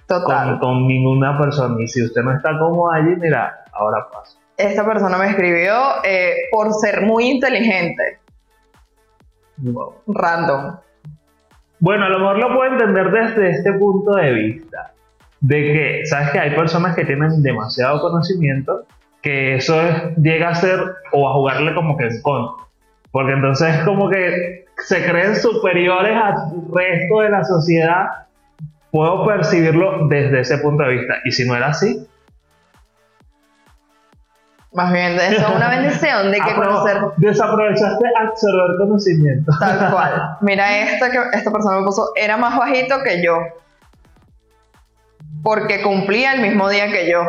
Total. 0.07 0.59
con 0.59 0.87
ninguna 0.87 1.37
persona. 1.37 1.75
Y 1.83 1.87
si 1.89 2.01
usted 2.01 2.21
no 2.21 2.31
está 2.33 2.57
cómodo 2.57 2.93
allí, 2.93 3.13
mira, 3.17 3.65
ahora 3.73 4.07
paz. 4.09 4.39
Esta 4.55 4.85
persona 4.85 5.17
me 5.17 5.31
escribió 5.31 5.73
eh, 6.05 6.33
por 6.49 6.71
ser 6.75 7.01
muy 7.01 7.25
inteligente. 7.25 8.19
Wow. 9.57 9.95
Random. 10.07 10.77
Bueno, 11.81 12.05
a 12.05 12.09
lo 12.09 12.19
mejor 12.19 12.37
lo 12.37 12.55
puedo 12.55 12.71
entender 12.71 13.11
desde 13.11 13.49
este 13.49 13.73
punto 13.73 14.15
de 14.15 14.31
vista, 14.31 14.93
de 15.41 15.57
que, 15.57 16.05
sabes 16.05 16.29
que 16.29 16.39
hay 16.39 16.55
personas 16.55 16.95
que 16.95 17.03
tienen 17.03 17.43
demasiado 17.43 17.99
conocimiento, 17.99 18.85
que 19.23 19.55
eso 19.55 19.81
es- 19.81 20.15
llega 20.17 20.49
a 20.49 20.55
ser 20.55 20.79
o 21.11 21.27
a 21.27 21.33
jugarle 21.33 21.73
como 21.73 21.97
que 21.97 22.03
en 22.07 22.21
contra, 22.21 22.65
porque 23.11 23.31
entonces 23.33 23.75
es 23.75 23.83
como 23.83 24.09
que 24.09 24.65
se 24.85 25.03
creen 25.09 25.35
superiores 25.37 26.15
al 26.15 26.35
resto 26.71 27.19
de 27.21 27.29
la 27.29 27.43
sociedad, 27.43 28.05
puedo 28.91 29.25
percibirlo 29.25 30.07
desde 30.09 30.41
ese 30.41 30.57
punto 30.59 30.83
de 30.83 30.89
vista, 30.89 31.15
y 31.25 31.31
si 31.31 31.47
no 31.47 31.55
era 31.55 31.67
así, 31.69 32.05
Más 34.75 34.91
bien, 34.91 35.13
eso 35.13 35.47
es 35.47 35.55
una 35.55 35.69
bendición 35.69 36.31
de 36.31 36.37
que 36.37 36.43
apro- 36.49 36.65
conocer 36.65 36.97
desaprovechaste 37.17 38.05
absorber 38.19 38.77
conocimiento. 38.79 39.51
tal 39.59 39.91
cual. 39.91 40.37
Mira 40.41 40.79
esta 40.79 41.11
que 41.11 41.19
esta 41.33 41.51
persona 41.51 41.79
me 41.79 41.85
puso, 41.85 42.09
era 42.15 42.37
más 42.37 42.57
bajito 42.57 42.95
que 43.03 43.23
yo. 43.23 43.37
Porque 45.43 45.83
cumplía 45.83 46.33
el 46.33 46.41
mismo 46.41 46.69
día 46.69 46.87
que 46.91 47.07
yo. 47.11 47.21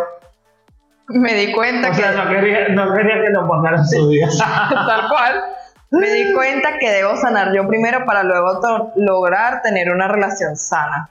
Me 1.09 1.35
di 1.35 1.53
cuenta 1.53 1.89
O 1.89 1.91
que 1.91 1.97
sea, 1.99 2.13
no 2.13 2.31
quería, 2.31 2.69
no 2.71 2.95
quería 2.95 3.23
que 3.23 3.31
lo 3.31 3.49
pagaran 3.49 3.87
su 3.87 4.09
día. 4.09 4.29
tal 4.39 5.09
cual. 5.09 5.43
Me 5.91 6.11
di 6.11 6.33
cuenta 6.33 6.79
que 6.81 6.91
debo 6.91 7.17
sanar 7.17 7.55
yo 7.55 7.69
primero 7.69 8.05
para 8.05 8.23
luego 8.25 8.61
lograr 8.97 9.63
tener 9.63 9.91
una 9.91 10.09
relación 10.09 10.57
sana. 10.57 11.11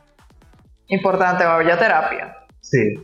Importante, 0.88 1.46
vaya 1.46 1.76
a 1.76 1.78
terapia. 1.78 2.38
Sí. 2.60 2.96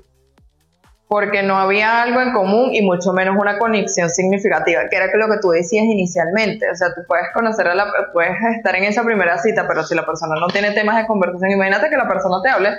Porque 1.08 1.42
no 1.42 1.58
había 1.58 2.02
algo 2.04 2.22
en 2.22 2.34
común 2.34 2.74
y 2.74 2.82
mucho 2.82 3.14
menos 3.14 3.36
una 3.40 3.58
conexión 3.58 4.10
significativa, 4.10 4.90
que 4.90 4.96
era 4.98 5.06
lo 5.16 5.30
que 5.34 5.40
tú 5.42 5.52
decías 5.52 5.86
inicialmente. 5.86 6.70
O 6.70 6.76
sea, 6.76 6.90
tú 6.94 7.02
puedes 7.08 7.28
conocer 7.34 7.68
a 7.68 7.76
la, 7.76 7.86
puedes 8.12 8.36
estar 8.58 8.76
en 8.76 8.84
esa 8.84 9.04
primera 9.04 9.38
cita, 9.38 9.66
pero 9.68 9.84
si 9.84 9.96
la 9.96 10.06
persona 10.06 10.36
no 10.40 10.48
tiene 10.48 10.72
temas 10.72 10.98
de 10.98 11.08
conversación, 11.08 11.52
imagínate 11.52 11.90
que 11.90 11.98
la 11.98 12.08
persona 12.08 12.38
te 12.44 12.50
hable 12.50 12.70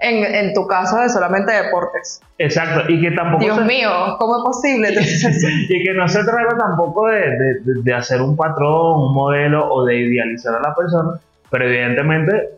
en, 0.00 0.24
en 0.34 0.54
tu 0.54 0.66
caso 0.66 0.96
de 0.98 1.08
solamente 1.10 1.52
deportes. 1.52 2.20
Exacto, 2.38 2.90
y 2.90 3.00
que 3.00 3.10
tampoco... 3.10 3.44
Dios 3.44 3.58
se- 3.58 3.64
mío, 3.64 3.90
¿cómo 4.18 4.38
es 4.38 4.42
posible? 4.44 4.88
Entonces, 4.88 5.44
y 5.68 5.84
que 5.84 5.92
no 5.92 6.08
se 6.08 6.24
trata 6.24 6.56
tampoco 6.56 7.06
de, 7.08 7.20
de- 7.20 7.54
de- 7.64 7.82
de 7.82 7.94
hacer 7.94 8.20
un 8.22 8.34
patrón, 8.36 9.00
un 9.08 9.14
modelo 9.14 9.70
o 9.72 9.84
de 9.84 9.96
idealizar 9.96 10.54
a 10.54 10.60
la 10.68 10.74
persona, 10.74 11.20
pero 11.50 11.66
evidentemente 11.66 12.48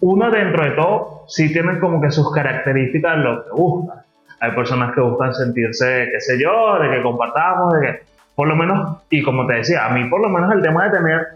uno 0.00 0.30
dentro 0.30 0.64
de 0.64 0.70
todo 0.72 1.24
sí 1.28 1.52
tiene 1.52 1.78
como 1.80 2.00
que 2.00 2.10
sus 2.10 2.32
características 2.32 3.18
lo 3.18 3.44
que 3.44 3.50
busca. 3.50 4.04
Hay 4.40 4.52
personas 4.52 4.94
que 4.94 5.00
buscan 5.00 5.34
sentirse, 5.34 6.08
qué 6.12 6.20
sé 6.20 6.40
yo, 6.40 6.78
de 6.80 6.90
que 6.90 7.02
compartamos, 7.02 7.72
de 7.74 7.80
que, 7.86 8.02
por 8.36 8.46
lo 8.48 8.54
menos, 8.56 8.98
y 9.10 9.22
como 9.22 9.46
te 9.46 9.54
decía, 9.54 9.86
a 9.86 9.90
mí 9.90 10.08
por 10.08 10.20
lo 10.20 10.28
menos 10.28 10.52
el 10.54 10.62
tema 10.62 10.84
de 10.84 10.90
tener 10.96 11.26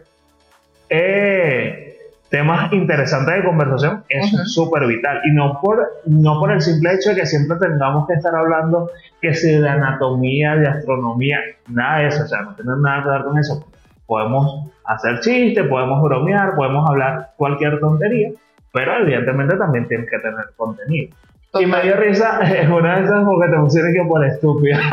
eh, 0.89 1.92
temas 2.33 2.73
interesantes 2.73 3.37
de 3.37 3.45
conversación 3.45 4.05
es 4.09 4.33
Ujú. 4.33 4.45
súper 4.47 4.87
vital. 4.87 5.21
Y 5.25 5.33
no 5.33 5.61
por, 5.61 5.87
no 6.07 6.41
por 6.41 6.51
el 6.51 6.63
simple 6.63 6.95
hecho 6.95 7.11
de 7.11 7.17
que 7.17 7.27
siempre 7.27 7.59
tengamos 7.59 8.09
que 8.09 8.15
estar 8.15 8.35
hablando 8.35 8.91
que 9.21 9.35
si 9.35 9.51
de 9.55 9.69
anatomía, 9.69 10.57
de 10.57 10.67
astronomía, 10.67 11.39
nada 11.69 11.99
de 11.99 12.09
eso, 12.09 12.25
o 12.25 12.27
sea, 12.27 12.41
no 12.41 12.55
tiene 12.55 12.73
nada 12.81 13.03
que 13.05 13.11
ver 13.11 13.23
con 13.25 13.39
eso. 13.39 13.65
Podemos 14.07 14.71
hacer 14.87 15.21
chistes, 15.21 15.69
podemos 15.69 16.03
bromear, 16.03 16.55
podemos 16.57 16.89
hablar 16.89 17.33
cualquier 17.37 17.79
tontería, 17.79 18.31
pero 18.73 18.97
evidentemente 19.03 19.57
también 19.57 19.87
tienes 19.87 20.09
que 20.09 20.19
tener 20.19 20.47
contenido. 20.57 21.15
Y 21.61 21.67
me 21.67 21.83
dio 21.83 21.97
risa 21.97 22.41
es 22.45 22.67
una 22.69 22.97
de 22.97 23.05
esas 23.05 23.25
porque 23.27 23.51
te 23.53 23.59
pusieron 23.59 23.93
que 23.93 24.05
por 24.09 24.25
estúpida. 24.25 24.81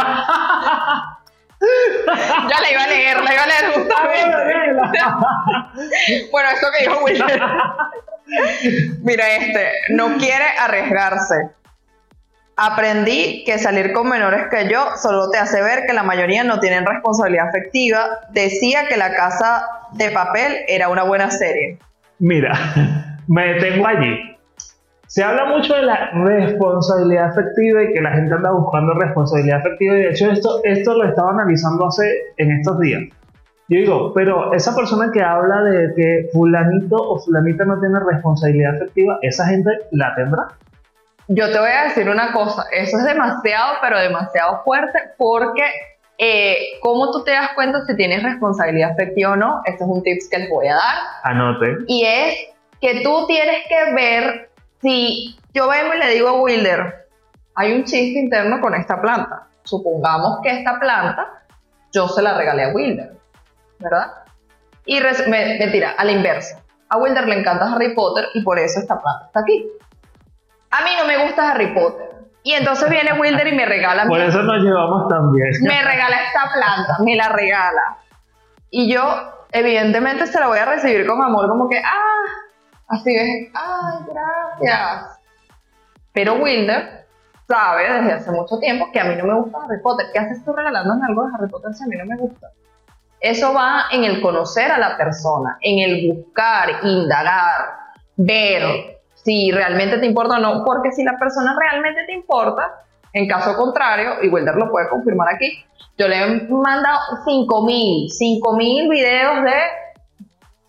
ya 2.50 2.62
la 2.62 2.72
iba 2.72 2.84
a 2.84 2.88
leer, 2.88 3.22
la 3.22 3.34
iba 3.34 3.44
a 3.44 3.48
leer 3.48 3.66
justamente. 3.74 4.38
bueno, 6.32 6.50
esto 6.50 6.68
que 6.78 6.84
dijo 6.86 7.04
Wilder. 7.04 7.42
Mira 9.02 9.36
este, 9.36 9.72
no 9.90 10.18
quiere 10.18 10.46
arriesgarse. 10.60 11.50
Aprendí 12.56 13.44
que 13.46 13.58
salir 13.58 13.94
con 13.94 14.10
menores 14.10 14.48
que 14.52 14.70
yo 14.70 14.98
solo 15.02 15.30
te 15.32 15.38
hace 15.38 15.62
ver 15.62 15.86
que 15.88 15.94
la 15.94 16.04
mayoría 16.04 16.44
no 16.44 16.60
tienen 16.60 16.86
responsabilidad 16.86 17.48
afectiva. 17.48 18.20
Decía 18.32 18.88
que 18.88 18.98
la 18.98 19.16
casa 19.16 19.66
de 19.94 20.12
papel 20.12 20.58
era 20.68 20.90
una 20.90 21.04
buena 21.04 21.32
serie. 21.32 21.78
Mira, 22.20 22.52
me 23.28 23.54
detengo 23.54 23.88
allí. 23.88 24.38
Se 25.10 25.24
habla 25.24 25.46
mucho 25.46 25.74
de 25.74 25.82
la 25.82 26.12
responsabilidad 26.24 27.32
afectiva 27.32 27.84
y 27.84 27.94
que 27.94 28.00
la 28.00 28.12
gente 28.12 28.32
anda 28.36 28.52
buscando 28.52 28.94
responsabilidad 28.94 29.58
afectiva 29.58 29.98
y 29.98 30.02
de 30.04 30.10
hecho 30.12 30.30
esto, 30.30 30.62
esto 30.64 30.94
lo 30.94 31.10
estaba 31.10 31.32
analizando 31.32 31.88
hace 31.88 32.34
en 32.38 32.52
estos 32.52 32.80
días. 32.80 33.02
Yo 33.70 33.80
digo, 33.80 34.14
pero 34.14 34.54
esa 34.54 34.76
persona 34.76 35.10
que 35.12 35.24
habla 35.24 35.64
de 35.64 35.96
que 35.96 36.30
fulanito 36.32 36.96
o 36.96 37.20
fulanita 37.20 37.66
no 37.66 37.80
tiene 37.80 38.00
responsabilidad 38.00 38.76
afectiva, 38.76 39.18
¿esa 39.24 39.48
gente 39.48 39.72
la 39.90 40.14
tendrá? 40.14 40.50
Yo 41.28 41.52
te 41.52 41.58
voy 41.58 41.72
a 41.72 41.86
decir 41.86 42.08
una 42.08 42.32
cosa, 42.32 42.66
eso 42.72 42.98
es 43.00 43.04
demasiado, 43.04 43.78
pero 43.82 44.00
demasiado 44.00 44.62
fuerte, 44.64 45.00
porque 45.18 45.64
eh, 46.20 46.58
¿cómo 46.82 47.12
tú 47.12 47.24
te 47.24 47.32
das 47.32 47.50
cuenta 47.56 47.84
si 47.88 47.96
tienes 47.96 48.22
responsabilidad 48.22 48.92
afectiva 48.92 49.32
o 49.32 49.36
no? 49.36 49.62
Este 49.66 49.84
es 49.84 49.90
un 49.90 50.04
tips 50.04 50.30
que 50.30 50.38
les 50.38 50.50
voy 50.52 50.68
a 50.68 50.76
dar. 50.76 50.96
Anote. 51.24 51.78
Y 51.88 52.06
es 52.06 52.36
que 52.82 53.02
tú 53.02 53.26
tienes 53.28 53.64
que 53.68 53.94
ver 53.94 54.49
si 54.82 55.38
yo 55.54 55.68
vengo 55.70 55.94
y 55.94 55.98
le 56.00 56.08
digo 56.14 56.30
a 56.30 56.42
Wilder, 56.42 57.08
hay 57.56 57.74
un 57.74 57.84
chiste 57.84 58.20
interno 58.20 58.60
con 58.62 58.74
esta 58.76 59.02
planta. 59.02 59.48
Supongamos 59.64 60.40
que 60.44 60.50
esta 60.60 60.80
planta 60.80 61.44
yo 61.92 62.08
se 62.08 62.22
la 62.22 62.38
regalé 62.38 62.66
a 62.66 62.70
Wilder, 62.70 63.18
¿verdad? 63.80 64.12
Y 64.86 65.00
me- 65.28 65.58
mentira, 65.60 65.92
a 65.98 66.04
la 66.06 66.12
inversa. 66.12 66.62
A 66.90 66.98
Wilder 66.98 67.28
le 67.28 67.40
encanta 67.40 67.72
Harry 67.74 67.94
Potter 67.94 68.28
y 68.34 68.42
por 68.42 68.58
eso 68.58 68.80
esta 68.80 69.00
planta 69.00 69.26
está 69.28 69.42
aquí. 69.42 69.68
A 70.72 70.84
mí 70.84 70.90
no 71.00 71.06
me 71.06 71.24
gusta 71.26 71.52
Harry 71.52 71.74
Potter. 71.74 72.08
Y 72.42 72.54
entonces 72.54 72.90
viene 72.90 73.20
Wilder 73.20 73.48
y 73.48 73.56
me 73.56 73.66
regala 73.66 74.06
Por 74.08 74.20
eso 74.22 74.42
nos 74.42 74.64
llevamos 74.64 75.08
tan 75.10 75.32
bien. 75.34 75.50
me 75.62 75.84
regala 75.84 76.16
esta 76.24 76.52
planta, 76.54 76.98
me 77.04 77.16
la 77.16 77.30
regala. 77.30 77.98
Y 78.72 78.92
yo, 78.92 79.04
evidentemente, 79.52 80.26
se 80.28 80.40
la 80.40 80.48
voy 80.48 80.58
a 80.60 80.66
recibir 80.66 81.06
con 81.06 81.22
amor, 81.22 81.48
como 81.50 81.68
que, 81.70 81.78
ah, 81.80 82.24
así 82.90 83.16
es, 83.16 83.52
ay, 83.54 84.06
gracias. 84.08 85.20
Pero 86.14 86.36
Wilder 86.36 87.06
sabe 87.48 87.92
desde 87.92 88.14
hace 88.14 88.32
mucho 88.32 88.60
tiempo 88.60 88.90
que 88.92 89.00
a 89.00 89.06
mí 89.06 89.16
no 89.16 89.26
me 89.26 89.34
gusta 89.36 89.60
Harry 89.66 89.82
Potter. 89.82 90.08
¿Qué 90.14 90.20
haces 90.20 90.44
tú 90.44 90.54
regalándome 90.54 91.06
algo 91.08 91.26
de 91.26 91.34
Harry 91.34 91.50
Potter 91.50 91.74
si 91.74 91.84
a 91.84 91.88
mí 91.88 91.96
no 91.98 92.06
me 92.06 92.18
gusta? 92.18 92.48
Eso 93.20 93.54
va 93.54 93.86
en 93.92 94.04
el 94.04 94.22
conocer 94.22 94.72
a 94.72 94.78
la 94.78 94.96
persona, 94.96 95.58
en 95.62 95.80
el 95.80 96.14
buscar, 96.14 96.70
indagar, 96.84 97.80
ver 98.16 99.00
si 99.14 99.52
realmente 99.52 99.98
te 99.98 100.06
importa 100.06 100.38
o 100.38 100.40
no, 100.40 100.64
porque 100.64 100.92
si 100.92 101.04
la 101.04 101.18
persona 101.18 101.56
realmente 101.60 102.06
te 102.06 102.14
importa, 102.14 102.86
en 103.12 103.28
caso 103.28 103.56
contrario, 103.56 104.24
y 104.24 104.30
Wilder 104.30 104.56
lo 104.56 104.72
puede 104.72 104.88
confirmar 104.90 105.34
aquí, 105.34 105.64
yo 105.98 106.08
le 106.08 106.18
he 106.18 106.48
mandado 106.48 107.00
5000, 107.26 108.10
5000 108.10 108.90
videos 108.90 109.44
de 109.44 109.56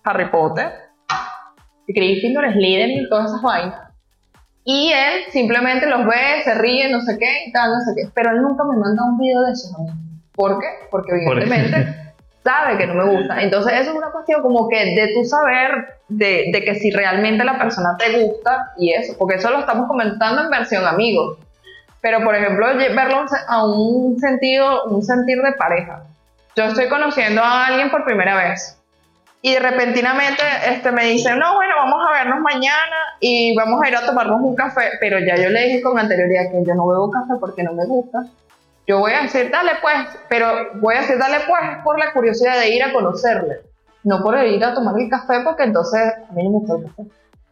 Harry 0.03 0.31
Potter, 0.31 0.73
Gryffindor, 1.89 2.53
Slytherin 2.53 3.05
y 3.05 3.09
todas 3.09 3.31
esas 3.31 3.43
vainas. 3.43 3.91
Y 4.65 4.93
él 4.93 5.25
simplemente 5.33 5.87
los 5.87 6.05
ve, 6.05 6.43
se 6.45 6.55
ríe, 6.55 6.91
no 6.91 7.01
sé 7.01 7.19
qué, 7.19 7.47
y 7.47 7.53
tal, 7.53 7.73
no 7.73 7.81
sé 7.81 7.93
qué. 7.97 8.11
Pero 8.15 8.31
él 8.31 8.43
nunca 8.43 8.65
me 8.65 8.77
manda 8.77 9.05
un 9.05 9.19
video 9.19 9.41
de 9.43 9.53
mí. 9.53 9.91
¿Por 10.35 10.61
qué? 10.61 10.67
Porque 10.91 11.13
evidentemente 11.13 12.15
sabe 12.45 12.79
que 12.79 12.87
no 12.87 12.95
me 12.95 13.05
gusta. 13.05 13.43
Entonces 13.43 13.73
eso 13.81 13.91
es 13.91 13.97
una 13.97 14.11
cuestión 14.11 14.43
como 14.43 14.69
que 14.69 14.95
de 14.95 15.13
tu 15.15 15.25
saber 15.25 15.99
de, 16.09 16.51
de 16.53 16.65
que 16.65 16.75
si 16.77 16.91
realmente 16.91 17.45
la 17.45 17.59
persona 17.59 17.97
te 17.99 18.23
gusta 18.23 18.73
y 18.79 18.93
eso, 18.93 19.15
porque 19.19 19.37
eso 19.37 19.51
lo 19.51 19.61
estamos 19.61 19.89
comentando 19.89 20.43
en 20.43 20.51
versión 20.51 20.87
amigos. 20.87 21.39
Pero 22.01 22.23
por 22.23 22.35
ejemplo, 22.35 22.67
verlo 22.77 23.25
a 23.49 23.67
un 23.67 24.19
sentido, 24.19 24.85
un 24.85 25.03
sentir 25.03 25.43
de 25.43 25.53
pareja. 25.53 26.03
Yo 26.57 26.65
estoy 26.65 26.89
conociendo 26.89 27.43
a 27.43 27.67
alguien 27.67 27.91
por 27.91 28.05
primera 28.05 28.37
vez 28.37 28.80
y 29.43 29.57
repentinamente 29.57 30.43
este, 30.69 30.93
me 30.93 31.05
dice, 31.07 31.35
no, 31.35 31.55
bueno, 31.55 31.75
vamos 31.77 32.07
a 32.07 32.13
vernos 32.13 32.41
mañana 32.41 32.97
y 33.21 33.55
vamos 33.57 33.81
a 33.83 33.89
ir 33.89 33.97
a 33.97 34.05
tomarnos 34.05 34.41
un 34.41 34.55
café, 34.55 34.83
pero 35.01 35.19
ya 35.19 35.37
yo 35.37 35.49
le 35.49 35.67
dije 35.67 35.83
con 35.83 35.99
anterioridad 35.99 36.51
que 36.51 36.63
yo 36.67 36.75
no 36.75 36.87
bebo 36.87 37.11
café 37.11 37.35
porque 37.41 37.63
no 37.63 37.73
me 37.73 37.87
gusta. 37.87 38.27
Yo 38.87 38.99
voy 38.99 39.13
a 39.13 39.23
decir, 39.23 39.51
dale 39.51 39.73
pues, 39.81 39.95
pero 40.29 40.47
voy 40.75 40.97
a 40.97 41.01
decir, 41.01 41.17
dale 41.19 41.39
pues 41.47 41.79
por 41.83 41.99
la 41.99 42.13
curiosidad 42.13 42.59
de 42.61 42.75
ir 42.75 42.83
a 42.83 42.93
conocerle, 42.93 43.61
no 44.05 44.23
por 44.23 44.39
ir 44.45 44.63
a 44.63 44.75
tomar 44.75 44.95
el 44.99 45.09
café 45.09 45.41
porque 45.43 45.63
entonces 45.63 46.01
a 46.29 46.33
mí 46.33 46.43
no 46.45 46.51
me 46.51 46.59
gusta 46.59 46.75
el 46.77 46.85
café. 46.85 47.03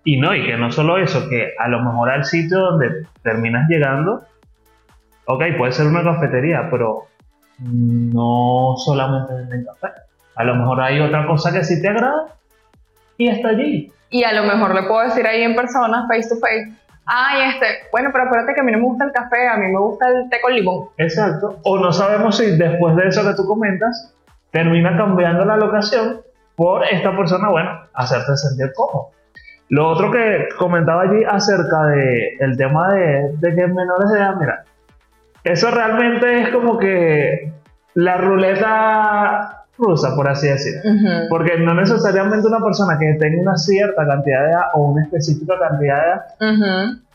Y 0.05 0.21
no, 0.21 0.35
y 0.35 0.45
que 0.45 0.57
no 0.57 0.71
solo 0.71 0.99
eso, 0.99 1.29
que 1.29 1.55
a 1.59 1.69
lo 1.69 1.83
mejor 1.83 2.11
al 2.11 2.25
sitio 2.25 2.59
donde 2.59 3.07
terminas 3.23 3.67
llegando, 3.69 4.25
ok, 5.25 5.43
puede 5.57 5.73
ser 5.73 5.87
una 5.87 6.03
cafetería, 6.03 6.69
pero 6.71 7.05
no 7.59 8.75
solamente 8.77 9.33
venden 9.33 9.65
café. 9.65 10.08
A 10.39 10.45
lo 10.45 10.55
mejor 10.55 10.81
hay 10.81 11.01
otra 11.01 11.27
cosa 11.27 11.53
que 11.53 11.65
sí 11.65 11.83
te 11.83 11.89
agrada 11.89 12.27
y 13.17 13.29
está 13.29 13.49
allí. 13.49 13.93
Y 14.09 14.23
a 14.23 14.33
lo 14.33 14.45
mejor 14.45 14.73
le 14.73 14.85
puedo 14.85 15.01
decir 15.01 15.27
ahí 15.27 15.43
en 15.43 15.57
persona, 15.57 16.07
face 16.07 16.29
to 16.29 16.37
face, 16.37 16.73
ay, 17.05 17.51
este, 17.51 17.67
bueno, 17.91 18.11
pero 18.13 18.25
acuérdate 18.25 18.55
que 18.55 18.61
a 18.61 18.63
mí 18.63 18.71
no 18.71 18.79
me 18.79 18.85
gusta 18.85 19.05
el 19.05 19.13
café, 19.13 19.49
a 19.49 19.57
mí 19.57 19.67
me 19.67 19.81
gusta 19.81 20.09
el 20.09 20.31
té 20.31 20.41
con 20.41 20.55
limón. 20.55 20.89
Exacto. 20.97 21.59
O 21.65 21.79
no 21.79 21.93
sabemos 21.93 22.37
si 22.37 22.57
después 22.57 22.95
de 22.95 23.09
eso 23.09 23.29
que 23.29 23.35
tú 23.35 23.47
comentas, 23.47 24.15
termina 24.53 24.97
cambiando 24.97 25.45
la 25.45 25.57
locación 25.57 26.21
por 26.55 26.85
esta 26.85 27.17
persona, 27.17 27.51
bueno, 27.51 27.71
hacerte 27.93 28.37
sentir 28.37 28.73
cómodo. 28.75 29.11
Lo 29.71 29.89
otro 29.89 30.13
que 30.13 30.49
comentaba 30.57 31.03
allí 31.03 31.25
acerca 31.29 31.87
de 31.87 32.37
el 32.39 32.57
tema 32.57 32.95
de, 32.95 33.33
de 33.39 33.55
que 33.57 33.67
menores 33.67 34.13
de 34.13 34.19
edad, 34.19 34.37
mira, 34.37 34.65
eso 35.43 35.71
realmente 35.73 36.43
es 36.43 36.51
como 36.51 36.79
que 36.79 37.53
la 37.95 38.17
ruleta 38.17 39.58
rusa, 39.79 40.15
por 40.17 40.29
así 40.29 40.49
decirlo. 40.49 40.81
Porque 41.31 41.57
no 41.59 41.75
necesariamente 41.75 42.47
una 42.49 42.61
persona 42.61 42.99
que 42.99 43.15
tenga 43.15 43.41
una 43.43 43.57
cierta 43.57 44.05
cantidad 44.07 44.43
de 44.45 44.51
edad 44.51 44.63
o 44.75 44.87
una 44.93 45.05
específica 45.05 45.55
cantidad 45.59 45.97
de 45.97 46.09
edad, 46.11 46.25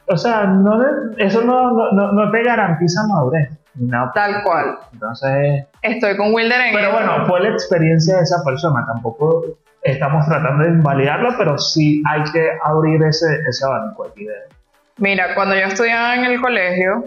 o 0.08 0.18
sea, 0.18 0.46
no 0.46 0.78
le- 0.82 1.26
eso 1.26 1.42
no, 1.44 1.72
no, 1.72 1.92
no- 1.92 2.12
no 2.14 2.32
te 2.32 2.44
garantiza 2.44 3.06
madurez. 3.08 3.50
nada. 3.76 4.12
Tal 4.14 4.44
cual. 4.44 4.78
Entonces, 4.94 5.66
Estoy 5.82 6.16
con 6.16 6.34
Wilder 6.34 6.62
en 6.62 6.74
pero 6.76 6.92
bueno, 6.92 7.26
fue 7.26 7.42
la 7.42 7.50
experiencia 7.50 8.18
de 8.18 8.22
esa 8.24 8.44
persona. 8.44 8.86
Tampoco 8.86 9.44
estamos 9.82 10.26
tratando 10.28 10.64
de 10.64 10.70
invalidarla, 10.70 11.36
pero 11.38 11.58
sí 11.58 12.02
hay 12.08 12.22
que 12.32 12.50
abrir 12.64 13.02
ese, 13.04 13.26
ese 13.50 13.66
abanico 13.66 14.06
aquí 14.06 14.26
de- 14.26 14.34
Mira, 14.98 15.34
cuando 15.36 15.56
yo 15.56 15.62
estudiaba 15.66 16.16
en 16.16 16.26
el 16.26 16.40
colegio, 16.40 17.06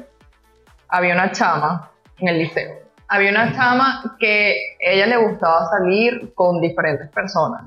había 0.88 1.14
una 1.14 1.30
chama 1.30 1.88
en 2.18 2.28
el 2.28 2.38
liceo. 2.40 2.74
Había 3.08 3.30
una 3.30 3.54
chama 3.54 4.16
que 4.18 4.56
ella 4.80 5.06
le 5.06 5.16
gustaba 5.16 5.66
salir 5.70 6.32
con 6.34 6.60
diferentes 6.60 7.08
personas. 7.10 7.62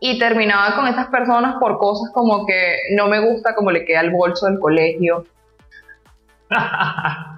Y 0.00 0.18
terminaba 0.18 0.76
con 0.76 0.86
estas 0.86 1.08
personas 1.08 1.56
por 1.60 1.78
cosas 1.78 2.10
como 2.12 2.46
que 2.46 2.76
no 2.96 3.08
me 3.08 3.20
gusta 3.20 3.54
cómo 3.54 3.70
le 3.70 3.84
queda 3.84 4.00
el 4.00 4.10
bolso 4.10 4.46
del 4.46 4.58
colegio. 4.58 5.24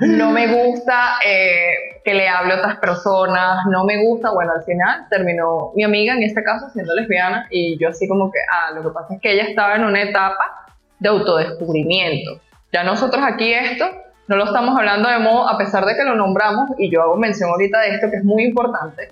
No 0.01 0.31
me 0.31 0.47
gusta 0.47 1.19
eh, 1.25 2.01
que 2.05 2.15
le 2.15 2.29
hable 2.29 2.55
a 2.55 2.57
otras 2.59 2.79
personas. 2.79 3.67
No 3.71 3.85
me 3.85 4.03
gusta, 4.03 4.31
bueno, 4.31 4.53
al 4.53 4.65
final 4.65 5.07
terminó 5.11 5.73
mi 5.75 5.85
amiga, 5.85 6.15
en 6.15 6.23
este 6.23 6.43
caso, 6.43 6.71
siendo 6.71 6.95
lesbiana. 6.95 7.47
Y 7.51 7.79
yo 7.79 7.89
así 7.89 8.09
como 8.09 8.31
que, 8.31 8.39
ah, 8.51 8.73
lo 8.75 8.83
que 8.83 8.89
pasa 8.91 9.15
es 9.15 9.21
que 9.21 9.33
ella 9.33 9.45
estaba 9.45 9.77
en 9.77 9.85
una 9.85 10.03
etapa 10.03 10.67
de 10.99 11.09
autodescubrimiento. 11.09 12.41
Ya 12.73 12.85
nosotros 12.85 13.23
aquí 13.25 13.53
esto 13.53 13.85
no 14.29 14.37
lo 14.37 14.45
estamos 14.45 14.79
hablando 14.79 15.09
de 15.09 15.19
modo, 15.19 15.49
a 15.49 15.59
pesar 15.59 15.85
de 15.85 15.95
que 15.95 16.05
lo 16.05 16.15
nombramos, 16.15 16.71
y 16.79 16.91
yo 16.91 17.03
hago 17.03 17.17
mención 17.17 17.51
ahorita 17.51 17.81
de 17.81 17.95
esto 17.95 18.11
que 18.11 18.17
es 18.19 18.25
muy 18.25 18.45
importante, 18.45 19.11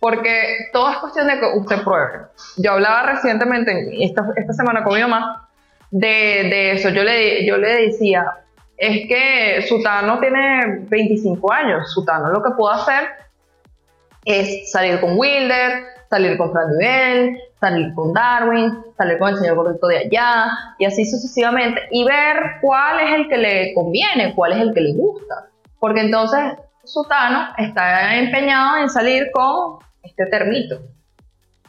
porque 0.00 0.68
todo 0.72 0.90
es 0.90 0.98
cuestión 0.98 1.26
de 1.26 1.38
que 1.38 1.46
usted 1.56 1.82
pruebe. 1.82 2.26
Yo 2.56 2.72
hablaba 2.72 3.12
recientemente, 3.12 4.04
esta, 4.04 4.26
esta 4.36 4.52
semana 4.52 4.84
con 4.84 4.94
mi 4.94 5.00
mamá, 5.00 5.48
de, 5.90 6.08
de 6.08 6.72
eso. 6.72 6.90
Yo 6.90 7.02
le, 7.02 7.46
yo 7.46 7.56
le 7.56 7.86
decía, 7.86 8.24
es 8.76 9.08
que 9.08 9.64
Sutano 9.66 10.20
tiene 10.20 10.84
25 10.88 11.52
años. 11.52 11.92
Sutano 11.92 12.28
lo 12.30 12.42
que 12.42 12.50
puedo 12.50 12.72
hacer 12.72 13.08
es 14.24 14.70
salir 14.70 15.00
con 15.00 15.18
Wilder, 15.18 15.84
salir 16.08 16.36
con 16.38 16.52
Fran 16.52 16.70
Nivel, 16.70 17.38
salir 17.60 17.94
con 17.94 18.12
Darwin, 18.12 18.72
salir 18.96 19.18
con 19.18 19.30
el 19.30 19.36
señor 19.36 19.56
gordito 19.56 19.86
de 19.86 19.98
allá, 19.98 20.46
y 20.78 20.84
así 20.84 21.04
sucesivamente, 21.04 21.82
y 21.90 22.04
ver 22.04 22.36
cuál 22.60 23.00
es 23.00 23.14
el 23.14 23.28
que 23.28 23.36
le 23.36 23.74
conviene, 23.74 24.34
cuál 24.34 24.52
es 24.52 24.60
el 24.60 24.74
que 24.74 24.80
le 24.80 24.94
gusta. 24.94 25.48
Porque 25.78 26.00
entonces 26.00 26.40
Sutano 26.84 27.48
está 27.58 28.16
empeñado 28.16 28.78
en 28.78 28.88
salir 28.88 29.30
con 29.32 29.78
este 30.02 30.26
termito. 30.26 30.80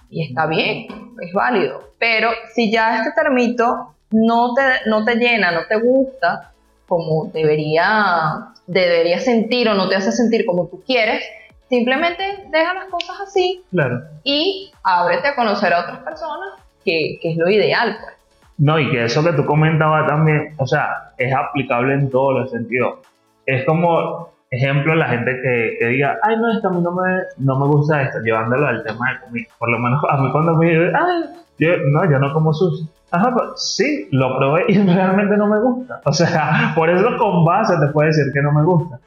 Y 0.10 0.26
está 0.28 0.48
bien, 0.48 0.88
es 1.22 1.34
válido. 1.34 1.94
Pero 2.00 2.30
si 2.54 2.72
ya 2.72 2.98
este 2.98 3.12
termito 3.12 3.96
no 4.12 4.54
te, 4.54 4.90
no 4.90 5.06
te 5.06 5.16
llena, 5.16 5.52
no 5.52 5.62
te 5.68 5.80
gusta 5.80 6.54
como 6.88 7.26
debería, 7.26 8.54
debería 8.66 9.20
sentir 9.20 9.70
o 9.70 9.76
no 9.76 9.88
te 9.88 9.96
hace 9.96 10.12
sentir 10.12 10.46
como 10.46 10.68
tú 10.68 10.82
quieres, 10.84 11.24
simplemente 11.70 12.24
deja 12.52 12.74
las 12.74 12.86
cosas 12.86 13.16
así 13.22 13.64
Claro. 13.72 14.02
y 14.24 14.72
ábrete 14.84 15.28
a 15.30 15.36
conocer 15.36 15.74
a 15.74 15.82
otras 15.82 16.00
personas, 16.00 16.50
que, 16.84 17.20
que 17.22 17.32
es 17.32 17.38
lo 17.38 17.50
ideal. 17.50 17.98
Pues. 18.02 18.14
No, 18.58 18.78
y 18.80 18.90
que 18.92 19.06
eso 19.06 19.24
que 19.24 19.34
tú 19.34 19.46
comentabas 19.46 20.08
también, 20.08 20.54
o 20.58 20.68
sea, 20.68 21.12
es 21.18 21.34
aplicable 21.34 21.94
en 21.94 22.10
todos 22.10 22.40
los 22.42 22.52
sentidos. 22.52 23.00
Es 23.46 23.66
como, 23.66 24.30
ejemplo, 24.52 24.96
la 24.96 25.08
gente 25.08 25.32
que, 25.42 25.78
que 25.80 25.86
diga, 25.88 26.18
ay, 26.24 26.36
no, 26.38 26.52
esto 26.52 26.68
a 26.68 26.72
mí 26.72 26.82
no 26.82 26.92
me, 26.92 27.20
no 27.38 27.58
me 27.60 27.68
gusta 27.68 28.02
esto, 28.02 28.20
llevándolo 28.20 28.68
al 28.68 28.84
tema 28.84 29.14
de 29.14 29.20
comida. 29.22 29.48
Por 29.58 29.70
lo 29.72 29.80
menos 29.80 30.02
a 30.10 30.18
mí 30.18 30.32
cuando 30.32 30.56
me 30.56 30.66
dicen, 30.70 30.94
ay, 30.96 31.24
yo, 31.58 31.70
no, 31.88 32.10
yo 32.12 32.20
no 32.20 32.34
como 32.34 32.54
sushi. 32.54 32.88
Ajá, 33.12 33.32
pues 33.34 33.46
sí, 33.56 34.08
lo 34.12 34.38
probé 34.38 34.66
y 34.68 34.78
realmente 34.86 35.36
no 35.38 35.48
me 35.48 35.60
gusta. 35.60 36.02
O 36.06 36.12
sea, 36.14 36.72
por 36.76 36.90
eso 36.90 37.18
con 37.18 37.46
base 37.46 37.76
te 37.80 37.88
puede 37.94 38.10
decir 38.10 38.26
que 38.34 38.42
no 38.42 38.52
me 38.52 38.64
gusta. 38.64 39.00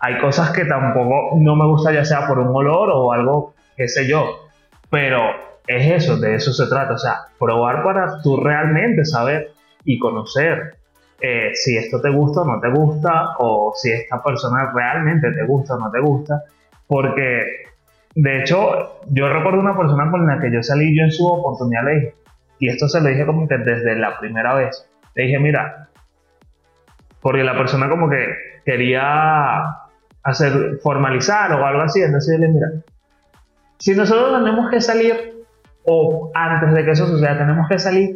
Hay 0.00 0.18
cosas 0.18 0.50
que 0.50 0.64
tampoco 0.64 1.36
no 1.36 1.56
me 1.56 1.66
gusta, 1.66 1.92
ya 1.92 2.04
sea 2.04 2.26
por 2.26 2.38
un 2.38 2.54
olor 2.54 2.90
o 2.92 3.12
algo, 3.12 3.54
qué 3.76 3.88
sé 3.88 4.06
yo. 4.06 4.48
Pero 4.90 5.22
es 5.66 6.04
eso, 6.04 6.16
de 6.18 6.34
eso 6.36 6.52
se 6.52 6.68
trata. 6.68 6.94
O 6.94 6.98
sea, 6.98 7.26
probar 7.38 7.82
para 7.82 8.22
tú 8.22 8.36
realmente 8.36 9.04
saber 9.04 9.52
y 9.84 9.98
conocer 9.98 10.78
eh, 11.20 11.50
si 11.54 11.76
esto 11.76 12.00
te 12.00 12.10
gusta 12.10 12.42
o 12.42 12.44
no 12.44 12.60
te 12.60 12.70
gusta, 12.70 13.34
o 13.38 13.72
si 13.74 13.90
esta 13.90 14.22
persona 14.22 14.72
realmente 14.72 15.32
te 15.32 15.44
gusta 15.44 15.74
o 15.74 15.78
no 15.78 15.90
te 15.90 16.00
gusta. 16.00 16.44
Porque, 16.86 17.64
de 18.14 18.40
hecho, 18.40 19.00
yo 19.10 19.28
recuerdo 19.28 19.60
una 19.60 19.76
persona 19.76 20.10
con 20.10 20.26
la 20.26 20.40
que 20.40 20.52
yo 20.52 20.62
salí, 20.62 20.96
yo 20.96 21.04
en 21.04 21.10
su 21.10 21.26
oportunidad 21.26 21.84
le 21.84 21.94
dije, 21.94 22.14
y 22.60 22.68
esto 22.68 22.88
se 22.88 23.00
lo 23.00 23.08
dije 23.08 23.26
como 23.26 23.46
que 23.46 23.58
desde 23.58 23.96
la 23.96 24.18
primera 24.18 24.54
vez. 24.54 24.88
Le 25.14 25.24
dije, 25.24 25.38
mira, 25.38 25.88
porque 27.20 27.44
la 27.44 27.56
persona 27.56 27.88
como 27.88 28.08
que 28.08 28.28
quería 28.64 29.64
hacer 30.28 30.78
formalizar 30.82 31.52
o 31.52 31.64
algo 31.64 31.82
así, 31.82 32.02
entonces 32.02 32.34
yo 32.34 32.40
le 32.40 32.46
dije, 32.48 32.58
mira, 32.58 32.82
si 33.78 33.94
nosotros 33.94 34.38
tenemos 34.38 34.70
que 34.70 34.80
salir, 34.80 35.44
o 35.84 36.30
antes 36.34 36.72
de 36.74 36.84
que 36.84 36.90
eso 36.90 37.06
suceda, 37.06 37.38
tenemos 37.38 37.68
que 37.68 37.78
salir 37.78 38.14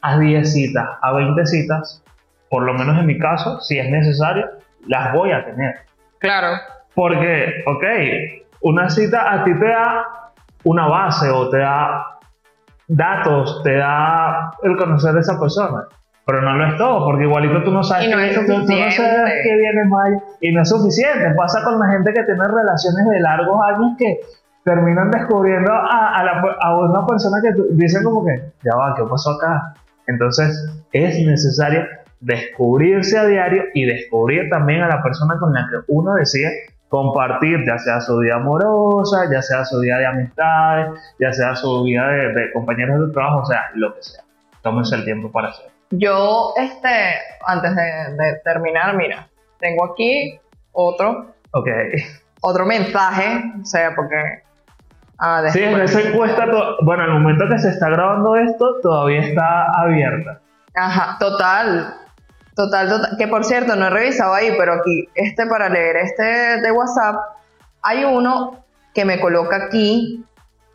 a 0.00 0.18
10 0.18 0.52
citas, 0.52 0.88
a 1.00 1.12
20 1.12 1.46
citas, 1.46 2.02
por 2.48 2.64
lo 2.64 2.74
menos 2.74 2.98
en 2.98 3.06
mi 3.06 3.18
caso, 3.18 3.60
si 3.60 3.78
es 3.78 3.88
necesario, 3.90 4.46
las 4.86 5.12
voy 5.12 5.32
a 5.32 5.44
tener. 5.44 5.76
Claro. 6.18 6.58
Porque, 6.94 7.62
ok, 7.66 7.84
una 8.60 8.90
cita 8.90 9.32
a 9.32 9.44
ti 9.44 9.54
te 9.58 9.68
da 9.68 10.32
una 10.64 10.86
base 10.86 11.30
o 11.30 11.48
te 11.48 11.58
da 11.58 12.18
datos, 12.88 13.62
te 13.62 13.76
da 13.76 14.52
el 14.62 14.76
conocer 14.76 15.12
de 15.14 15.20
esa 15.20 15.38
persona. 15.38 15.86
Pero 16.24 16.40
no 16.42 16.54
lo 16.56 16.66
es 16.66 16.76
todo, 16.78 17.04
porque 17.04 17.24
igualito 17.24 17.62
tú 17.64 17.72
no 17.72 17.82
sabes, 17.82 18.08
no 18.10 18.16
que, 18.16 18.28
tú- 18.46 18.52
tú 18.66 18.72
no 18.72 18.90
sabes 18.92 19.32
qué 19.42 19.56
viene 19.56 19.84
mal 19.86 20.22
y 20.40 20.52
no 20.52 20.62
es 20.62 20.68
suficiente. 20.68 21.34
Pasa 21.36 21.64
con 21.64 21.78
la 21.80 21.88
gente 21.88 22.12
que 22.12 22.22
tiene 22.22 22.44
relaciones 22.46 23.04
de 23.10 23.20
largos 23.20 23.58
años 23.68 23.96
que 23.98 24.20
terminan 24.64 25.10
descubriendo 25.10 25.72
a, 25.72 26.14
a, 26.20 26.24
la- 26.24 26.56
a 26.60 26.76
una 26.78 27.04
persona 27.06 27.38
que 27.42 27.52
tú- 27.52 27.66
dicen 27.72 28.04
como 28.04 28.24
que, 28.24 28.40
ya 28.62 28.76
va, 28.76 28.94
¿qué 28.94 29.02
pasó 29.10 29.32
acá? 29.32 29.74
Entonces 30.06 30.84
es 30.92 31.18
necesario 31.26 31.84
descubrirse 32.20 33.18
a 33.18 33.24
diario 33.26 33.64
y 33.74 33.84
descubrir 33.84 34.48
también 34.48 34.82
a 34.82 34.88
la 34.88 35.02
persona 35.02 35.36
con 35.40 35.52
la 35.52 35.66
que 35.68 35.78
uno 35.88 36.14
decide 36.14 36.50
compartir, 36.88 37.64
ya 37.66 37.78
sea 37.78 38.00
su 38.00 38.18
vida 38.18 38.36
amorosa, 38.36 39.24
ya 39.32 39.42
sea 39.42 39.64
su 39.64 39.80
vida 39.80 39.98
de 39.98 40.06
amistades, 40.06 41.00
ya 41.18 41.32
sea 41.32 41.56
su 41.56 41.82
vida 41.82 42.06
de, 42.08 42.28
de 42.32 42.52
compañeros 42.52 43.08
de 43.08 43.12
trabajo, 43.12 43.38
o 43.40 43.44
sea, 43.46 43.62
lo 43.74 43.92
que 43.94 44.02
sea. 44.02 44.22
Tómense 44.62 44.94
el 44.94 45.04
tiempo 45.04 45.32
para 45.32 45.48
hacerlo. 45.48 45.71
Yo, 45.92 46.54
este, 46.56 47.14
antes 47.46 47.74
de, 47.76 47.82
de 47.82 48.40
terminar, 48.44 48.96
mira, 48.96 49.28
tengo 49.58 49.84
aquí 49.92 50.40
otro, 50.72 51.34
Ok. 51.52 51.68
otro 52.40 52.64
mensaje, 52.66 53.42
o 53.60 53.64
sea, 53.64 53.94
porque... 53.94 54.42
ah, 55.18 55.42
Sí, 55.52 55.62
en 55.62 55.78
esa 55.80 56.00
encuesta, 56.00 56.46
bueno, 56.82 57.04
al 57.04 57.10
momento 57.10 57.44
que 57.48 57.58
se 57.58 57.68
está 57.68 57.88
grabando 57.90 58.36
esto, 58.36 58.80
todavía 58.82 59.20
está 59.20 59.66
abierta. 59.76 60.40
Ajá, 60.74 61.16
total. 61.20 61.94
Total, 62.56 62.88
total. 62.88 63.16
Que 63.18 63.28
por 63.28 63.44
cierto, 63.44 63.76
no 63.76 63.86
he 63.86 63.90
revisado 63.90 64.34
ahí, 64.34 64.54
pero 64.58 64.74
aquí, 64.74 65.08
este 65.14 65.46
para 65.46 65.68
leer 65.68 65.96
este 65.96 66.22
de 66.60 66.70
WhatsApp, 66.72 67.16
hay 67.82 68.04
uno 68.04 68.64
que 68.94 69.04
me 69.04 69.20
coloca 69.20 69.56
aquí 69.66 70.24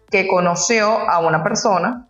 que 0.09 0.27
conoció 0.27 0.87
a 1.09 1.19
una 1.19 1.43
persona 1.43 2.06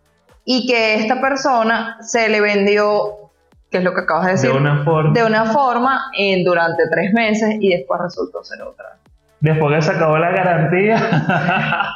y 0.49 0.65
que 0.65 0.95
esta 0.95 1.19
persona 1.19 1.97
se 1.99 2.29
le 2.29 2.39
vendió, 2.39 3.31
que 3.69 3.79
es 3.79 3.83
lo 3.83 3.93
que 3.93 3.99
acabas 3.99 4.27
de 4.27 4.31
decir, 4.31 4.49
De 4.49 4.57
una 4.57 4.81
forma. 4.85 5.13
de 5.13 5.25
una 5.25 5.45
forma 5.45 6.01
en, 6.17 6.45
durante 6.45 6.83
tres 6.89 7.11
meses 7.11 7.57
y 7.59 7.75
después 7.75 7.99
resultó 8.01 8.41
ser 8.45 8.61
otra. 8.61 8.95
Después 9.41 9.75
que 9.75 9.81
se 9.81 9.91
acabó 9.91 10.17
la 10.17 10.31
garantía, 10.31 10.95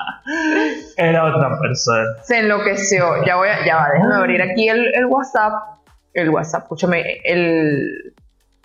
era 0.98 1.24
otra 1.34 1.58
persona. 1.62 2.04
Se 2.24 2.40
enloqueció. 2.40 3.24
Ya 3.26 3.38
voy 3.38 3.48
a, 3.48 3.66
ya 3.66 3.78
va, 3.78 3.90
déjame 3.94 4.16
abrir 4.16 4.42
aquí 4.42 4.68
el, 4.68 4.94
el 4.96 5.06
WhatsApp. 5.06 5.54
El 6.14 6.30
WhatsApp, 6.30 6.64
escúchame, 6.64 7.22
el, 7.24 8.14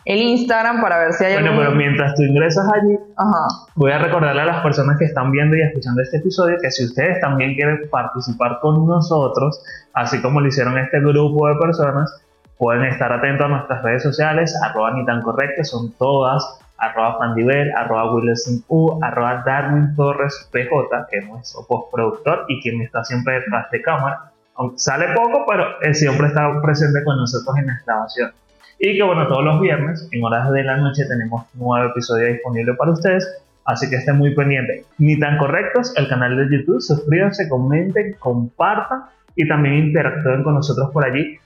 el 0.06 0.22
Instagram 0.22 0.80
para 0.80 0.98
ver 0.98 1.12
si 1.12 1.24
hay 1.24 1.34
Bueno, 1.34 1.50
algún- 1.50 1.64
pero 1.64 1.76
mientras 1.76 2.14
tú 2.14 2.22
ingresas 2.22 2.66
allí, 2.72 2.96
Ajá. 3.16 3.46
voy 3.74 3.90
a 3.92 3.98
recordarle 3.98 4.40
a 4.42 4.46
las 4.46 4.62
personas 4.62 4.96
que 4.98 5.04
están 5.04 5.30
viendo 5.32 5.56
y 5.56 5.62
escuchando 5.62 6.00
este 6.00 6.18
episodio 6.18 6.56
que 6.62 6.70
si 6.70 6.84
ustedes 6.84 7.20
también 7.20 7.54
quieren 7.54 7.80
participar 7.90 8.58
con 8.60 8.86
nosotros, 8.86 9.60
así 9.92 10.22
como 10.22 10.40
lo 10.40 10.46
hicieron 10.46 10.78
este 10.78 11.00
grupo 11.00 11.48
de 11.48 11.56
personas, 11.56 12.22
pueden 12.56 12.84
estar 12.84 13.12
atentos 13.12 13.44
a 13.46 13.48
nuestras 13.48 13.82
redes 13.82 14.02
sociales, 14.02 14.58
arroba 14.62 14.92
ni 14.92 15.04
tan 15.04 15.20
correcto, 15.22 15.62
son 15.64 15.92
todas, 15.98 16.58
arroba 16.78 17.18
Fandivel, 17.18 17.72
arroba 17.76 18.14
Wilson 18.14 18.62
U, 18.68 18.98
arroba 19.02 19.42
Darwin 19.44 19.94
Torres 19.96 20.48
PJ, 20.52 21.06
que 21.10 21.18
es 21.18 21.26
nuestro 21.28 21.66
postproductor 21.66 22.44
y 22.48 22.62
quien 22.62 22.80
está 22.80 23.02
siempre 23.04 23.34
detrás 23.40 23.70
de 23.72 23.82
cámara. 23.82 24.30
Aunque 24.54 24.78
sale 24.78 25.08
poco, 25.14 25.44
pero 25.48 25.64
él 25.82 25.94
siempre 25.94 26.28
está 26.28 26.48
presente 26.62 27.02
con 27.04 27.16
nosotros 27.16 27.56
en 27.58 27.66
las 27.66 27.84
grabaciones. 27.84 28.34
Y 28.78 28.96
que 28.96 29.02
bueno, 29.02 29.26
todos 29.28 29.44
los 29.44 29.60
viernes, 29.60 30.08
en 30.12 30.24
horas 30.24 30.50
de 30.52 30.62
la 30.62 30.76
noche, 30.76 31.04
tenemos 31.06 31.44
un 31.54 31.60
nuevo 31.60 31.90
episodio 31.90 32.26
disponible 32.26 32.74
para 32.74 32.92
ustedes. 32.92 33.42
Así 33.64 33.88
que 33.90 33.96
estén 33.96 34.16
muy 34.16 34.34
pendientes. 34.34 34.84
Ni 34.98 35.18
tan 35.18 35.38
correctos, 35.38 35.92
el 35.96 36.08
canal 36.08 36.36
de 36.36 36.56
YouTube. 36.56 36.80
Suscríbanse, 36.80 37.48
comenten, 37.48 38.14
compartan 38.18 39.06
y 39.34 39.48
también 39.48 39.74
interactúen 39.76 40.42
con 40.42 40.54
nosotros 40.54 40.90
por 40.92 41.04
allí. 41.04 41.38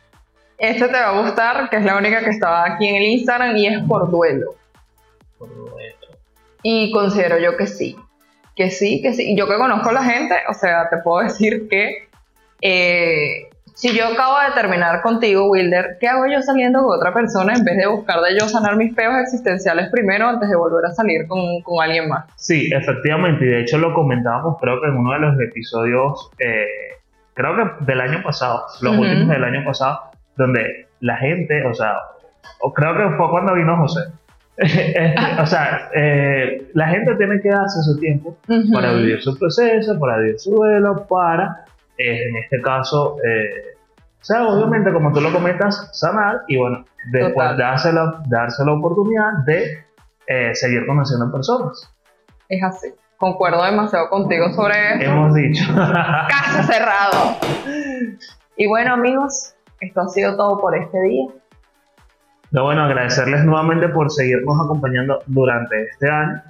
Este 0.59 0.87
te 0.87 0.93
va 0.93 1.09
a 1.09 1.23
gustar, 1.23 1.71
que 1.71 1.77
es 1.77 1.85
la 1.85 1.97
única 1.97 2.23
que 2.23 2.31
estaba 2.31 2.65
aquí 2.67 2.87
en 2.87 2.97
el 2.97 3.03
Instagram 3.03 3.57
y 3.57 3.67
es 3.67 3.83
por 3.85 4.11
duelo. 4.11 4.55
Y 6.63 6.93
considero 6.93 7.39
yo 7.39 7.57
que 7.57 7.67
sí. 7.67 7.97
Que 8.55 8.71
sí, 8.71 9.01
que 9.01 9.15
sí. 9.15 9.35
Yo 9.37 9.47
que 9.49 9.57
conozco 9.57 9.89
a 9.89 9.93
la 9.93 10.05
gente, 10.05 10.35
o 10.49 10.55
sea, 10.55 10.91
te 10.91 10.99
puedo 10.99 11.23
decir 11.23 11.69
que 11.69 12.09
eh, 12.61 13.50
si 13.75 13.97
yo 13.97 14.07
acabo 14.07 14.35
de 14.47 14.55
terminar 14.55 15.01
contigo, 15.03 15.51
Wilder, 15.51 15.97
¿qué 16.01 16.09
hago 16.09 16.27
yo 16.27 16.43
saliendo 16.43 16.83
con 16.83 16.99
otra 16.99 17.13
persona 17.13 17.55
en 17.55 17.65
vez 17.65 17.77
de 17.77 17.87
buscar 17.87 18.21
de 18.21 18.39
yo 18.39 18.49
sanar 18.49 18.77
mis 18.77 18.95
peos 18.95 19.15
existenciales 19.23 19.89
primero 19.91 20.29
antes 20.29 20.49
de 20.49 20.57
volver 20.57 20.85
a 20.87 20.93
salir 20.93 21.27
con, 21.27 21.61
con 21.63 21.83
alguien 21.83 22.09
más? 22.09 22.27
Sí, 22.37 22.71
efectivamente. 22.73 23.45
Y 23.45 23.49
de 23.49 23.61
hecho 23.63 23.79
lo 23.79 23.95
comentábamos, 23.95 24.57
creo 24.61 24.81
que 24.81 24.89
en 24.89 24.97
uno 24.97 25.13
de 25.13 25.19
los 25.21 25.41
episodios, 25.41 26.31
eh, 26.39 26.67
creo 27.35 27.57
que 27.57 27.85
del 27.85 28.01
año 28.01 28.23
pasado, 28.23 28.65
los 28.81 28.97
últimos 28.97 29.29
del 29.29 29.45
año 29.45 29.65
pasado, 29.65 30.01
donde 30.37 30.89
la 31.01 31.17
gente, 31.17 31.65
o 31.67 31.75
sea, 31.75 31.95
creo 32.75 32.97
que 32.97 33.17
fue 33.17 33.31
cuando 33.31 33.55
vino 33.55 33.77
José. 33.77 34.01
O 35.41 35.47
sea, 35.47 35.89
eh, 35.95 36.71
la 36.75 36.89
gente 36.89 37.15
tiene 37.15 37.41
que 37.41 37.49
darse 37.49 37.81
su 37.83 37.99
tiempo 37.99 38.37
para 38.73 38.93
vivir 38.93 39.23
su 39.23 39.39
proceso, 39.39 39.99
para 39.99 40.19
vivir 40.19 40.39
su 40.39 40.51
duelo, 40.51 41.07
para, 41.09 41.65
eh, 42.01 42.29
en 42.29 42.37
este 42.37 42.63
caso, 42.63 43.17
eh, 43.23 43.77
O 44.21 44.25
sea, 44.25 44.47
obviamente, 44.47 44.93
como 44.93 45.13
tú 45.13 45.21
lo 45.21 45.33
comentas, 45.33 45.91
sanar 45.93 46.43
y 46.49 46.57
bueno, 46.57 46.85
después 47.13 47.57
darse 47.59 47.93
la, 47.93 48.23
darse 48.27 48.65
la 48.65 48.73
oportunidad 48.73 49.33
de 49.45 49.85
eh, 50.27 50.55
seguir 50.55 50.87
conociendo 50.87 51.31
personas. 51.31 51.93
Es 52.49 52.63
así. 52.63 52.89
Concuerdo 53.19 53.63
demasiado 53.65 54.09
contigo 54.09 54.51
sobre 54.53 54.75
eso. 54.95 55.11
Hemos 55.11 55.35
dicho. 55.35 55.65
Caso 55.75 56.63
cerrado. 56.73 57.37
Y 58.57 58.67
bueno, 58.67 58.95
amigos, 58.95 59.55
esto 59.81 60.01
ha 60.01 60.09
sido 60.09 60.37
todo 60.37 60.59
por 60.59 60.77
este 60.77 61.01
día. 61.03 61.29
No, 62.51 62.65
bueno, 62.65 62.83
agradecerles 62.83 63.45
nuevamente 63.45 63.89
por 63.91 64.11
seguirnos 64.11 64.57
acompañando 64.65 65.23
durante 65.27 65.83
este 65.85 66.11
año. 66.11 66.43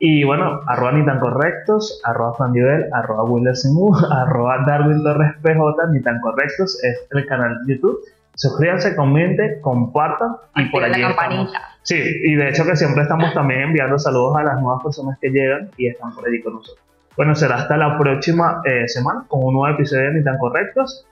Y 0.00 0.22
bueno, 0.24 0.60
arroba 0.66 0.92
ni 0.92 1.04
tan 1.04 1.18
correctos, 1.18 2.00
arroba 2.04 2.34
Fandivel, 2.34 2.86
arroba 2.92 3.24
Willersimu, 3.24 3.96
arroba 4.10 4.64
Darwin 4.66 5.02
Torres 5.02 5.34
PJ, 5.42 5.86
ni 5.92 6.00
tan 6.02 6.20
correctos, 6.20 6.82
es 6.84 7.06
el 7.10 7.26
canal 7.26 7.64
de 7.64 7.74
YouTube. 7.74 7.98
Suscríbanse, 8.34 8.94
comenten, 8.94 9.60
compartan 9.60 10.36
y 10.54 10.66
por 10.66 10.84
allí 10.84 11.02
la 11.02 11.10
estamos. 11.10 11.28
campanita. 11.28 11.60
Sí, 11.82 11.96
y 11.96 12.34
de 12.36 12.50
hecho 12.50 12.64
que 12.64 12.76
siempre 12.76 13.02
estamos 13.02 13.34
también 13.34 13.62
enviando 13.62 13.98
saludos 13.98 14.36
a 14.36 14.44
las 14.44 14.60
nuevas 14.60 14.82
personas 14.82 15.18
que 15.20 15.30
llegan 15.30 15.70
y 15.76 15.88
están 15.88 16.14
por 16.14 16.28
allí 16.28 16.40
con 16.42 16.54
nosotros. 16.54 16.84
Bueno, 17.16 17.34
será 17.34 17.56
hasta 17.56 17.76
la 17.76 17.98
próxima 17.98 18.62
eh, 18.64 18.86
semana 18.86 19.24
con 19.26 19.42
un 19.42 19.54
nuevo 19.54 19.74
episodio 19.74 20.04
de 20.04 20.14
Ni 20.18 20.22
tan 20.22 20.38
correctos. 20.38 21.04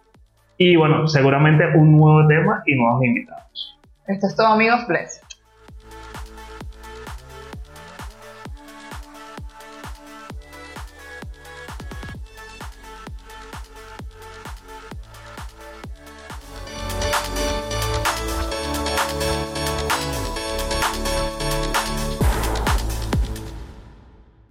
Y 0.57 0.77
bueno, 0.77 1.09
seguramente 1.09 1.65
un 1.75 1.97
nuevo 1.99 2.29
tema 2.29 2.63
y 2.65 2.77
nuevos 2.77 3.03
invitados. 3.03 3.77
Esto 4.07 4.29
es 4.29 4.37
todo, 4.37 4.47
amigos. 4.47 4.87
Bless. 4.87 5.26